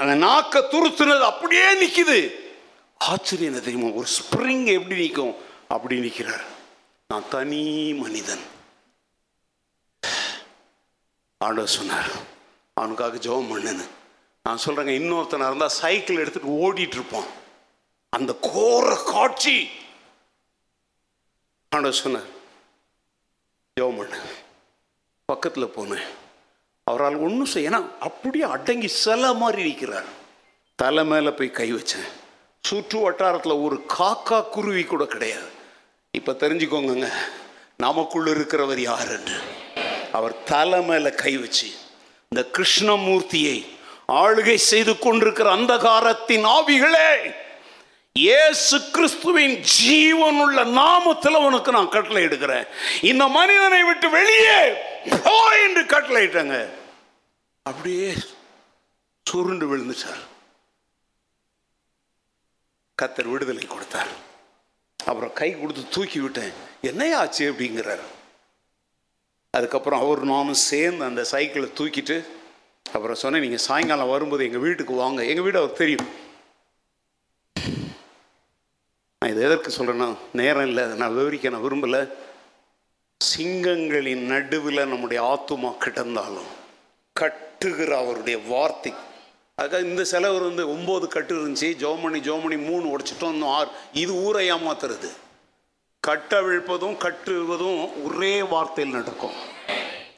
[0.00, 2.18] அந்த நாக்க துருத்துனது அப்படியே நிற்கிது
[3.08, 5.34] ஆச்சரியம் என்ன தெரியுமா ஒரு ஸ்ப்ரிங் எப்படி நிற்கும்?
[5.68, 6.44] அப்படி நிற்கிறார்.
[7.08, 8.44] நான் தனி மனிதன்.
[11.38, 12.10] ஆண்டவர் சொன்னார்
[12.74, 13.84] அவனுக்காக ஜெபம் பண்ணுன்னு.
[14.42, 17.30] நான் சொல்கிறேங்க இன்னொருத்தனாக இருந்தால் சைக்கிள் எடுத்துட்டு ஓடிட்டு இருப்பான்.
[18.08, 19.56] அந்த கோர காட்சி.
[21.68, 22.28] ஆண்டவர் சொன்னார்
[23.80, 24.18] ஜெபம் பண்ணு.
[25.24, 26.06] பக்கத்தில் போனேன்.
[26.84, 30.10] அவரால் ஒன்றும் செய்ய ஏன்னா அப்படியே அடங்கி சில மாதிரி இருக்கிறார்
[30.74, 32.08] தலை மேலே போய் கை வச்சேன்.
[32.64, 35.48] சுற்று வட்டாரத்தில் ஒரு காக்கா குருவி கூட கிடையாது.
[36.14, 37.08] இப்போ தெரிஞ்சுக்கோங்கங்க
[37.84, 39.36] நமக்குள்ள இருக்கிறவர் யாருன்னு.
[40.16, 41.68] அவர் தலை மேலே கை வச்சு
[42.32, 43.56] இந்த கிருஷ்ணமூர்த்தியை
[44.22, 47.10] ஆளுகை செய்து கொண்டிருக்கிற அந்தகாரத்தின் ஆவிகளே
[48.16, 52.66] இயேசு கிறிஸ்துவின் ஜீவனுள்ள நாமத்தில் உனக்கு நான் கட்டளை எடுக்கிறேன்.
[53.10, 54.60] இந்த மனிதனை விட்டு வெளியே
[55.24, 55.34] போ
[55.64, 56.58] என்று கட்டளையிட்டங்க
[57.66, 58.10] அப்படியே
[59.26, 60.22] சுருண்டு விழுந்துச்சார்
[63.02, 64.12] கத்தர் விடுதலை கொடுத்தார்.
[65.04, 66.52] அப்புறம் கை கொடுத்து தூக்கி விட்டேன்.
[66.80, 68.04] என்னையா ஆச்சு அப்படிங்கிறார்.
[69.50, 72.16] அதுக்கப்புறம் அவர் நானும் சேர்ந்து அந்த சைக்கிளை தூக்கிட்டு
[72.92, 75.24] அப்புறம் சொன்னேன் நீங்கள் சாயங்காலம் வரும்போது எங்கள் வீட்டுக்கு வாங்க.
[75.24, 76.06] எங்கள் வீடு அவர் தெரியும்.
[79.18, 80.84] நான் இது எதற்கு சொல்கிறேன்னா நேரம் இல்லை.
[80.84, 82.02] அதை நான் விவரிக்க நான் விரும்பலை.
[83.20, 86.50] சிங்கங்களின் நடுவில் நம்முடைய ஆத்துமா கிடந்தாலும்
[87.20, 88.92] கட்டுகிற அவருடைய வார்த்தை
[89.62, 91.74] அதுக்காக இந்த செலவு வந்து ஒம்பது கட்டு இருந்துச்சு.
[91.80, 93.32] ஜோமணி ஜோமணி மூணு உடைச்சிட்டோம்.
[93.32, 93.68] இன்னும் ஆறு.
[93.92, 95.10] இது ஊரை ஏமாத்துறது.
[96.06, 99.52] கட்டவிழ்ப்பதும் கட்டுவதும் ஒரே வார்த்தையில் நடக்கும்.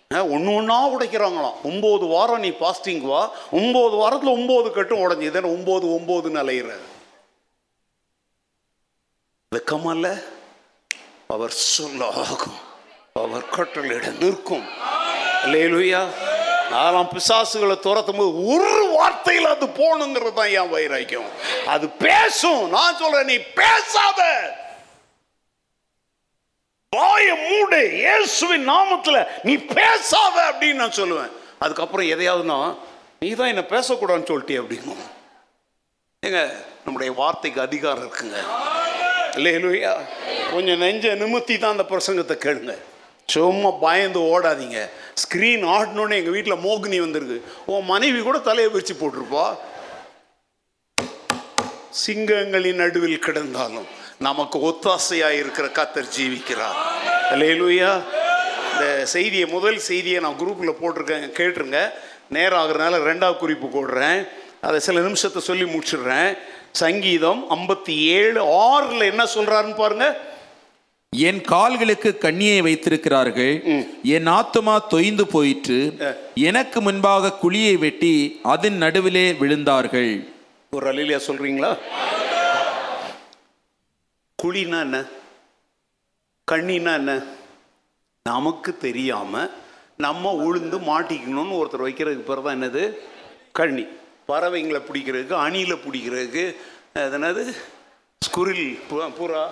[0.09, 1.55] ஒன்று ஒன்றா உடைக்கிறாங்களாம்.
[1.64, 3.30] ஒம்பது வாரம் நீ பாஸ்டிங் வா.
[3.53, 5.30] ஒம்பது வாரத்தில் ஒம்பது கட்டும் உடஞ்சி.
[5.30, 6.76] தானே ஒம்பது ஒம்பதுன்னு அலையிற.
[9.57, 10.22] வெக்கமல்ல.
[11.26, 12.55] அவர் சொல்ல ஆகும்.
[13.12, 14.66] அவர் கட்டளையிட நிற்கும்.
[15.45, 16.07] லேலுயா
[16.70, 21.30] நாலாம் பிசாசுகளை துரத்தும் போது ஒரு வார்த்தையில் அது போகணுங்கிறது தான் என் வைராக்கியம்.
[21.74, 22.62] அது பேசும்.
[22.76, 24.22] நான் சொல்றேன் நீ பேசாத.
[26.92, 27.80] வாய மூடு.
[28.03, 29.16] இயேசுவின் நாமத்துல
[29.49, 31.32] நீ பேசாத அப்படின்னு நான் சொல்லுவேன்.
[31.64, 32.59] அதுக்கப்புறம் எதையாவதுன்னா
[33.20, 35.05] நீ தான் என்ன பேசக்கூடாதுன்னு சொல்லிட்டே அப்படிங்கும்
[36.22, 36.40] ஏங்க
[36.84, 38.38] நம்முடைய வார்த்தைக்கு அதிகாரம் இருக்குங்க.
[39.38, 39.94] இல்லையா
[40.53, 42.74] கொஞ்சம் நெஞ்ச நிமித்தி தான் அந்த பிரசங்கத்தை கேளுங்க.
[43.35, 44.81] சும்மா பயந்து ஓடாதீங்க.
[45.22, 47.39] ஸ்க்ரீன் ஆடணுன்னு எங்கள் வீட்டில் மோகினி வந்திருக்கு.
[47.72, 49.47] உன் மனைவி கூட தலையை விரிச்சு போட்டிருப்பா.
[52.03, 53.89] சிங்கங்களின் நடுவில் கிடந்தாலும்
[54.27, 56.79] நமக்கு ஒத்தாசையாக இருக்கிற கத்தர் ஜீவிக்கிறார்.
[57.33, 57.91] அல்லேலூயா
[58.72, 61.81] இந்த செய்தியை முதல் செய்தியை நான் குரூப்பில் போட்டிருக்கேன் கேட்டுருங்க.
[62.37, 64.20] நேரம் ஆகுறதுனால ரெண்டாவது குறிப்பு போடுறேன்.
[64.66, 66.31] அதை சில நிமிஷத்தை சொல்லி முடிச்சிடுறேன்.
[66.83, 70.16] சங்கீதம் ஐம்பத்தி ஏழு ஆறில் என்ன சொல்கிறாருன்னு பாருங்கள்
[71.25, 73.55] என் கால்களுக்கு கண்ணியை வைத்திருக்கிறார்கள்.
[74.17, 75.79] என் ஆத்துமா தொய்ந்து போயிற்று.
[76.49, 78.14] எனக்கு முன்பாக குழியை வெட்டி
[78.55, 80.12] அதன் நடுவிலே விழுந்தார்கள்.
[80.77, 81.71] ஒரு அலிலியா சொல்றீங்களா?
[84.39, 84.99] குழினா என்ன?
[86.53, 87.12] கண்ணினா என்ன?
[88.31, 89.45] நமக்கு தெரியாம
[90.05, 92.83] நம்ம உளுந்து மாட்டிக்கணும்னு ஒருத்தர் வைக்கிறதுக்கு பேர் தான் என்னது?
[93.59, 93.85] கண்ணி.
[94.31, 96.45] பறவைங்களை பிடிக்கிறதுக்கு அணில பிடிக்கிறதுக்கு
[97.05, 97.45] அது என்னது?
[98.23, 98.67] ஸ்குரில்
[99.21, 99.45] புறா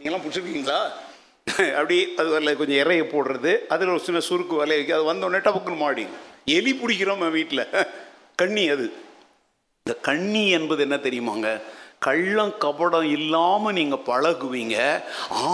[0.00, 0.78] நீங்களாம் பிடிச்சிருக்கீங்களா?
[1.78, 5.82] அப்படி அது அதில் கொஞ்சம் இறைய போடுறது அதில் ஒரு சின்ன சுருக்கு வலைய வைக்க அது வந்தோடனே டபக்குன்னு
[5.82, 6.04] மாடி.
[6.58, 7.64] எலி பிடிக்கிறோம் வீட்டில்
[8.40, 8.86] கண்ணி அது.
[9.82, 11.50] இந்த கண்ணி என்பது என்ன தெரியுமாங்க?
[12.06, 14.76] கள்ளம் கபடம் இல்லாமல் நீங்கள் பழகுவீங்க.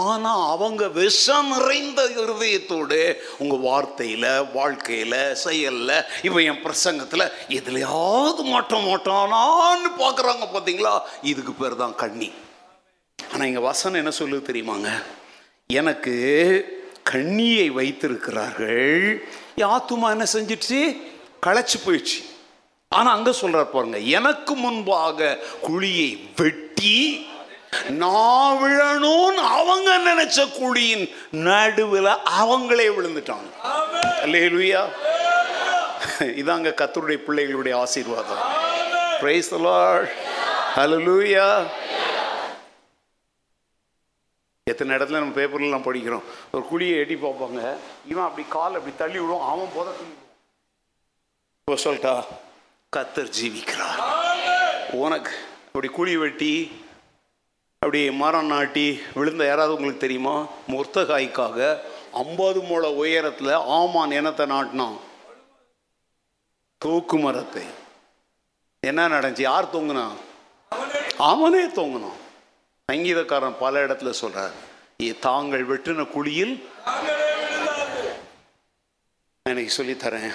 [0.03, 3.01] ஆனால் அவங்க விஷம் நிறைந்த இருதயத்தோடு
[3.41, 5.95] உங்கள் வார்த்தையில் வாழ்க்கையில் செயலில்
[6.25, 10.95] இப்போ என் பிரசங்கத்தில் எதுலையாவது மாட்ட மாட்டானான்னு பார்க்குறாங்க பார்த்தீங்களா
[11.33, 12.29] இதுக்கு பேர் தான் கண்ணி.
[13.31, 14.89] ஆனால் இங்கே வசனம் என்ன சொல்லுது தெரியுமாங்க?
[15.79, 16.15] எனக்கு
[17.03, 19.27] கண்ணியை வைத்திருக்கிறார்கள்.
[19.61, 20.79] என் ஆத்துமா என்ன செஞ்சிடுச்சு?
[21.45, 22.19] களைச்சு போயிடுச்சு.
[22.97, 26.09] ஆனால் அங்கே சொல்றார் பாருங்க எனக்கு முன்பாக குழியை
[26.39, 27.27] வெட்டி
[28.01, 31.05] நான் விழணும்னு அவங்க நினைச்ச குழியின்
[31.47, 32.11] நடுவில்
[32.41, 33.49] அவங்களே விழுந்துட்டாங்க.
[34.25, 34.83] அல்லேலூயா.
[36.41, 38.43] இதாங்க கத்தருடைய பிள்ளைகளுடைய ஆசீர்வாதம்.
[39.19, 39.51] பிரைஸ்
[40.77, 41.45] ஹalleluya
[44.67, 46.25] எத்தனை இடத்துல நம்ம பேப்பர்லாம் படிக்கிறோம்.
[46.51, 47.61] ஒரு குழியை எட்டி பார்ப்பாங்க.
[48.07, 49.47] இவன் அப்படி கால் அப்படி தள்ளி விடும்.
[49.51, 49.89] அவன் போத
[51.59, 52.13] இப்போ சொல்லிட்டா
[52.95, 53.99] கத்தர் ஜீவிக்கிறார்.
[54.91, 55.31] உனக்கு
[55.67, 56.53] அப்படி குழி வெட்டி
[57.79, 60.45] அப்படி மரம் நாட்டி விழுந்த யாராவது உங்களுக்கு தெரியுமா?
[60.67, 61.79] முர்த்தகாய்க்காக
[62.13, 64.97] ஐம்பது மூல உயரத்தில் ஆமான் இனத்தை நாட்டினான்.
[66.77, 67.63] தூக்கு மரத்தை.
[68.79, 69.41] என்ன நடந்துச்சு?
[69.41, 70.07] யார் தொங்குனா?
[71.17, 72.25] அவனே தொங்குனான்.
[72.91, 74.51] சங்கீதக்காரன் பல இடத்துல சொல்றார்
[75.03, 76.67] "ஏ, தாங்கள் வெட்டின குழியில்
[79.49, 80.33] எனக்கு சொல்லித்தரேன்.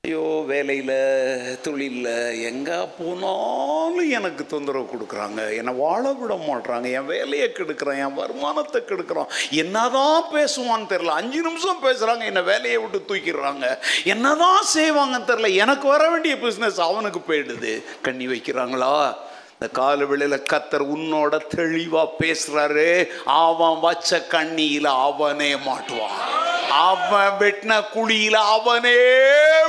[0.00, 5.56] ஐயோ வேலையில் தொழிலில் எங்கே போனாலும் எனக்கு தொந்தரவு கொடுக்குறாங்க.
[5.56, 6.92] என்னை வாழ விட மாட்றாங்க.
[6.92, 9.30] என் வேலையை கெடுக்கிறான் என் வருமானத்தை கெடுக்கிறான்.
[9.50, 13.78] என்னதான் பேசுவான்னு தெரில அஞ்சு நிமிஷம் பேசுகிறாங்க என்னை வேலையை விட்டு தூக்கிடுறாங்க.
[14.04, 17.82] என்னதான் செய்வாங்கன்னு தெரில எனக்கு வர வேண்டிய பிஸ்னஸ் அவனுக்கு போயிடுது.
[18.02, 19.14] கண்ணி வைக்கிறாங்களா?
[19.58, 23.06] இந்த கால வெளியில் கத்தர் உன்னோட தெளிவா பேசுறாரு.
[23.24, 26.22] அவன் வச்ச கண்ணியில அவனே மாட்டுவான்.
[26.70, 28.98] அவன் வெட்டின குழியில அவனே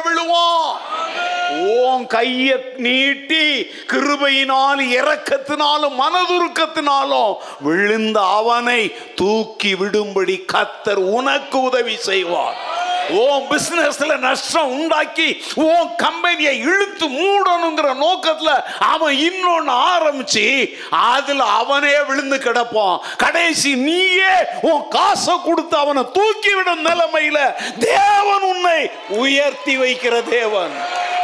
[0.06, 0.74] விழுவான்.
[1.68, 3.46] ஓம் கைய நீட்டி
[3.88, 12.84] கிருபையினால் இறக்கத்தினாலும் மனதுருக்கத்தினாலும் விழுந்த அவனை தூக்கி விடும்படி கத்தர் உனக்கு உதவி செய்வார்.
[13.10, 22.38] உன் பிசினஸ்ல நஷ்டம் உண்டாக்கி உன் கம்பெனியை இழுத்து மூடணுங்கிற நோக்கத்துல அவன் இன்னொன்னு ஆரம்பிச்சு அதுல அவனே விழுந்து
[22.38, 23.00] கிடப்பான்.
[23.18, 30.72] கடைசி நீயே உன் காசை கொடுத்து அவனை தூக்கிவிடும் நிலைமையில தேவன் உன்னை உயர்த்தி வைக்கிற தேவன்.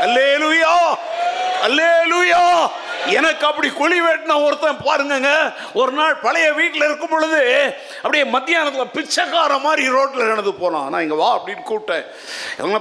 [0.02, 0.78] அல்லேலுயா!
[1.62, 2.70] அல்லேலுயா!
[3.06, 5.54] எனக்கு அப்படி குழி வெட்டின ஒருத்தன் பாருங்கங்க.
[5.74, 10.90] ஒரு நாள் பழைய வீட்டில் இருக்கும் பொழுது அப்படியே மத்தியானத்தில் பிச்சைக்கார மாதிரி ரோட்டில் நடந்து போனான்.
[10.90, 12.06] நான் இங்கே வா அப்படின்னு கூப்பிட்டேன்.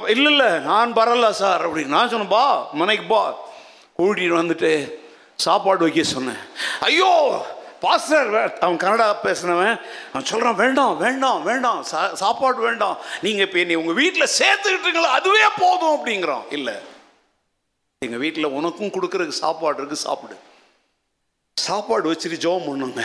[0.08, 1.86] இல்லை இல்லை நான் வரல சார் அப்படின்னு.
[1.86, 3.34] நான் சொன்னேன் பா மனைக்கு பா
[3.98, 4.92] கூட்டிகிட்டு வந்துட்டு
[5.36, 6.38] சாப்பாடு வைக்க சொன்னேன்.
[6.80, 7.46] ஐயோ
[7.80, 9.80] பாஸ்டர் வே- அவன் கனடா பேசினவன்.
[10.12, 11.82] அவன் சொல்கிறான் வேண்டாம் வேண்டாம் வேண்டாம்.
[11.82, 12.98] சா சாப்பாடு வேண்டாம்.
[13.20, 15.02] நீங்கள் இப்போ என்னை உங்கள் வீட்டில் சேர்த்துக்கிட்டீங்களா?
[15.02, 16.42] அதுவே போதும் அப்படிங்கிறான்.
[16.50, 16.74] இல்லை
[18.04, 20.36] எங்கள் வீட்டில் உனக்கும் கொடுக்குறதுக்கு சாப்பாடு இருக்குது சாப்பிடு.
[21.56, 23.02] சாப்பாடு வச்சுட்டு ஜெபம் பண்ணுங்க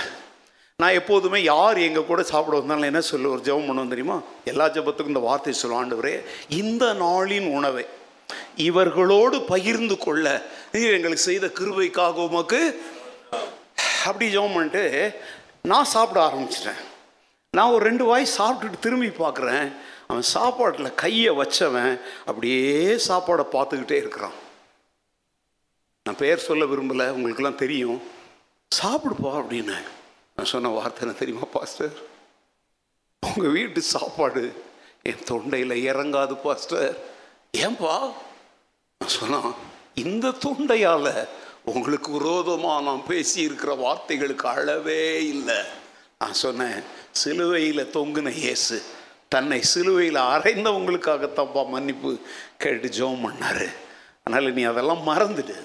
[0.81, 4.15] நான் எப்போதுமே யார் எங்கள் கூட சாப்பிட வந்தாலும் என்ன சொல்லு ஒரு ஜெபம் பண்ணுவோம் தெரியுமா?
[4.51, 6.13] எல்லா ஜெபத்துக்கும் இந்த வார்த்தை சொல்ல ஆண்டவரே
[6.61, 7.83] இந்த நாளின் உணவை
[8.67, 10.25] இவர்களோடு பகிர்ந்து கொள்ள
[10.75, 12.61] நீர் எங்களுக்கு செய்த கிருபைக்காக உமக்கு
[14.07, 14.85] அப்படி ஜெபம் பண்ணிட்டு
[15.73, 16.81] நான் சாப்பிட ஆரம்பிச்சிட்டேன்.
[17.57, 19.67] நான் ஒரு ரெண்டு வாய் சாப்பிட்டுட்டு திரும்பி பார்க்குறேன்.
[20.07, 21.93] அவன் சாப்பாட்டில் கையை வச்சவன்
[22.29, 22.65] அப்படியே
[23.09, 24.35] சாப்பாடை பார்த்துக்கிட்டே இருக்கிறான்.
[26.07, 28.01] நான் பெயர் சொல்ல விரும்பலை உங்களுக்கெல்லாம் தெரியும்.
[28.71, 29.77] சாப்பிடுப்பா அப்படின்னு
[30.35, 31.95] நான் சொன்ன வார்த்தை என்ன தெரியுமா பாஸ்டர்?
[33.29, 34.43] உங்கள் வீட்டு சாப்பாடு
[35.09, 36.93] என் தொண்டையில் இறங்காது பாஸ்டர்.
[37.63, 37.95] ஏன்பா?
[39.01, 39.51] நான் சொன்னான்
[40.05, 41.11] இந்த தொண்டையால்
[41.73, 45.59] உங்களுக்கு விரோதமாக நான் பேசியிருக்கிற வார்த்தைகளுக்கு அளவே இல்லை.
[46.19, 46.79] நான் சொன்னேன்
[47.11, 48.83] சிலுவையில் தொங்குன இயேசு
[49.27, 52.11] தன்னை சிலுவையில் அறைந்தவங்களுக்காகத்தான்ப்பா மன்னிப்பு
[52.57, 53.67] கேட்டு ஜோம் பண்ணார்.
[54.23, 55.57] அதனால் நீ அதெல்லாம் மறந்துடு.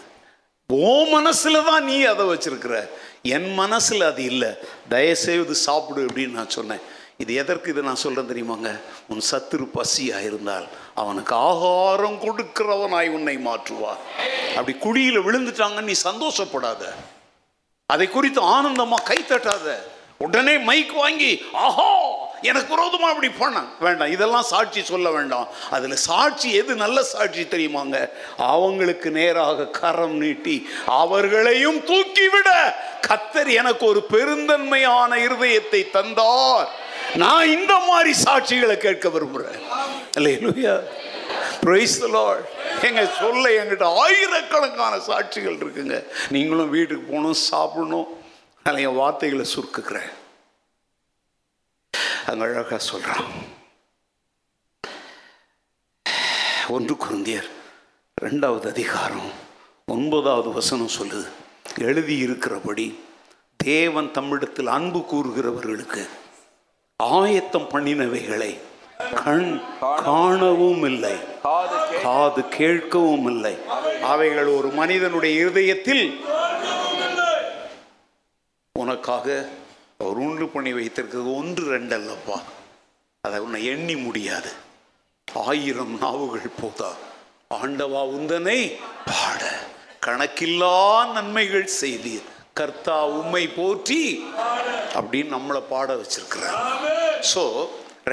[0.70, 2.88] ஓ மனசுல தான் நீ அதை வச்சிருக்கிற.
[3.22, 4.50] என் மனசுல அது இல்லை.
[4.88, 6.80] தயவுசெய்து சாப்பிடு அப்படின்னு நான் சொன்னேன்.
[7.18, 8.80] இது எதற்கு இதை நான் சொல்றேன் தெரியுமாங்க?
[9.08, 13.96] உன் சத்துரு பசியாக இருந்தால் அவனுக்கு ஆகாரம் கொடுக்கிறவனாய் உன்னை மாற்றுவா
[14.56, 16.82] அப்படி குழியில் விழுந்துட்டாங்கன்னு நீ சந்தோஷப்படாத.
[17.86, 19.78] அதை குறித்து ஆனந்தமா கை தட்டாத
[20.18, 21.90] உடனே மைக் வாங்கி ஆஹா!
[22.42, 25.48] எனக்கு விரோதமாக அப்படி பண்ண வேண்டாம் இதெல்லாம் சாட்சி சொல்ல வேண்டாம்.
[25.70, 26.74] அதில் சாட்சி எது?
[26.74, 28.10] நல்ல சாட்சி தெரியுமாங்க?
[28.36, 32.50] அவங்களுக்கு நேராக கரம் நீட்டி அவர்களையும் தூக்கிவிட
[33.08, 36.68] கத்தர் எனக்கு ஒரு பெருந்தன்மையான இருதயத்தை தந்தார்.
[37.16, 39.62] நான் இந்த மாதிரி சாட்சிகளை கேட்க விரும்புகிறேன்
[40.18, 40.74] அல்லேலூயா
[42.82, 46.04] எங்க சொல்ல எங்கிட்ட ஆயிரக்கணக்கான சாட்சிகள் இருக்குங்க.
[46.30, 48.08] நீங்களும் வீட்டுக்கு போகணும் சாப்பிடணும்.
[48.62, 50.10] அதில் என் வார்த்தைகளை சுருக்குக்கிறேன்
[52.30, 53.28] அங்க அழகா சொல்றான்.
[56.68, 57.48] ஒன்று குருந்தியர்
[58.20, 59.30] ரெண்டாவது அதிகாரம்
[59.86, 61.26] ஒன்பதாவது வசனம் சொல்லுது.
[61.78, 62.86] எழுதியிருக்கிறபடி
[63.56, 66.02] தேவன் தமிழத்தில் அன்பு கூறுகிறவர்களுக்கு
[66.96, 68.52] ஆயத்தம் பண்ணினவைகளை
[69.24, 73.54] கண் காணவும் இல்லை காது காது கேட்கவும் இல்லை.
[74.02, 76.04] அவைகள் ஒரு மனிதனுடைய இருதயத்தில்
[78.78, 79.48] உனக்காக
[80.02, 82.36] அவர் உண்டு பண்ணி வைத்திருக்கிறது ஒன்று ரெண்டு அல்லப்பா
[83.24, 84.50] அதை உன்னை எண்ணி முடியாது.
[85.48, 86.90] ஆயிரம் நாவுகள் போதா.
[87.56, 88.60] ஆண்டவா உந்தனை
[89.10, 89.42] பாட.
[90.06, 90.76] கணக்கில்லா
[91.16, 92.26] நன்மைகள் செய்தீர்.
[92.58, 94.00] கர்த்தா உம்மை போற்றி
[94.98, 96.58] அப்படின்னு நம்மளை பாட வச்சிருக்கிறார்.
[97.32, 97.44] ஸோ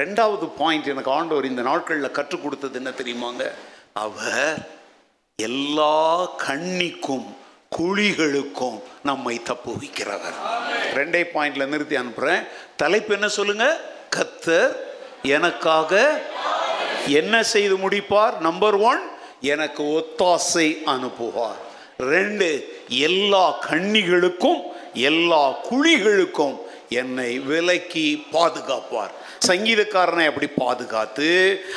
[0.00, 3.44] ரெண்டாவது பாயிண்ட் எனக்கு ஆண்டவர் இந்த நாட்களில் கற்றுக் கொடுத்தது என்ன தெரியுமாங்க?
[4.04, 4.58] அவர்
[5.38, 5.96] எல்லா
[6.46, 7.28] கண்ணிக்கும்
[7.76, 10.38] குழிகளுக்கும் நம்மை தப்புவிக்கிறவர்.
[10.94, 12.48] ரெண்டே பாயிண்ட்ல நிறுத்தி அனுப்புறேன்.
[12.76, 13.80] தலைப்பு என்ன சொல்லுங்க?
[14.16, 14.76] கத்தர்
[15.22, 16.20] எனக்காக
[17.06, 18.38] என்ன செய்து முடிப்பார்?
[18.38, 19.00] நம்பர் ஒன்
[19.40, 21.60] எனக்கு ஒத்தாசை அனுப்புவார்.
[21.98, 22.48] ரெண்டு
[22.88, 24.60] எல்லா கண்ணிகளுக்கும்
[24.94, 26.58] எல்லா குழிகளுக்கும்
[26.88, 29.10] என்னை விலக்கி பாதுகாப்பார்.
[29.46, 31.28] சங்கீதக்காரனை அப்படி பாதுகாத்து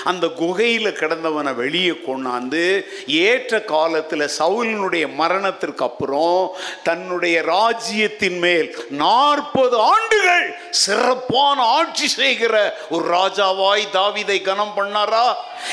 [0.03, 2.63] அந்த குகையில் கிடந்தவனை வெளியே கொண்டாந்து
[3.07, 6.51] ஏற்ற காலத்தில் சவுலினுடைய மரணத்திற்கு அப்புறம்
[6.83, 12.55] தன்னுடைய ராஜ்யத்தின் மேல் நாற்பது ஆண்டுகள் சிறப்பான ஆட்சி செய்கிற
[12.89, 15.25] ஒரு ராஜாவாய் தாவிதை கனம் பண்ணாரா?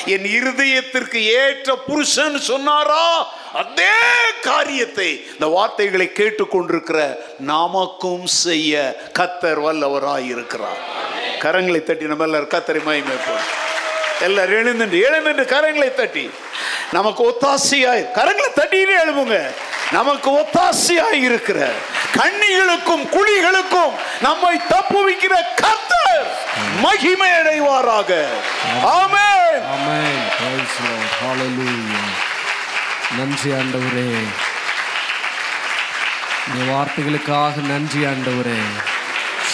[0.06, 3.04] என் இருதயத்திற்கு ஏற்ற புருஷன் சொன்னாரா?
[3.52, 3.94] அதே
[4.40, 6.98] காரியத்தை இந்த வார்த்தைகளை கேட்டுக்கொண்டிருக்கிற
[7.38, 8.74] நமக்கும் செய்ய
[9.18, 10.82] கத்தர் வல்லவராய் இருக்கிறார்
[11.38, 13.46] கரங்களை தட்டி நம்ம எல்லாரும் கத்தரை மேற்போம்
[14.20, 16.30] எல்லாரும் எழுந்துட்டு எழுந்துட்டு கரங்களை தட்டி.
[16.92, 19.54] நமக்கு ஒத்தாசையாய் கரங்களை தட்டினே எழுப்புங்க
[19.92, 21.70] நமக்கு ஒத்தாசையாய் இருக்கிற
[22.16, 26.26] கண்ணிகளுக்கும் குழிகளுக்கும் நம்மை தப்புவிக்கிற கர்த்தர்
[26.80, 28.26] மகிமை அடைவாராக.
[28.84, 29.62] ஆமென்.
[29.70, 30.26] ஆமென்.
[30.38, 31.08] Praise Lord.
[31.22, 32.06] Hallelujah.
[33.18, 34.28] நன்றி ஆண்டவரே.
[36.48, 38.60] இந்த வார்த்தைகளுக்காக நன்றி ஆண்டவரே.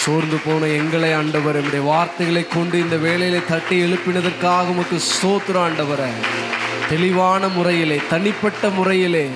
[0.05, 6.09] சோர்ந்து போன எங்களை ஆண்டவர் உடைய வார்த்தைகளை கொண்டு இந்த வேலையில தட்டி எழுப்பினதற்காக உமக்கு சோத்துற ஆண்டவரே.
[6.89, 9.27] தெளிவான முறையிலே தனிப்பட்ட முறையிலே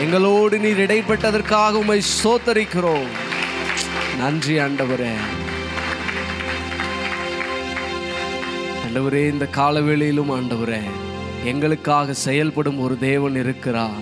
[0.00, 3.06] எங்களோடு நீர் இடைப்பட்டதற்காக உமை சோத்தரிக்கிறோம்
[4.18, 5.12] நன்றி ஆண்டவரே.
[8.84, 10.82] ஆண்டவரே இந்த காலவேளையிலும் ஆண்டவரே
[11.44, 14.00] எங்களுக்காக செயல்படும் ஒரு தேவன் இருக்கிறார்.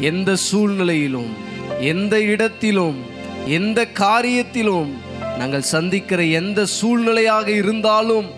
[0.00, 1.32] எந்த சூழ்நிலையிலும்
[1.80, 3.00] எந்த இடத்திலும்
[3.46, 4.92] எந்த காரியத்திலும்
[5.38, 8.28] நாங்கள் சந்திக்கிற எந்த சூழ்நிலையாக இருந்தாலும்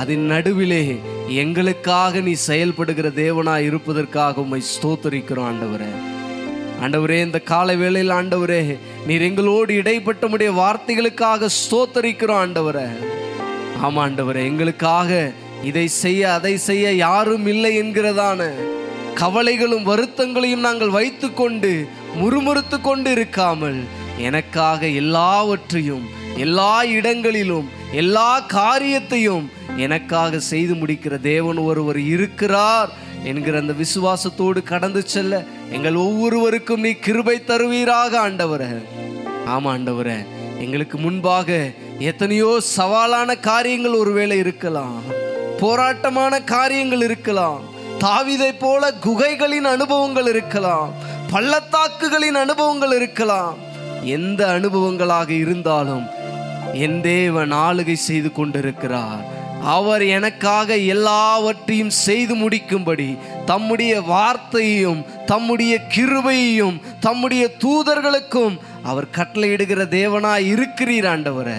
[0.00, 0.84] அதன் நடுவிலே
[1.42, 5.90] எங்களுக்காக நீ செயல்படுகிற தேவனா இருப்பதற்காக உம்மை ஸ்தோத்தரிக்கிறோம் ஆண்டவரே.
[6.84, 8.62] ஆண்டவரே இந்த கால வேளையில் ஆண்டவரே
[9.06, 12.88] நீர் எங்களோடு இடைப்பட்டமுடைய வார்த்தைகளுக்காக ஸ்தோத்தரிக்கிறோம் ஆண்டவரே.
[13.86, 15.10] ஆமா ஆண்டவரே எங்களுக்காக
[15.70, 18.40] இதை செய்ய அதை செய்ய யாரும் இல்லை என்கிறதான
[19.14, 21.70] கவலைகளும் வருத்தங்களையும் நாங்கள் வைத்துக்கொண்டு
[22.20, 23.80] முறுமுறுத்து கொண்டு இருக்காமல்
[24.18, 26.04] எனக்காக எல்லாவற்றையும்
[26.36, 32.90] எல்லா இடங்களிலும் எல்லா காரியத்தையும் எனக்காக செய்து முடிக்கிற தேவன் ஒருவர் இருக்கிறார்
[33.24, 38.62] என்கிற அந்த விசுவாசத்தோடு கடந்து செல்ல எங்கள் ஒவ்வொருவருக்கும் நீ கிருபை தருவீராக ஆண்டவர.
[39.46, 40.26] ஆமா ஆண்டவர.
[40.58, 45.02] எங்களுக்கு முன்பாக எத்தனையோ சவாலான காரியங்கள் ஒருவேளை இருக்கலாம்
[45.60, 47.60] போராட்டமான காரியங்கள் இருக்கலாம்
[48.00, 50.92] தாவிதை போல குகைகளின் அனுபவங்கள் இருக்கலாம்
[51.32, 53.56] பள்ளத்தாக்குகளின் அனுபவங்கள் இருக்கலாம்.
[54.02, 56.13] எந்த அனுபவங்களாக இருந்தாலும்
[56.74, 59.42] என் தேவன் ஆளுகை செய்து கொண்டிருக்கிறார்.
[59.62, 71.08] அவர் எனக்காக எல்லாவற்றையும் செய்து முடிக்கும்படி தம்முடைய வார்த்தையையும் தம்முடைய கிருபையையும் தம்முடைய தூதர்களுக்கும் அவர் கட்டளையிடுகிற தேவனா இருக்கிறீர்
[71.14, 71.58] ஆண்டவரே.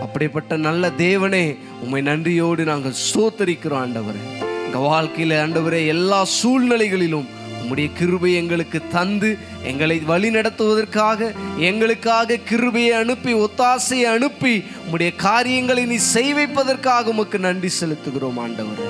[0.00, 4.22] அப்படிப்பட்ட நல்ல தேவனே உம்மை நன்றியோடு நாங்கள் சோத்தரிக்கிறோம் ஆண்டவரே.
[4.64, 7.26] எங்கள் வாழ்க்கையில் ஆண்டவரே எல்லா சூழ்நிலைகளிலும்
[7.66, 15.98] உம்முடைய கிருபை எங்களுக்கு தந்து எங்களை வழி நடத்துவதற்காக எங்களுக்காக கிருபையை அனுப்பி ஒத்தாசையை அனுப்பி உம்முடைய காரியங்களை நீ
[16.14, 18.82] செய்வைப்பதற்காக உமக்கு நன்றி செலுத்துகிறோம் ஆண்டவர்.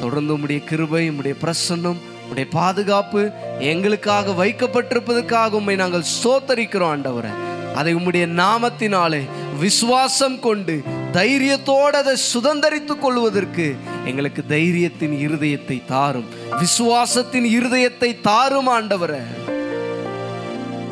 [0.00, 7.32] தொடர்ந்து உம்முடைய கிருபை உம்முடைய பிரசன்னம் உம்முடைய பாதுகாப்பு எங்களுக்காக வைக்கப்பட்டிருப்பதற்காக உண்மை நாங்கள் சோத்தரிக்கிறோம் ஆண்டவரை.
[7.74, 9.22] அதை உம்முடைய நாமத்தினாலே
[9.60, 13.76] விசுவாசம் கொண்டு தைரியத்தோடு அதை சுதந்திரித்துக் கொள்வதற்கு
[14.06, 16.28] எங்களுக்கு தைரியத்தின் இருதயத்தை தாரும்.
[16.60, 19.20] விசுவாசத்தின் இருதயத்தை தாரும் ஆண்டவரே.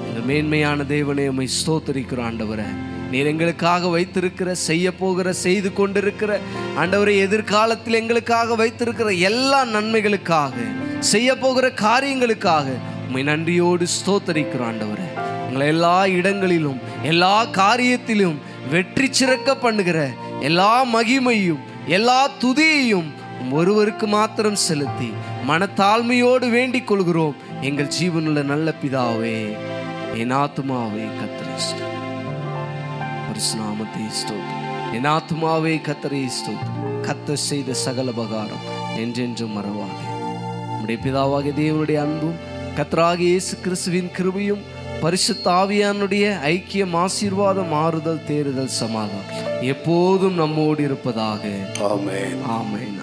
[0.08, 2.68] இந்த மேன்மையான தேவனை உமை ஸ்தோத்தரிக்கிறோம் ஆண்டவரே.
[3.10, 6.40] நீர் எங்களுக்காக வைத்திருக்கிற செய்ய போகிற செய்து கொண்டிருக்கிற
[6.82, 10.54] ஆண்டவரை எதிர்காலத்தில் எங்களுக்காக வைத்திருக்கிற எல்லா நன்மைகளுக்காக
[11.12, 12.66] செய்ய போகிற காரியங்களுக்காக
[13.06, 15.08] உண்மை நன்றியோடு ஸ்தோத்தரிக்கிறோம் ஆண்டவரே.
[15.46, 16.78] எங்களை எல்லா இடங்களிலும்
[17.12, 18.38] எல்லா காரியத்திலும்
[18.70, 20.10] வெற்றி சிறக்க பண்ணுகிற
[20.40, 21.64] எல்லா மகிமையும்
[21.96, 23.08] எல்லா துதியையும்
[23.50, 25.12] ஒருவருக்கு மாத்திரம் செலுத்தி
[25.48, 27.36] மனத்தாழ்மையோடு வேண்டிக் கொள்கிறோம்.
[27.60, 29.38] எங்கள் ஜீவனுள்ள நல்ல பிதாவே
[30.14, 31.56] என் ஆத்துமாவே கத்தரை
[33.26, 34.92] பரிசுநாமத்தை ஸ்தோத்திரம்.
[34.92, 35.08] என்
[35.88, 36.86] கத்தரை ஸ்தோத்திரம்.
[37.02, 38.64] கத்த செய்த சகல பகாரம்
[38.96, 40.06] என்றென்றும் மறவாதே.
[40.68, 42.38] நம்முடைய பிதாவாகிய தேவனுடைய அன்பும்
[42.76, 44.62] கத்தராகிய இயேசு கிறிஸ்துவின் கிருபையும்
[45.00, 49.38] பரிசுத்த ஆவியானுடைய ஐக்கியம் ஆசீர்வாதம் ஆறுதல் தேறுதல் சமாதானம்.
[49.60, 51.48] எப்போதும் நம்மோடு இருப்பதாக.
[51.82, 52.42] ஆமென்.
[52.46, 52.99] ஆமென்.